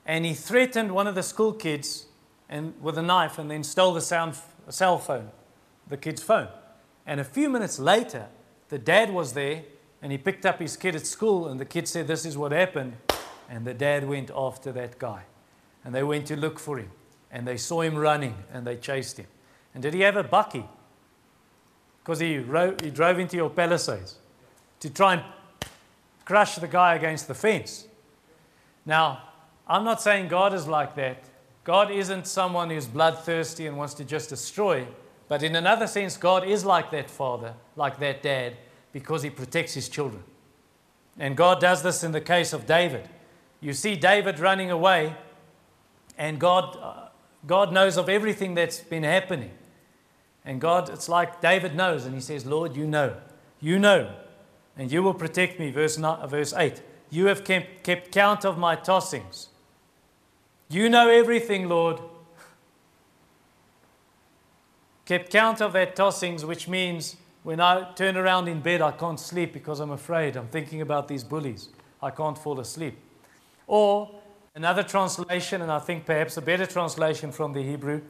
and 0.06 0.26
he 0.26 0.34
threatened 0.34 0.91
one 0.91 1.08
of 1.08 1.16
the 1.16 1.24
school 1.24 1.54
kids 1.54 2.08
and, 2.50 2.74
with 2.82 2.98
a 2.98 3.02
knife 3.02 3.38
and 3.38 3.50
then 3.50 3.64
stole 3.64 3.94
the 3.94 4.02
sound, 4.02 4.36
cell 4.68 4.98
phone, 4.98 5.32
the 5.88 5.96
kid's 5.96 6.22
phone. 6.22 6.50
And 7.06 7.22
a 7.22 7.24
few 7.24 7.48
minutes 7.48 7.80
later, 7.80 8.28
the 8.68 8.80
dad 8.80 9.14
was 9.14 9.32
there 9.32 9.64
and 10.04 10.12
he 10.12 10.18
picked 10.18 10.45
up 10.45 10.60
his 10.60 10.76
kid 10.76 10.97
at 10.97 11.08
school, 11.08 11.47
and 11.47 11.58
the 11.58 11.66
kid 11.66 11.88
said, 11.88 12.08
This 12.08 12.26
is 12.26 12.38
what 12.38 12.51
happened. 12.51 12.97
And 13.49 13.64
the 13.66 13.74
dad 13.74 14.08
went 14.08 14.30
after 14.36 14.74
that 14.74 14.99
guy. 14.99 15.24
And 15.86 15.95
they 15.95 16.04
went 16.04 16.28
to 16.28 16.36
look 16.36 16.60
for 16.60 16.78
him. 16.78 16.91
And 17.32 17.47
they 17.47 17.56
saw 17.56 17.82
him 17.82 17.95
running 17.95 18.36
and 18.51 18.68
they 18.68 18.76
chased 18.76 19.18
him. 19.18 19.28
And 19.74 19.82
did 19.82 19.93
he 19.93 20.01
have 20.01 20.18
a 20.18 20.24
bucky? 20.24 20.66
Because 22.04 22.20
he, 22.20 22.34
he 22.84 22.89
drove 22.89 23.18
into 23.18 23.38
your 23.38 23.49
palisades 23.49 24.18
to 24.82 24.89
try 24.89 25.14
and 25.14 25.24
crush 26.26 26.56
the 26.56 26.68
guy 26.68 26.95
against 26.95 27.30
the 27.30 27.34
fence. 27.34 27.88
Now, 28.86 29.22
I'm 29.68 29.86
not 29.86 30.01
saying 30.01 30.28
God 30.28 30.54
is 30.54 30.68
like 30.68 30.95
that. 30.95 31.24
God 31.64 31.91
isn't 31.91 32.28
someone 32.28 32.70
who's 32.70 32.88
bloodthirsty 32.88 33.68
and 33.68 33.78
wants 33.78 33.93
to 33.95 34.04
just 34.04 34.30
destroy. 34.30 34.86
But 35.30 35.43
in 35.43 35.56
another 35.56 35.88
sense, 35.88 36.18
God 36.18 36.45
is 36.45 36.66
like 36.66 36.91
that 36.91 37.10
father, 37.10 37.54
like 37.78 37.99
that 37.99 38.22
dad, 38.22 38.58
because 38.94 39.24
he 39.24 39.30
protects 39.30 39.74
his 39.74 39.89
children. 39.89 40.24
And 41.20 41.36
God 41.36 41.60
does 41.60 41.84
this 41.84 42.04
in 42.04 42.14
the 42.14 42.22
case 42.22 42.54
of 42.54 42.66
David. 42.66 43.10
You 43.60 43.74
see 43.74 43.98
David 43.98 44.39
running 44.39 44.72
away, 44.72 45.16
and 46.18 46.39
God, 46.39 46.78
uh, 46.82 47.10
God 47.46 47.74
knows 47.74 47.98
of 47.98 48.08
everything 48.08 48.56
that's 48.56 48.80
been 48.80 49.04
happening. 49.04 49.52
And 50.46 50.62
God, 50.62 50.89
it's 50.89 51.10
like 51.10 51.41
David 51.41 51.76
knows, 51.76 52.06
and 52.06 52.16
he 52.16 52.22
says, 52.22 52.46
Lord, 52.46 52.76
you 52.76 52.88
know. 52.88 53.18
You 53.60 53.80
know 53.80 54.14
and 54.78 54.91
you 54.91 55.04
will 55.04 55.14
protect 55.14 55.60
me. 55.60 55.72
Verse, 55.72 55.98
nine, 55.98 56.28
verse 56.28 56.54
8. 56.54 56.82
You 57.10 57.28
have 57.28 57.44
kept, 57.44 57.84
kept 57.84 58.12
count 58.12 58.44
of 58.44 58.58
my 58.58 58.76
tossings. 58.76 59.48
You 60.70 60.89
know 60.89 61.10
everything, 61.10 61.70
Lord. 61.70 62.00
kept 65.06 65.32
count 65.32 65.62
of 65.62 65.74
their 65.74 65.86
tossings, 65.86 66.44
which 66.44 66.68
means 66.68 67.18
when 67.44 67.60
I 67.60 67.91
turn 67.96 68.16
around 68.16 68.48
in 68.48 68.62
bed, 68.62 68.82
I 68.82 68.91
can't 68.91 69.20
sleep 69.20 69.54
because 69.54 69.82
I'm 69.82 69.91
afraid. 69.91 70.38
I'm 70.38 70.48
thinking 70.48 70.82
about 70.82 71.10
these 71.10 71.24
bullies. 71.24 71.70
I 72.02 72.10
can't 72.10 72.38
fall 72.38 72.60
asleep. 72.60 72.98
Or 73.68 74.10
another 74.56 74.84
translation, 74.84 75.62
and 75.62 75.72
I 75.72 75.80
think 75.80 76.06
perhaps 76.06 76.38
a 76.38 76.41
better 76.41 76.66
translation 76.66 77.32
from 77.32 77.54
the 77.54 77.62
Hebrew, 77.62 78.02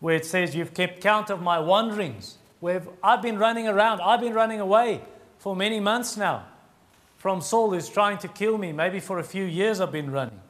where 0.00 0.16
it 0.16 0.26
says, 0.26 0.54
You've 0.54 0.74
kept 0.74 1.00
count 1.00 1.30
of 1.30 1.40
my 1.40 1.58
wanderings. 1.58 2.36
Where 2.60 2.82
I've 3.02 3.22
been 3.22 3.38
running 3.38 3.66
around, 3.66 4.00
I've 4.00 4.20
been 4.20 4.34
running 4.34 4.60
away 4.60 5.02
for 5.38 5.56
many 5.56 5.80
months 5.80 6.16
now 6.16 6.46
from 7.16 7.40
Saul 7.40 7.70
who's 7.70 7.88
trying 7.88 8.18
to 8.18 8.28
kill 8.28 8.58
me. 8.58 8.72
Maybe 8.72 9.00
for 9.00 9.18
a 9.18 9.24
few 9.24 9.44
years 9.44 9.80
I've 9.80 9.92
been 9.92 10.10
running. 10.10 10.40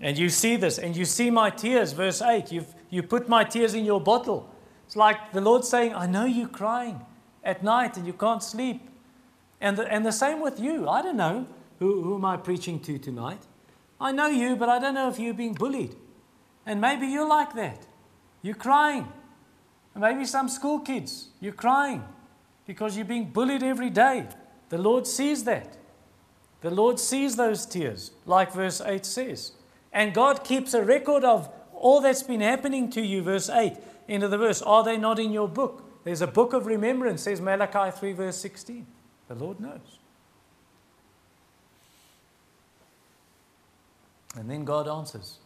And 0.00 0.16
you 0.16 0.28
see 0.28 0.56
this, 0.56 0.78
and 0.78 0.96
you 0.96 1.04
see 1.04 1.30
my 1.30 1.50
tears. 1.50 1.92
Verse 1.92 2.22
8 2.22 2.50
You've, 2.52 2.74
you 2.88 3.02
put 3.02 3.28
my 3.28 3.44
tears 3.44 3.74
in 3.74 3.84
your 3.84 4.00
bottle. 4.00 4.50
It's 4.86 4.96
like 4.96 5.32
the 5.32 5.42
Lord 5.42 5.66
saying, 5.66 5.94
I 5.94 6.06
know 6.06 6.24
you're 6.24 6.48
crying 6.48 7.04
at 7.48 7.62
night 7.62 7.96
and 7.96 8.06
you 8.06 8.12
can't 8.12 8.42
sleep. 8.42 8.82
And 9.60 9.76
the, 9.76 9.92
and 9.92 10.04
the 10.04 10.12
same 10.12 10.40
with 10.40 10.60
you. 10.60 10.88
I 10.88 11.00
don't 11.02 11.16
know 11.16 11.46
who, 11.78 12.02
who 12.02 12.14
am 12.16 12.24
I 12.24 12.36
preaching 12.36 12.78
to 12.80 12.98
tonight. 12.98 13.40
I 14.00 14.12
know 14.12 14.28
you, 14.28 14.54
but 14.54 14.68
I 14.68 14.78
don't 14.78 14.94
know 14.94 15.08
if 15.08 15.18
you're 15.18 15.34
being 15.34 15.54
bullied. 15.54 15.96
And 16.66 16.80
maybe 16.80 17.06
you're 17.06 17.26
like 17.26 17.54
that. 17.54 17.86
You're 18.42 18.54
crying. 18.54 19.08
And 19.94 20.02
maybe 20.02 20.26
some 20.26 20.48
school 20.48 20.80
kids, 20.80 21.28
you're 21.40 21.54
crying 21.54 22.04
because 22.66 22.96
you're 22.96 23.06
being 23.06 23.30
bullied 23.30 23.62
every 23.62 23.90
day. 23.90 24.26
The 24.68 24.78
Lord 24.78 25.06
sees 25.06 25.44
that. 25.44 25.78
The 26.60 26.70
Lord 26.70 27.00
sees 27.00 27.36
those 27.36 27.64
tears, 27.64 28.10
like 28.26 28.52
verse 28.52 28.82
8 28.82 29.06
says. 29.06 29.52
And 29.92 30.12
God 30.12 30.44
keeps 30.44 30.74
a 30.74 30.84
record 30.84 31.24
of 31.24 31.48
all 31.72 32.02
that's 32.02 32.22
been 32.22 32.42
happening 32.42 32.90
to 32.90 33.00
you, 33.00 33.22
verse 33.22 33.48
8. 33.48 33.72
Into 34.06 34.28
the 34.28 34.38
verse, 34.38 34.60
are 34.60 34.84
they 34.84 34.98
not 34.98 35.18
in 35.18 35.32
your 35.32 35.48
book? 35.48 35.87
There's 36.08 36.22
a 36.22 36.26
book 36.26 36.54
of 36.54 36.64
remembrance, 36.64 37.24
says 37.24 37.38
Malachi 37.38 37.94
3, 37.94 38.12
verse 38.14 38.38
16. 38.38 38.86
The 39.28 39.34
Lord 39.34 39.60
knows. 39.60 39.98
And 44.34 44.50
then 44.50 44.64
God 44.64 44.88
answers. 44.88 45.36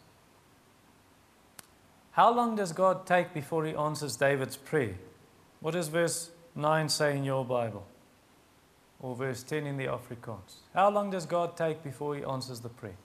How 2.11 2.33
long 2.33 2.55
does 2.55 2.71
God 2.71 3.05
take 3.05 3.33
before 3.33 3.65
he 3.65 3.75
answers 3.75 4.15
David's 4.15 4.55
prayer? 4.55 4.95
What 5.59 5.71
does 5.71 5.89
verse 5.89 6.31
9 6.55 6.87
say 6.87 7.17
in 7.17 7.25
your 7.25 7.43
Bible? 7.43 7.85
Or 9.01 9.17
verse 9.17 9.43
10 9.43 9.67
in 9.67 9.75
the 9.75 9.87
Afrikaans? 9.87 10.59
How 10.73 10.89
long 10.89 11.11
does 11.11 11.25
God 11.25 11.57
take 11.57 11.83
before 11.83 12.15
He 12.15 12.23
answers 12.23 12.61
the 12.61 12.69
prayer? 12.69 12.95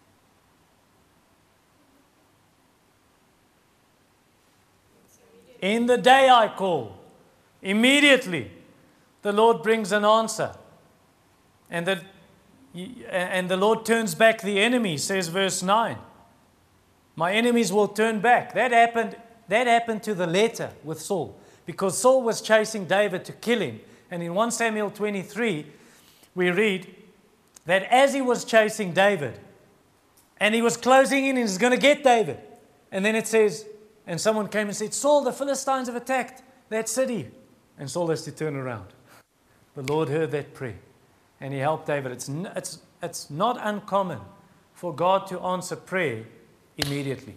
In 5.61 5.87
the 5.87 5.99
day 5.99 6.29
I 6.29 6.55
call, 6.57 6.98
immediately 7.63 8.51
the 9.23 9.33
Lord 9.33 9.63
brings 9.63 9.93
an 9.93 10.05
answer. 10.05 10.55
And 11.71 11.87
the, 11.87 12.03
and 13.11 13.49
the 13.49 13.57
Lord 13.57 13.85
turns 13.85 14.15
back 14.15 14.41
the 14.41 14.61
enemy, 14.61 14.97
says 14.97 15.29
verse 15.29 15.63
9. 15.63 15.99
My 17.17 17.33
enemies 17.33 17.73
will 17.73 17.89
turn 17.89 18.21
back. 18.21 18.55
That 18.55 18.73
happened, 18.73 19.17
that 19.49 19.67
happened 19.67 20.03
to 20.05 20.15
the 20.15 20.27
letter 20.27 20.71
with 20.85 21.01
Saul 21.01 21.37
because 21.67 21.99
Saul 21.99 22.23
was 22.23 22.41
chasing 22.41 22.87
David 22.87 23.25
to 23.27 23.33
kill 23.33 23.61
him. 23.61 23.81
And 24.11 24.23
in 24.23 24.35
1 24.35 24.51
Samuel 24.53 24.91
23, 24.91 25.67
we 26.35 26.51
read 26.51 26.95
that 27.67 27.83
as 27.91 28.15
he 28.15 28.23
was 28.23 28.45
chasing 28.45 28.93
David, 28.93 29.39
and 30.41 30.55
he 30.55 30.63
was 30.63 30.77
closing 30.77 31.27
in 31.27 31.37
and 31.37 31.47
he's 31.47 31.59
going 31.59 31.73
to 31.73 31.79
get 31.79 32.03
David. 32.03 32.39
And 32.91 33.05
then 33.05 33.15
it 33.15 33.27
says, 33.27 33.67
and 34.07 34.19
someone 34.19 34.49
came 34.49 34.69
and 34.69 34.77
said, 34.77 34.95
Saul, 34.95 35.23
the 35.25 35.33
Philistines 35.33 35.89
have 35.89 35.97
attacked 35.97 36.43
that 36.71 36.89
city. 36.89 37.31
And 37.79 37.91
Saul 37.91 38.09
has 38.09 38.23
to 38.23 38.33
turn 38.33 38.57
around. 38.57 38.87
The 39.75 39.83
Lord 39.83 40.09
heard 40.09 40.33
that 40.33 40.55
prayer 40.55 40.79
and 41.41 41.55
he 41.55 41.61
helped 41.61 41.87
David. 41.87 42.13
It's, 42.13 42.29
it's, 42.29 42.79
it's 43.03 43.31
not 43.31 43.59
uncommon 43.61 44.21
for 44.75 44.95
God 44.95 45.27
to 45.29 45.41
answer 45.41 45.77
prayer 45.77 46.25
immediately. 46.77 47.37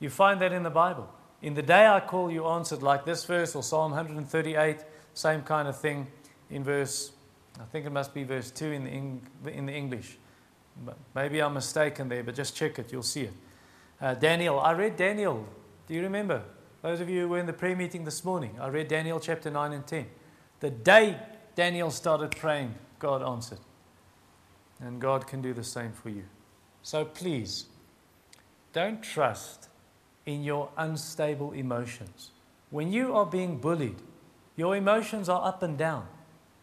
You 0.00 0.10
find 0.10 0.40
that 0.40 0.52
in 0.52 0.62
the 0.62 0.70
Bible. 0.70 1.08
In 1.42 1.54
the 1.54 1.62
day 1.62 1.86
I 1.86 2.00
call, 2.00 2.30
you 2.30 2.46
answered, 2.46 2.82
like 2.82 3.04
this 3.04 3.24
verse 3.24 3.54
or 3.54 3.62
Psalm 3.62 3.92
138, 3.92 4.78
same 5.14 5.42
kind 5.42 5.68
of 5.68 5.78
thing 5.78 6.06
in 6.50 6.64
verse, 6.64 7.12
I 7.60 7.64
think 7.64 7.86
it 7.86 7.90
must 7.90 8.12
be 8.12 8.24
verse 8.24 8.50
2 8.50 8.66
in 8.72 9.20
the, 9.42 9.50
in 9.50 9.66
the 9.66 9.72
English. 9.72 10.18
Maybe 11.14 11.40
I'm 11.40 11.54
mistaken 11.54 12.08
there, 12.08 12.22
but 12.22 12.34
just 12.34 12.54
check 12.54 12.78
it, 12.78 12.92
you'll 12.92 13.02
see 13.02 13.22
it. 13.22 13.32
Uh, 14.00 14.14
Daniel, 14.14 14.60
I 14.60 14.72
read 14.72 14.96
Daniel. 14.96 15.46
Do 15.86 15.94
you 15.94 16.02
remember? 16.02 16.42
Those 16.86 17.00
of 17.00 17.10
you 17.10 17.22
who 17.22 17.28
were 17.30 17.40
in 17.40 17.46
the 17.46 17.52
prayer 17.52 17.74
meeting 17.74 18.04
this 18.04 18.24
morning, 18.24 18.54
I 18.60 18.68
read 18.68 18.86
Daniel 18.86 19.18
chapter 19.18 19.50
9 19.50 19.72
and 19.72 19.84
10. 19.84 20.06
The 20.60 20.70
day 20.70 21.18
Daniel 21.56 21.90
started 21.90 22.30
praying, 22.30 22.76
God 23.00 23.24
answered. 23.24 23.58
And 24.78 25.00
God 25.00 25.26
can 25.26 25.42
do 25.42 25.52
the 25.52 25.64
same 25.64 25.90
for 25.90 26.10
you. 26.10 26.22
So 26.82 27.04
please, 27.04 27.66
don't 28.72 29.02
trust 29.02 29.68
in 30.26 30.44
your 30.44 30.68
unstable 30.76 31.50
emotions. 31.50 32.30
When 32.70 32.92
you 32.92 33.16
are 33.16 33.26
being 33.26 33.58
bullied, 33.58 34.00
your 34.54 34.76
emotions 34.76 35.28
are 35.28 35.44
up 35.44 35.64
and 35.64 35.76
down. 35.76 36.06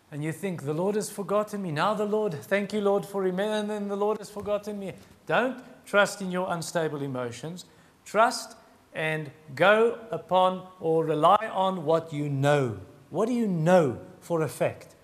and 0.09 0.24
you 0.24 0.32
think, 0.32 0.63
the 0.63 0.74
Lord 0.74 0.95
has 0.95 1.09
forgotten 1.09 1.61
me. 1.61 1.74
Now 1.74 1.95
the 1.95 2.05
Lord, 2.05 2.34
thank 2.34 2.71
you, 2.71 2.80
Lord, 2.80 3.05
for 3.05 3.26
him, 3.26 3.41
and 3.41 3.69
then 3.69 3.89
the 3.89 3.97
Lord 3.97 4.19
has 4.19 4.30
forgotten 4.30 4.80
me. 4.80 4.93
Don't 5.26 5.61
trust 5.86 6.21
in 6.21 6.32
your 6.32 6.49
unstable 6.49 7.01
emotions. 7.01 7.65
Trust 8.05 8.55
and 8.93 9.31
go 9.55 9.99
upon 10.11 10.67
or 10.79 11.03
rely 11.05 11.49
on 11.51 11.85
what 11.85 12.13
you 12.13 12.29
know. 12.29 12.79
What 13.09 13.27
do 13.27 13.33
you 13.33 13.47
know 13.47 13.99
for 14.19 14.41
a 14.41 14.47
fact? 14.47 14.95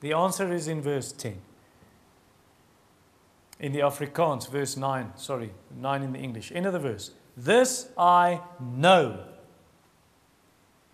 The 0.00 0.12
answer 0.12 0.52
is 0.52 0.68
in 0.68 0.82
verse 0.82 1.12
10. 1.12 1.38
In 3.58 3.72
the 3.72 3.80
Afrikaans, 3.80 4.50
verse 4.50 4.76
9, 4.76 5.12
sorry, 5.16 5.50
9 5.74 6.02
in 6.02 6.12
the 6.12 6.18
English. 6.18 6.52
End 6.52 6.66
of 6.66 6.72
the 6.74 6.78
verse. 6.78 7.12
This 7.36 7.88
I 7.96 8.40
know. 8.60 9.24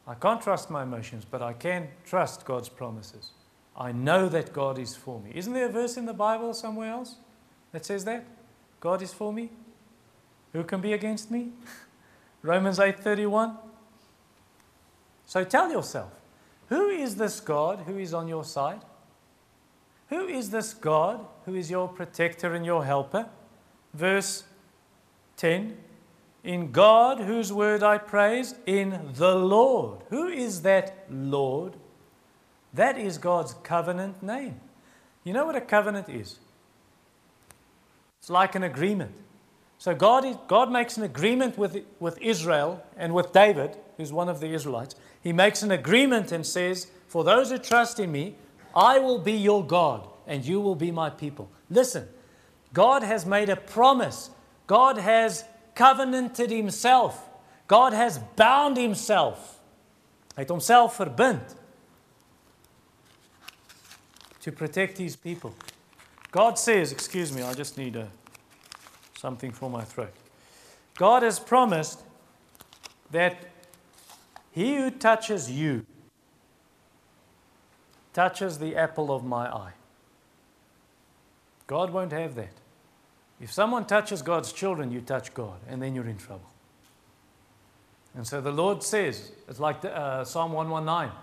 I 0.07 0.15
can't 0.15 0.41
trust 0.41 0.71
my 0.71 0.83
emotions, 0.83 1.25
but 1.29 1.43
I 1.43 1.53
can 1.53 1.89
trust 2.05 2.45
God's 2.45 2.69
promises. 2.69 3.31
I 3.77 3.93
know 3.93 4.29
that 4.29 4.53
God 4.53 4.79
is 4.79 4.95
for 4.95 5.21
me. 5.21 5.33
Isn't 5.35 5.53
there 5.53 5.67
a 5.67 5.73
verse 5.73 5.97
in 5.97 6.07
the 6.07 6.13
Bible 6.13 6.55
somewhere 6.55 6.91
else 6.91 7.17
that 7.73 7.85
says 7.85 8.05
that? 8.05 8.25
God 8.81 9.03
is 9.03 9.13
for 9.13 9.33
me? 9.33 9.51
Who 10.53 10.65
can 10.65 10.81
be 10.81 10.93
against 10.93 11.31
me? 11.31 11.51
Romans 12.43 12.79
8:31. 12.79 13.57
So 15.27 15.45
tell 15.45 15.71
yourself, 15.71 16.13
who 16.69 16.89
is 16.89 17.17
this 17.17 17.41
God 17.41 17.81
who 17.87 17.99
is 17.99 18.13
on 18.13 18.29
your 18.29 18.45
side? 18.45 18.83
Who 20.09 20.27
is 20.27 20.51
this 20.51 20.75
God 20.75 21.27
who 21.47 21.55
is 21.55 21.71
your 21.71 21.89
protector 21.89 22.55
and 22.55 22.67
your 22.67 22.85
helper? 22.85 23.29
Verse 23.95 24.45
10 25.37 25.77
In 26.45 26.71
God, 26.71 27.21
whose 27.21 27.53
word 27.53 27.83
I 27.83 27.99
praise, 27.99 28.55
in 28.67 29.11
the 29.15 29.35
Lord. 29.35 30.01
Who 30.11 30.29
is 30.29 30.63
that 30.63 31.07
Lord? 31.11 31.75
That 32.75 32.99
is 32.99 33.19
God's 33.19 33.55
covenant 33.63 34.23
name. 34.23 34.61
You 35.25 35.33
know 35.33 35.47
what 35.47 35.57
a 35.57 35.61
covenant 35.61 36.09
is? 36.09 36.39
It's 38.19 38.31
like 38.31 38.55
an 38.55 38.63
agreement. 38.63 39.15
So 39.83 39.97
God, 39.97 40.47
God 40.47 40.71
makes 40.71 40.97
an 40.97 41.03
agreement 41.03 41.59
with, 41.59 41.85
with 41.99 42.17
Israel 42.23 42.81
and 42.97 43.13
with 43.13 43.33
David, 43.33 43.77
who's 43.97 44.13
one 44.13 44.29
of 44.29 44.39
the 44.39 44.47
Israelites. 44.55 44.95
He 45.21 45.33
makes 45.33 45.65
an 45.65 45.73
agreement 45.73 46.31
and 46.31 46.47
says, 46.47 46.87
For 47.09 47.25
those 47.25 47.51
who 47.51 47.59
trust 47.59 47.99
in 47.99 48.13
me, 48.13 48.37
I 48.77 49.01
will 49.01 49.19
be 49.19 49.33
your 49.33 49.67
God, 49.67 50.07
and 50.25 50.45
you 50.45 50.61
will 50.61 50.77
be 50.77 50.93
my 50.93 51.11
people. 51.11 51.51
Listen, 51.69 52.07
God 52.73 53.03
has 53.03 53.27
made 53.27 53.49
a 53.49 53.57
promise. 53.57 54.31
God 54.69 54.99
has 54.99 55.45
covenanted 55.75 56.53
himself. 56.53 57.29
God 57.67 57.93
has 57.93 58.21
bound 58.37 58.77
himself. 58.77 59.59
Het 60.37 60.49
homself 60.49 60.97
verbind 60.97 61.57
to 64.43 64.53
protect 64.53 64.99
his 64.99 65.17
people. 65.17 65.53
God 66.31 66.57
says, 66.57 66.93
excuse 66.93 67.33
me, 67.33 67.43
I 67.43 67.53
just 67.53 67.77
need 67.77 67.97
a, 67.97 68.07
something 69.23 69.53
for 69.53 69.71
my 69.71 69.85
throat. 69.85 70.13
God 70.97 71.23
has 71.23 71.39
promised 71.39 72.03
that 73.13 73.37
he 74.51 74.75
who 74.75 74.91
touches 74.91 75.49
you 75.49 75.87
touches 78.13 78.59
the 78.59 78.75
apple 78.77 79.15
of 79.15 79.25
my 79.25 79.47
eye. 79.47 79.73
God 81.69 81.91
won't 81.91 82.13
have 82.13 82.35
that. 82.35 82.53
If 83.41 83.53
someone 83.53 83.87
touches 83.87 84.23
God's 84.23 84.53
children, 84.53 84.91
you 84.91 85.01
touch 85.01 85.33
God, 85.33 85.59
and 85.69 85.81
then 85.81 85.95
you're 85.95 86.09
in 86.09 86.19
trouble. 86.19 86.51
And 88.15 88.27
so 88.27 88.41
the 88.41 88.53
Lord 88.53 88.83
says, 88.83 89.33
it's 89.49 89.61
like 89.61 89.81
the, 89.81 89.97
uh, 89.97 90.25
Psalm 90.25 90.53
119, 90.53 91.17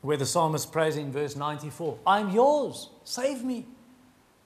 where 0.00 0.16
the 0.16 0.24
psalmist 0.24 0.72
prays 0.72 0.96
in 0.96 1.12
verse 1.12 1.36
94 1.36 1.98
I'm 2.06 2.30
yours, 2.30 2.88
save 3.04 3.42
me. 3.44 3.66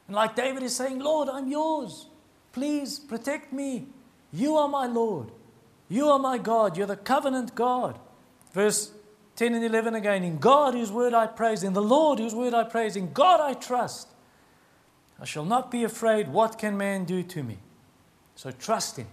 And 0.09 0.17
like 0.17 0.35
David 0.35 0.63
is 0.63 0.75
saying, 0.75 0.99
Lord, 0.99 1.29
I'm 1.29 1.49
yours. 1.49 2.07
Please 2.57 2.99
protect 2.99 3.53
me. 3.53 3.85
You 4.33 4.57
are 4.57 4.67
my 4.67 4.87
Lord. 4.87 5.31
You 5.91 6.09
are 6.09 6.19
my 6.19 6.39
God. 6.39 6.75
You're 6.75 6.87
the 6.87 6.97
covenant 6.97 7.55
God. 7.55 7.99
Verse 8.55 8.93
10 9.37 9.53
and 9.53 9.63
11 9.63 9.95
again 9.95 10.25
In 10.25 10.39
God, 10.39 10.73
whose 10.73 10.91
word 10.91 11.13
I 11.13 11.27
praise, 11.27 11.63
in 11.63 11.75
the 11.75 11.83
Lord, 11.83 12.19
whose 12.19 12.35
word 12.35 12.55
I 12.55 12.65
praise, 12.65 12.97
in 12.97 13.13
God 13.13 13.43
I 13.43 13.53
trust. 13.53 14.09
I 15.21 15.27
shall 15.27 15.45
not 15.45 15.71
be 15.71 15.85
afraid. 15.85 16.29
What 16.29 16.57
can 16.57 16.79
man 16.79 17.05
do 17.05 17.23
to 17.25 17.43
me? 17.43 17.59
So 18.37 18.51
trust 18.51 18.97
him. 18.97 19.09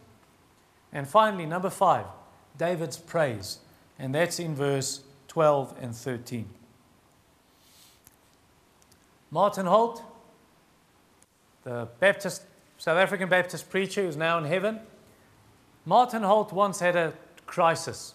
And 0.93 1.05
finally, 1.05 1.45
number 1.45 1.69
five, 1.69 2.05
David's 2.57 2.95
praise. 2.95 3.57
And 3.99 4.15
that's 4.15 4.39
in 4.39 4.55
verse 4.55 5.03
12 5.27 5.75
and 5.81 5.93
13. 5.93 6.47
Martin 9.31 9.65
Holdt, 9.65 10.01
the 11.65 11.89
Baptist, 11.99 12.43
South 12.83 12.97
African 12.97 13.29
Baptist 13.29 13.69
preacher 13.69 14.01
who's 14.01 14.17
now 14.17 14.37
in 14.37 14.43
heaven, 14.43 14.81
Martin 15.85 16.23
Holdt 16.23 16.51
once 16.51 16.81
had 16.81 16.97
a 16.97 17.13
crisis, 17.45 18.13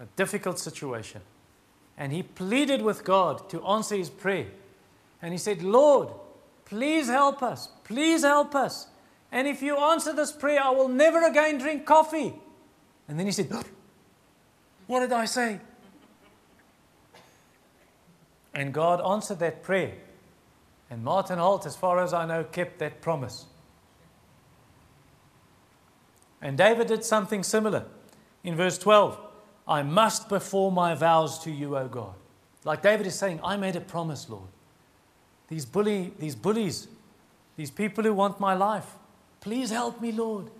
a 0.00 0.06
difficult 0.16 0.58
situation. 0.58 1.20
And 1.98 2.14
he 2.14 2.22
pleaded 2.22 2.80
with 2.80 3.04
God 3.04 3.50
to 3.50 3.62
answer 3.66 3.94
his 3.94 4.08
prayer. 4.08 4.46
And 5.20 5.32
he 5.32 5.38
said, 5.38 5.62
Lord, 5.62 6.08
Please 6.66 7.08
help 7.08 7.42
us. 7.42 7.68
Please 7.84 8.22
help 8.22 8.54
us. 8.54 8.86
And 9.30 9.46
if 9.46 9.62
you 9.62 9.76
answer 9.76 10.14
this 10.14 10.32
prayer, 10.32 10.62
I 10.62 10.70
will 10.70 10.88
never 10.88 11.22
again 11.26 11.58
drink 11.58 11.84
coffee. 11.84 12.32
And 13.06 13.18
then 13.18 13.26
he 13.26 13.32
said, 13.32 13.52
What 14.86 15.00
did 15.00 15.12
I 15.12 15.26
say? 15.26 15.60
And 18.54 18.72
God 18.72 19.00
answered 19.00 19.40
that 19.40 19.62
prayer. 19.62 19.92
And 20.90 21.02
Martin 21.02 21.38
Holdt, 21.38 21.66
as 21.66 21.76
far 21.76 22.02
as 22.02 22.12
I 22.12 22.26
know, 22.26 22.44
kept 22.44 22.78
that 22.78 23.00
promise. 23.00 23.46
And 26.40 26.56
David 26.56 26.86
did 26.86 27.04
something 27.04 27.42
similar. 27.42 27.86
In 28.44 28.54
verse 28.54 28.78
12, 28.78 29.18
I 29.66 29.82
must 29.82 30.28
perform 30.28 30.74
my 30.74 30.94
vows 30.94 31.40
to 31.40 31.50
you, 31.50 31.76
O 31.76 31.88
God. 31.88 32.14
Like 32.64 32.82
David 32.82 33.06
is 33.06 33.16
saying, 33.16 33.40
I 33.42 33.56
made 33.56 33.74
a 33.74 33.80
promise, 33.80 34.28
Lord 34.28 34.48
these, 35.48 35.64
bully, 35.64 36.12
these 36.18 36.34
bullies, 36.34 36.88
these 37.56 37.70
people 37.70 38.04
who 38.04 38.14
want 38.14 38.40
my 38.40 38.54
life. 38.54 38.86
Please 39.40 39.70
help 39.70 40.00
me, 40.00 40.12
Lord. 40.12 40.50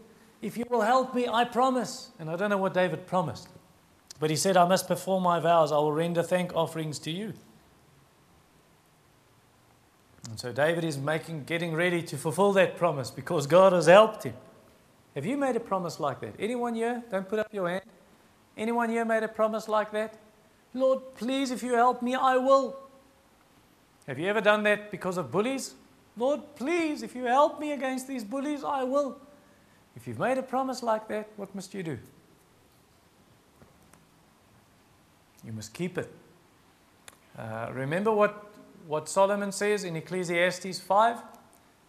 If 0.42 0.56
you 0.56 0.64
will 0.70 0.82
help 0.82 1.14
me, 1.14 1.26
I 1.28 1.44
promise. 1.44 2.10
And 2.18 2.30
I 2.30 2.36
don't 2.36 2.50
know 2.50 2.58
what 2.58 2.74
David 2.74 3.06
promised. 3.06 3.48
But 4.20 4.30
he 4.30 4.36
said, 4.36 4.56
I 4.56 4.66
must 4.66 4.86
perform 4.86 5.24
my 5.24 5.40
vows. 5.40 5.72
I 5.72 5.76
will 5.76 5.92
render 5.92 6.22
thank 6.22 6.54
offerings 6.54 6.98
to 7.00 7.10
you. 7.10 7.34
And 10.28 10.38
so 10.38 10.52
David 10.52 10.84
is 10.84 10.98
making, 10.98 11.44
getting 11.44 11.74
ready 11.74 12.02
to 12.02 12.16
fulfill 12.16 12.52
that 12.54 12.76
promise 12.76 13.10
because 13.10 13.46
God 13.46 13.72
has 13.72 13.86
helped 13.86 14.24
him. 14.24 14.34
Have 15.14 15.24
you 15.24 15.36
made 15.36 15.56
a 15.56 15.60
promise 15.60 15.98
like 15.98 16.20
that? 16.20 16.34
Anyone 16.38 16.74
here? 16.74 17.02
Don't 17.10 17.28
put 17.28 17.38
up 17.38 17.52
your 17.52 17.68
hand. 17.68 17.84
Anyone 18.56 18.90
here 18.90 19.04
made 19.04 19.22
a 19.22 19.28
promise 19.28 19.68
like 19.68 19.92
that? 19.92 20.18
Lord, 20.74 21.14
please, 21.14 21.50
if 21.50 21.62
you 21.62 21.74
help 21.74 22.02
me, 22.02 22.14
I 22.14 22.36
will. 22.36 22.76
Have 24.06 24.18
you 24.18 24.28
ever 24.28 24.40
done 24.40 24.62
that 24.64 24.90
because 24.90 25.16
of 25.16 25.30
bullies? 25.30 25.74
Lord, 26.16 26.40
please, 26.54 27.02
if 27.02 27.14
you 27.14 27.24
help 27.24 27.60
me 27.60 27.72
against 27.72 28.06
these 28.08 28.24
bullies, 28.24 28.62
I 28.64 28.84
will. 28.84 29.18
If 29.96 30.06
you've 30.06 30.18
made 30.18 30.38
a 30.38 30.42
promise 30.42 30.82
like 30.82 31.08
that, 31.08 31.28
what 31.36 31.54
must 31.54 31.72
you 31.74 31.82
do? 31.82 31.98
You 35.44 35.52
must 35.52 35.72
keep 35.72 35.96
it. 35.96 36.12
Uh, 37.38 37.70
remember 37.72 38.12
what, 38.12 38.45
what 38.86 39.08
Solomon 39.08 39.52
says 39.52 39.84
in 39.84 39.96
Ecclesiastes 39.96 40.80
5? 40.80 41.18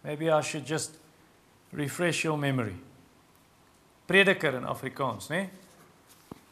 Maybe 0.04 0.30
I 0.30 0.40
should 0.40 0.66
just 0.66 0.96
refresh 1.72 2.24
your 2.24 2.36
memory. 2.36 2.76
Prediker 4.08 4.54
in 4.54 4.64
Afrikaans, 4.64 5.28
né? 5.28 5.50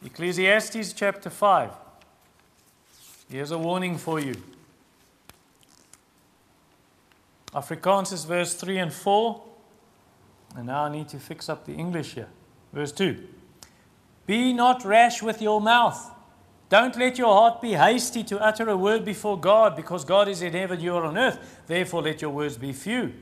Ecclesiastes 0.05 0.93
chapter 0.93 1.29
5. 1.29 1.71
Here's 3.29 3.51
a 3.51 3.57
warning 3.57 3.97
for 3.97 4.19
you. 4.19 4.35
Afrikaans 7.53 8.13
is 8.13 8.25
verse 8.25 8.53
3 8.53 8.77
and 8.77 8.93
4. 8.93 9.41
And 10.55 10.67
now 10.67 10.83
I 10.83 10.89
need 10.89 11.09
to 11.09 11.19
fix 11.19 11.49
up 11.49 11.65
the 11.65 11.73
English 11.73 12.13
here. 12.13 12.29
Verse 12.71 12.91
2. 12.91 13.17
Be 14.25 14.53
not 14.53 14.85
rash 14.85 15.21
with 15.21 15.41
your 15.41 15.59
mouth. 15.59 16.11
Don't 16.69 16.97
let 16.97 17.17
your 17.17 17.33
heart 17.33 17.61
be 17.61 17.73
hasty 17.73 18.23
to 18.25 18.39
utter 18.41 18.67
a 18.69 18.75
word 18.75 19.05
before 19.05 19.39
God, 19.39 19.75
because 19.75 20.03
God 20.03 20.27
is 20.27 20.41
in 20.41 20.53
heaven, 20.53 20.79
you 20.81 20.95
are 20.95 21.05
on 21.05 21.17
earth. 21.17 21.61
Therefore, 21.65 22.01
let 22.01 22.21
your 22.21 22.31
words 22.31 22.57
be 22.57 22.73
few. 22.73 23.13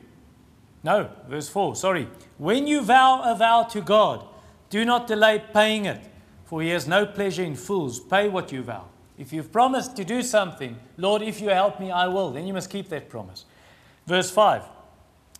No, 0.83 1.09
verse 1.27 1.47
4, 1.49 1.75
sorry. 1.75 2.07
When 2.37 2.67
you 2.67 2.81
vow 2.81 3.21
a 3.23 3.35
vow 3.35 3.63
to 3.63 3.81
God, 3.81 4.25
do 4.69 4.83
not 4.83 5.07
delay 5.07 5.43
paying 5.53 5.85
it, 5.85 6.01
for 6.45 6.61
he 6.61 6.69
has 6.69 6.87
no 6.87 7.05
pleasure 7.05 7.43
in 7.43 7.55
fools. 7.55 7.99
Pay 7.99 8.29
what 8.29 8.51
you 8.51 8.63
vow. 8.63 8.87
If 9.17 9.31
you've 9.31 9.51
promised 9.51 9.95
to 9.97 10.03
do 10.03 10.21
something, 10.21 10.77
Lord, 10.97 11.21
if 11.21 11.39
you 11.39 11.49
help 11.49 11.79
me, 11.79 11.91
I 11.91 12.07
will, 12.07 12.31
then 12.31 12.47
you 12.47 12.53
must 12.53 12.69
keep 12.69 12.89
that 12.89 13.09
promise. 13.09 13.45
Verse 14.05 14.29
5 14.29 14.63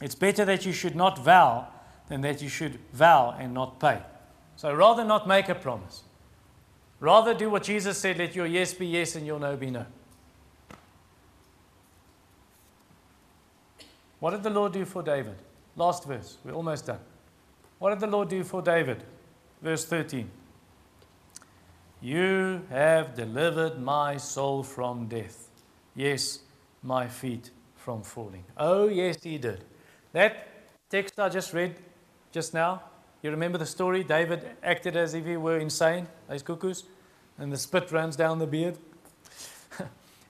It's 0.01 0.15
better 0.15 0.45
that 0.45 0.65
you 0.65 0.71
should 0.71 0.95
not 0.95 1.19
vow 1.19 1.67
than 2.07 2.21
that 2.21 2.41
you 2.41 2.49
should 2.49 2.79
vow 2.93 3.35
and 3.37 3.53
not 3.53 3.79
pay. 3.79 4.01
So 4.55 4.73
rather 4.73 5.03
not 5.03 5.27
make 5.27 5.49
a 5.49 5.55
promise. 5.55 6.03
Rather, 7.05 7.35
do 7.35 7.51
what 7.51 7.61
Jesus 7.61 7.99
said 7.99 8.17
let 8.17 8.35
your 8.35 8.47
yes 8.47 8.73
be 8.73 8.87
yes 8.87 9.15
and 9.15 9.27
your 9.27 9.39
no 9.39 9.55
be 9.55 9.69
no. 9.69 9.85
What 14.19 14.31
did 14.31 14.41
the 14.41 14.49
Lord 14.49 14.71
do 14.71 14.85
for 14.85 15.03
David? 15.03 15.35
Last 15.75 16.05
verse, 16.05 16.39
we're 16.43 16.53
almost 16.53 16.87
done. 16.87 16.97
What 17.77 17.91
did 17.91 17.99
the 17.99 18.07
Lord 18.07 18.29
do 18.29 18.43
for 18.43 18.59
David? 18.63 19.03
Verse 19.61 19.85
13. 19.85 20.31
You 22.01 22.63
have 22.71 23.13
delivered 23.13 23.79
my 23.79 24.17
soul 24.17 24.63
from 24.63 25.07
death. 25.07 25.49
Yes, 25.93 26.39
my 26.81 27.07
feet 27.07 27.51
from 27.75 28.01
falling. 28.01 28.45
Oh, 28.57 28.87
yes, 28.87 29.21
he 29.21 29.37
did. 29.37 29.63
That 30.11 30.47
text 30.89 31.19
I 31.19 31.29
just 31.29 31.53
read 31.53 31.75
just 32.31 32.55
now, 32.55 32.81
you 33.21 33.29
remember 33.29 33.59
the 33.59 33.67
story? 33.67 34.03
David 34.03 34.43
acted 34.63 34.95
as 34.95 35.13
if 35.13 35.23
he 35.23 35.37
were 35.37 35.59
insane, 35.59 36.07
as 36.27 36.41
cuckoos 36.41 36.85
and 37.37 37.51
the 37.51 37.57
spit 37.57 37.91
runs 37.91 38.15
down 38.15 38.39
the 38.39 38.47
beard. 38.47 38.77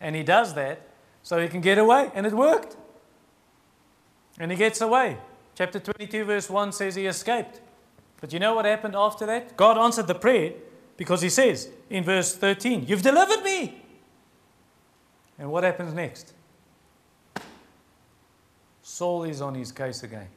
and 0.02 0.16
he 0.16 0.24
does 0.24 0.54
that 0.56 0.82
so 1.24 1.40
he 1.40 1.48
can 1.48 1.62
get 1.62 1.78
away, 1.78 2.12
and 2.14 2.26
it 2.26 2.34
worked. 2.34 2.78
And 4.40 4.52
he 4.52 4.58
gets 4.58 4.82
away. 4.82 5.18
Chapter 5.56 5.80
22, 5.80 6.26
verse 6.26 6.50
1 6.50 6.72
says 6.72 6.96
he 6.96 7.06
escaped. 7.06 7.62
But 8.20 8.34
you 8.34 8.40
know 8.40 8.54
what 8.56 8.66
happened 8.66 8.96
after 8.96 9.26
that? 9.26 9.56
God 9.56 9.78
answered 9.78 10.08
the 10.08 10.16
prayer 10.16 10.54
because 10.98 11.22
he 11.22 11.30
says 11.30 11.70
in 11.90 12.04
verse 12.04 12.36
13, 12.36 12.86
You've 12.88 13.02
delivered 13.02 13.44
me. 13.44 13.82
And 15.38 15.52
what 15.52 15.64
happens 15.64 15.94
next? 15.94 16.34
Saul 18.82 19.24
is 19.24 19.42
on 19.42 19.56
his 19.56 19.72
case 19.72 20.04
again. 20.04 20.28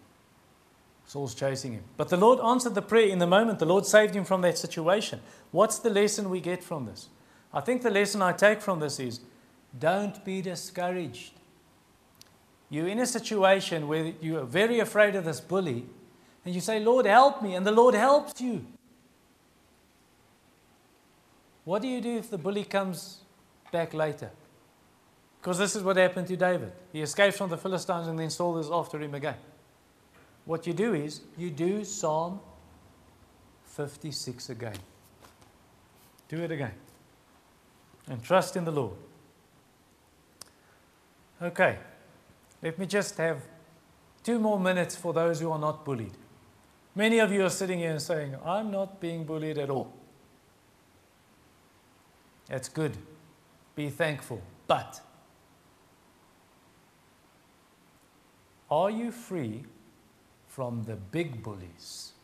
Saul's 1.08 1.34
chasing 1.34 1.72
him. 1.72 1.84
But 1.96 2.10
the 2.10 2.18
Lord 2.18 2.38
answered 2.40 2.74
the 2.74 2.82
prayer 2.82 3.08
in 3.08 3.18
the 3.18 3.26
moment. 3.26 3.58
The 3.58 3.64
Lord 3.64 3.86
saved 3.86 4.14
him 4.14 4.26
from 4.26 4.42
that 4.42 4.58
situation. 4.58 5.20
What's 5.52 5.78
the 5.78 5.88
lesson 5.88 6.28
we 6.28 6.38
get 6.38 6.62
from 6.62 6.84
this? 6.84 7.08
I 7.50 7.62
think 7.62 7.80
the 7.80 7.90
lesson 7.90 8.20
I 8.20 8.32
take 8.32 8.60
from 8.60 8.78
this 8.78 9.00
is 9.00 9.20
don't 9.78 10.22
be 10.22 10.42
discouraged. 10.42 11.32
You're 12.68 12.88
in 12.88 12.98
a 12.98 13.06
situation 13.06 13.88
where 13.88 14.12
you 14.20 14.36
are 14.36 14.44
very 14.44 14.80
afraid 14.80 15.16
of 15.16 15.24
this 15.24 15.40
bully, 15.40 15.86
and 16.44 16.54
you 16.54 16.60
say, 16.60 16.78
Lord, 16.78 17.06
help 17.06 17.42
me, 17.42 17.54
and 17.54 17.66
the 17.66 17.72
Lord 17.72 17.94
helps 17.94 18.38
you. 18.38 18.66
What 21.64 21.80
do 21.80 21.88
you 21.88 22.02
do 22.02 22.18
if 22.18 22.28
the 22.28 22.36
bully 22.36 22.64
comes 22.64 23.20
back 23.72 23.94
later? 23.94 24.30
Because 25.40 25.56
this 25.56 25.74
is 25.74 25.82
what 25.82 25.96
happened 25.96 26.26
to 26.26 26.36
David. 26.36 26.72
He 26.92 27.00
escapes 27.00 27.38
from 27.38 27.48
the 27.48 27.56
Philistines, 27.56 28.08
and 28.08 28.18
then 28.18 28.28
Saul 28.28 28.58
is 28.58 28.70
after 28.70 29.00
him 29.00 29.14
again 29.14 29.36
what 30.48 30.66
you 30.66 30.72
do 30.72 30.94
is 30.94 31.20
you 31.36 31.50
do 31.50 31.84
Psalm 31.84 32.40
56 33.66 34.48
again. 34.48 34.78
Do 36.26 36.38
it 36.38 36.50
again. 36.50 36.72
And 38.08 38.22
trust 38.22 38.56
in 38.56 38.64
the 38.64 38.70
Lord. 38.70 38.94
Okay, 41.42 41.76
let 42.62 42.78
me 42.78 42.86
just 42.86 43.18
have 43.18 43.42
two 44.24 44.38
more 44.38 44.58
minutes 44.58 44.96
for 44.96 45.12
those 45.12 45.38
who 45.38 45.50
are 45.50 45.58
not 45.58 45.84
bullied. 45.84 46.16
Many 46.94 47.18
of 47.18 47.30
you 47.30 47.44
are 47.44 47.50
sitting 47.50 47.80
here 47.80 47.90
and 47.90 48.00
saying, 48.00 48.34
I'm 48.42 48.70
not 48.70 49.02
being 49.02 49.24
bullied 49.24 49.58
at 49.58 49.68
all. 49.68 49.92
That's 52.46 52.70
good. 52.70 52.96
Be 53.76 53.90
thankful. 53.90 54.40
But 54.66 55.02
are 58.70 58.90
you 58.90 59.12
free 59.12 59.64
from 60.58 60.82
the 60.88 60.96
big 60.96 61.40
bullies. 61.40 62.14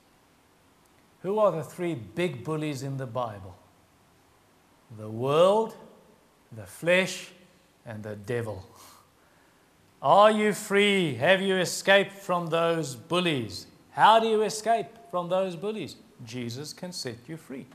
Who 1.22 1.38
are 1.38 1.52
the 1.52 1.62
three 1.62 1.94
big 1.94 2.42
bullies 2.42 2.82
in 2.82 2.96
the 2.96 3.06
Bible? 3.06 3.54
The 4.98 5.08
world, 5.08 5.76
the 6.50 6.66
flesh, 6.66 7.28
and 7.86 8.02
the 8.02 8.16
devil. 8.16 8.66
Are 10.02 10.32
you 10.32 10.52
free? 10.52 11.14
Have 11.14 11.42
you 11.42 11.58
escaped 11.58 12.10
from 12.10 12.48
those 12.48 12.96
bullies? 12.96 13.68
How 13.92 14.18
do 14.18 14.26
you 14.26 14.42
escape 14.42 14.88
from 15.12 15.28
those 15.28 15.54
bullies? 15.54 15.94
Jesus 16.26 16.72
can 16.72 16.90
set 16.90 17.18
you 17.28 17.36
free. 17.36 17.66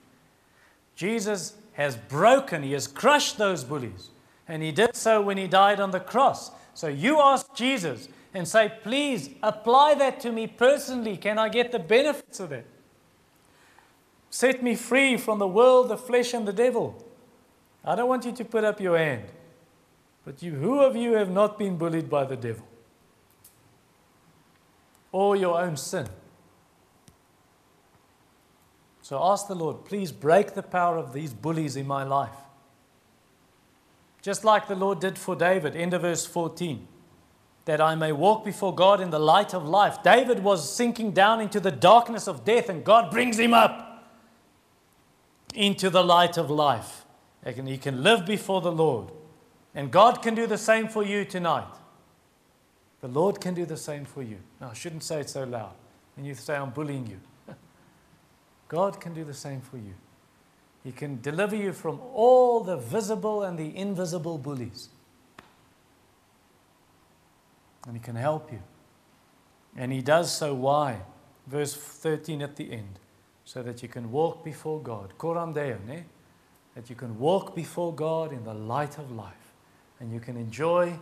Jesus 0.98 1.54
has 1.72 1.96
broken, 1.96 2.64
he 2.64 2.74
has 2.74 2.86
crushed 2.86 3.38
those 3.38 3.64
bullies. 3.64 4.10
And 4.46 4.62
he 4.62 4.74
did 4.74 4.98
so 4.98 5.22
when 5.22 5.38
he 5.38 5.48
died 5.48 5.80
on 5.80 5.92
the 5.92 6.02
cross. 6.02 6.52
So 6.74 6.88
you 6.88 7.22
ask 7.22 7.56
Jesus, 7.56 8.10
and 8.34 8.48
say, 8.48 8.72
please 8.84 9.30
apply 9.42 9.96
that 9.96 10.20
to 10.22 10.32
me 10.32 10.48
personally. 10.48 11.18
Can 11.18 11.38
I 11.38 11.50
get 11.50 11.72
the 11.72 11.80
benefits 11.80 12.40
of 12.40 12.50
that? 12.50 12.66
Set 14.30 14.62
me 14.62 14.76
free 14.76 15.18
from 15.18 15.40
the 15.40 15.48
world, 15.48 15.90
the 15.90 15.98
flesh, 15.98 16.34
and 16.34 16.48
the 16.48 16.54
devil. 16.54 17.04
I 17.84 17.96
don't 17.96 18.08
want 18.08 18.26
you 18.26 18.32
to 18.32 18.46
put 18.46 18.64
up 18.64 18.80
your 18.80 18.98
hand. 18.98 19.24
But 20.24 20.44
you, 20.44 20.54
who 20.54 20.82
of 20.82 20.96
you 20.96 21.14
have 21.14 21.32
not 21.32 21.58
been 21.58 21.78
bullied 21.78 22.10
by 22.10 22.26
the 22.26 22.36
devil? 22.36 22.66
Or 25.12 25.36
your 25.36 25.60
own 25.60 25.76
sin? 25.76 26.08
So 29.02 29.20
ask 29.24 29.48
the 29.48 29.56
Lord, 29.56 29.86
please 29.86 30.12
break 30.12 30.54
the 30.54 30.62
power 30.62 30.98
of 30.98 31.14
these 31.14 31.34
bullies 31.34 31.76
in 31.76 31.88
my 31.88 32.04
life. 32.04 32.36
Just 34.22 34.44
like 34.44 34.68
the 34.68 34.76
Lord 34.76 35.00
did 35.00 35.18
for 35.18 35.36
David, 35.36 35.76
end 35.76 35.96
of 35.96 36.04
verse 36.04 36.28
14 36.28 36.88
that 37.70 37.80
I 37.80 37.94
may 37.94 38.12
walk 38.12 38.44
before 38.44 38.74
God 38.74 39.00
in 39.00 39.12
the 39.12 39.20
light 39.20 39.54
of 39.54 39.64
life. 39.64 40.02
David 40.02 40.44
was 40.44 40.76
sinking 40.76 41.12
down 41.12 41.40
into 41.40 41.60
the 41.60 41.70
darkness 41.70 42.28
of 42.28 42.44
death, 42.44 42.68
and 42.68 42.84
God 42.84 43.12
brings 43.12 43.38
him 43.38 43.54
up 43.54 44.08
into 45.54 45.92
the 45.92 46.04
light 46.04 46.36
of 46.36 46.50
life. 46.50 47.06
And 47.44 47.68
he 47.68 47.78
can 47.78 48.02
live 48.02 48.26
before 48.26 48.60
the 48.62 48.72
Lord. 48.72 49.12
And 49.76 49.92
God 49.92 50.24
can 50.24 50.34
do 50.34 50.48
the 50.48 50.58
same 50.58 50.88
for 50.88 51.04
you 51.04 51.24
tonight. 51.26 51.72
The 53.02 53.08
Lord 53.08 53.40
can 53.40 53.54
do 53.54 53.68
the 53.68 53.78
same 53.78 54.04
for 54.04 54.24
you. 54.24 54.38
Now, 54.60 54.72
I 54.72 54.74
shouldn't 54.74 55.04
say 55.04 55.20
it 55.20 55.30
so 55.30 55.44
loud. 55.44 55.76
And 56.18 56.26
you 56.26 56.34
say, 56.34 56.56
I'm 56.56 56.72
bullying 56.72 57.06
you. 57.06 57.20
God 58.68 59.00
can 59.00 59.14
do 59.14 59.24
the 59.24 59.36
same 59.36 59.62
for 59.62 59.78
you. 59.78 59.94
He 60.84 60.92
can 60.92 61.22
deliver 61.22 61.56
you 61.56 61.74
from 61.74 62.00
all 62.16 62.62
the 62.62 62.78
visible 62.78 63.44
and 63.44 63.60
the 63.60 63.78
invisible 63.78 64.40
bullies 64.40 64.90
and 67.90 67.98
He 67.98 68.04
can 68.04 68.16
help 68.16 68.52
you. 68.52 68.62
And 69.76 69.92
He 69.92 70.04
does 70.04 70.32
so. 70.32 70.54
Why? 70.54 71.02
Verse 71.48 71.74
13 71.74 72.44
at 72.44 72.56
the 72.56 72.72
end. 72.72 73.00
So 73.46 73.64
that 73.64 73.82
you 73.82 73.90
can 73.90 74.12
walk 74.12 74.44
before 74.44 74.80
God. 74.80 75.18
Coram 75.18 75.54
Deo, 75.54 75.80
ne? 75.88 76.04
That 76.76 76.88
you 76.92 76.96
can 76.96 77.18
walk 77.18 77.56
before 77.56 77.92
God 77.92 78.32
in 78.32 78.44
the 78.44 78.54
light 78.54 79.00
of 79.00 79.12
life. 79.12 79.34
And 80.00 80.14
you 80.14 80.20
can 80.20 80.38
enjoy 80.38 81.00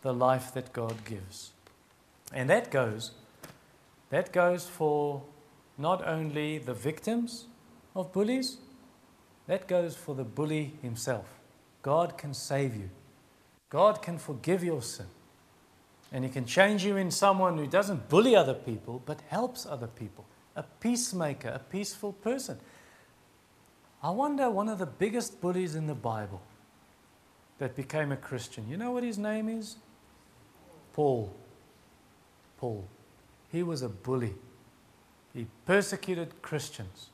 the 0.00 0.14
life 0.14 0.54
that 0.54 0.72
God 0.72 1.04
gives. 1.04 1.50
And 2.32 2.48
that 2.48 2.70
goes, 2.70 3.10
that 4.08 4.32
goes 4.32 4.66
for 4.66 5.22
not 5.76 6.02
only 6.08 6.56
the 6.56 6.72
victims 6.72 7.44
of 7.94 8.10
bullies, 8.10 8.56
that 9.48 9.68
goes 9.68 9.96
for 9.96 10.14
the 10.14 10.24
bully 10.24 10.72
himself. 10.80 11.26
God 11.82 12.16
can 12.16 12.32
save 12.32 12.74
you. 12.74 12.88
God 13.68 14.00
can 14.00 14.16
forgive 14.16 14.64
your 14.64 14.80
sin. 14.80 15.08
And 16.12 16.24
He 16.24 16.30
can 16.30 16.44
change 16.44 16.84
you 16.84 16.96
in 16.96 17.10
someone 17.10 17.56
who 17.56 17.66
doesn't 17.66 18.08
bully 18.08 18.36
other 18.36 18.54
people, 18.54 19.02
but 19.06 19.20
helps 19.28 19.66
other 19.66 19.86
people. 19.86 20.26
A 20.54 20.62
peacemaker, 20.62 21.48
a 21.48 21.58
peaceful 21.58 22.12
person. 22.12 22.58
I 24.02 24.10
wonder 24.10 24.50
one 24.50 24.68
of 24.68 24.78
the 24.78 24.86
biggest 24.86 25.40
bullies 25.40 25.74
in 25.74 25.86
the 25.86 25.94
Bible 25.94 26.42
that 27.58 27.76
became 27.76 28.12
a 28.12 28.16
Christian. 28.16 28.68
You 28.68 28.76
know 28.76 28.90
what 28.90 29.04
his 29.04 29.18
name 29.18 29.48
is? 29.48 29.76
Paul. 30.92 31.32
Paul. 32.58 32.86
He 33.50 33.62
was 33.62 33.82
a 33.82 33.88
bully. 33.88 34.34
He 35.32 35.46
persecuted 35.64 36.42
Christians. 36.42 37.10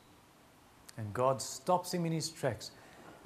And 0.96 1.12
God 1.12 1.40
stops 1.40 1.94
him 1.94 2.06
in 2.06 2.12
his 2.12 2.30
tracks. 2.30 2.70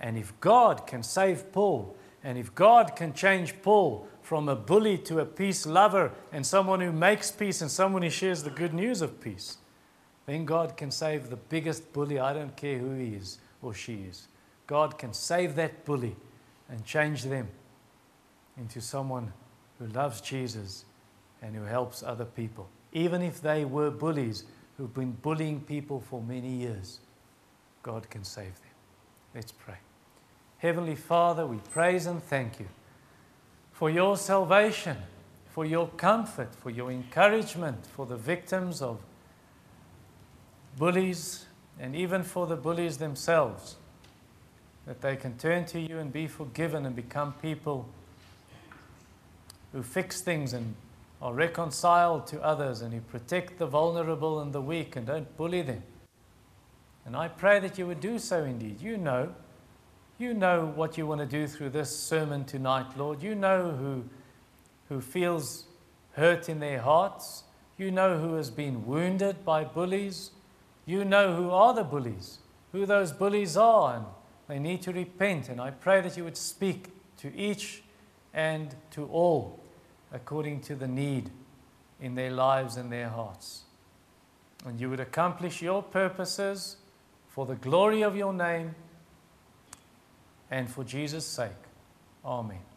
And 0.01 0.19
if 0.19 0.39
God 0.41 0.87
can 0.87 1.03
save 1.03 1.53
Paul, 1.53 1.97
and 2.25 2.39
if 2.39 2.55
God 2.55 2.95
can 2.95 3.13
change 3.13 3.61
Paul 3.63 4.07
from 4.21 4.49
a 4.49 4.55
bully 4.55 4.97
to 4.99 5.19
a 5.19 5.25
peace 5.25 5.67
lover 5.67 6.13
and 6.33 6.47
someone 6.47 6.81
who 6.81 6.93
makes 6.93 7.31
peace 7.31 7.61
and 7.61 7.71
someone 7.71 8.03
who 8.03 8.11
shares 8.11 8.43
the 8.43 8.51
good 8.51 8.73
news 8.73 9.03
of 9.03 9.21
peace, 9.21 9.59
then 10.27 10.45
God 10.45 10.77
can 10.77 10.91
save 10.91 11.31
the 11.31 11.37
biggest 11.37 11.93
bully. 11.93 12.21
I 12.21 12.33
don't 12.33 12.57
care 12.57 12.79
who 12.79 12.95
he 12.95 13.15
is 13.15 13.39
or 13.61 13.75
she 13.75 13.95
is. 14.09 14.29
God 14.67 14.99
can 14.99 15.13
save 15.13 15.57
that 15.57 15.85
bully 15.85 16.17
and 16.69 16.85
change 16.85 17.25
them 17.25 17.49
into 18.57 18.81
someone 18.81 19.33
who 19.79 19.87
loves 19.89 20.21
Jesus 20.21 20.85
and 21.43 21.57
who 21.57 21.65
helps 21.65 22.05
other 22.05 22.25
people, 22.25 22.69
even 22.93 23.21
if 23.21 23.43
they 23.43 23.65
were 23.65 23.91
bullies 23.91 24.45
who've 24.77 24.95
been 24.95 25.13
bullying 25.13 25.61
people 25.61 26.01
for 26.01 26.23
many 26.23 26.51
years. 26.51 27.01
God 27.83 28.09
can 28.09 28.23
save 28.23 28.55
them. 28.61 28.71
Let's 29.35 29.51
pray. 29.51 29.79
Heavenly 30.63 30.95
Father, 30.95 31.45
we 31.45 31.57
praise 31.73 32.07
and 32.07 32.23
thank 32.23 32.61
you 32.61 32.69
for 33.73 33.91
your 33.91 34.17
salvation, 34.17 34.97
for 35.51 35.65
your 35.65 35.89
comfort, 35.89 36.55
for 36.55 36.71
your 36.71 36.89
encouragement 36.89 37.85
for 37.85 38.07
the 38.07 38.17
victims 38.17 38.81
of 38.81 39.01
bullies 40.79 41.47
and 41.81 41.97
even 41.97 42.23
for 42.23 42.47
the 42.47 42.55
bullies 42.55 42.99
themselves, 42.99 43.75
that 44.87 45.01
they 45.01 45.17
can 45.17 45.37
turn 45.37 45.65
to 45.65 45.81
you 45.81 45.99
and 45.99 46.13
be 46.13 46.29
forgiven 46.29 46.87
and 46.87 46.95
become 46.95 47.33
people 47.43 47.89
who 49.73 49.83
fix 49.83 50.21
things 50.21 50.53
and 50.53 50.77
are 51.21 51.35
reconciled 51.35 52.29
to 52.29 52.41
others 52.41 52.83
and 52.83 52.95
who 52.95 53.01
protect 53.01 53.59
the 53.59 53.67
vulnerable 53.67 54.39
and 54.39 54.53
the 54.53 54.63
weak 54.63 54.95
and 54.95 55.09
don't 55.09 55.37
bully 55.37 55.63
them. 55.63 55.83
And 57.05 57.17
I 57.17 57.27
pray 57.27 57.59
that 57.59 57.79
you 57.79 57.89
would 57.89 58.01
do 58.01 58.21
so 58.21 58.45
indeed. 58.45 58.81
You 58.81 58.97
know, 58.97 59.35
you 60.23 60.33
know 60.33 60.73
what 60.77 60.97
you 60.97 61.05
want 61.05 61.21
to 61.21 61.27
do 61.27 61.49
through 61.49 61.71
this 61.71 61.95
sermon 61.95 62.45
tonight, 62.45 62.97
Lord. 62.97 63.25
You 63.25 63.35
know 63.35 63.73
who, 63.73 64.05
who 64.89 65.01
feels 65.01 65.65
hurt 66.13 66.49
in 66.49 66.61
their 66.61 66.81
hearts. 66.81 67.43
You 67.77 67.91
know 67.91 68.19
who 68.19 68.35
has 68.35 68.49
been 68.49 68.87
wounded 68.87 69.45
by 69.45 69.65
bullies. 69.65 70.31
You 70.87 71.05
know 71.05 71.35
who 71.35 71.51
are 71.51 71.75
the 71.75 71.83
bullies, 71.83 72.39
who 72.71 72.87
those 72.87 73.11
bullies 73.11 73.57
are, 73.57 73.97
and 73.97 74.07
they 74.47 74.61
need 74.61 74.81
to 74.83 74.93
repent. 74.93 75.49
And 75.49 75.61
I 75.61 75.73
pray 75.73 76.01
that 76.01 76.17
you 76.17 76.23
would 76.23 76.37
speak 76.37 76.91
to 77.19 77.37
each 77.37 77.83
and 78.33 78.77
to 78.93 79.07
all 79.07 79.59
according 80.13 80.61
to 80.61 80.77
the 80.77 80.87
need 80.87 81.31
in 82.01 82.15
their 82.15 82.31
lives 82.31 82.77
and 82.77 82.93
their 82.93 83.09
hearts. 83.09 83.63
And 84.65 84.81
you 84.81 84.89
would 84.89 85.01
accomplish 85.01 85.61
your 85.61 85.83
purposes 85.83 86.77
for 87.29 87.45
the 87.45 87.57
glory 87.57 88.03
of 88.03 88.15
your 88.15 88.33
name 88.33 88.77
and 90.53 90.71
for 90.71 90.85
Jesus' 90.85 91.27
sake. 91.27 91.51
Amen. 92.25 92.72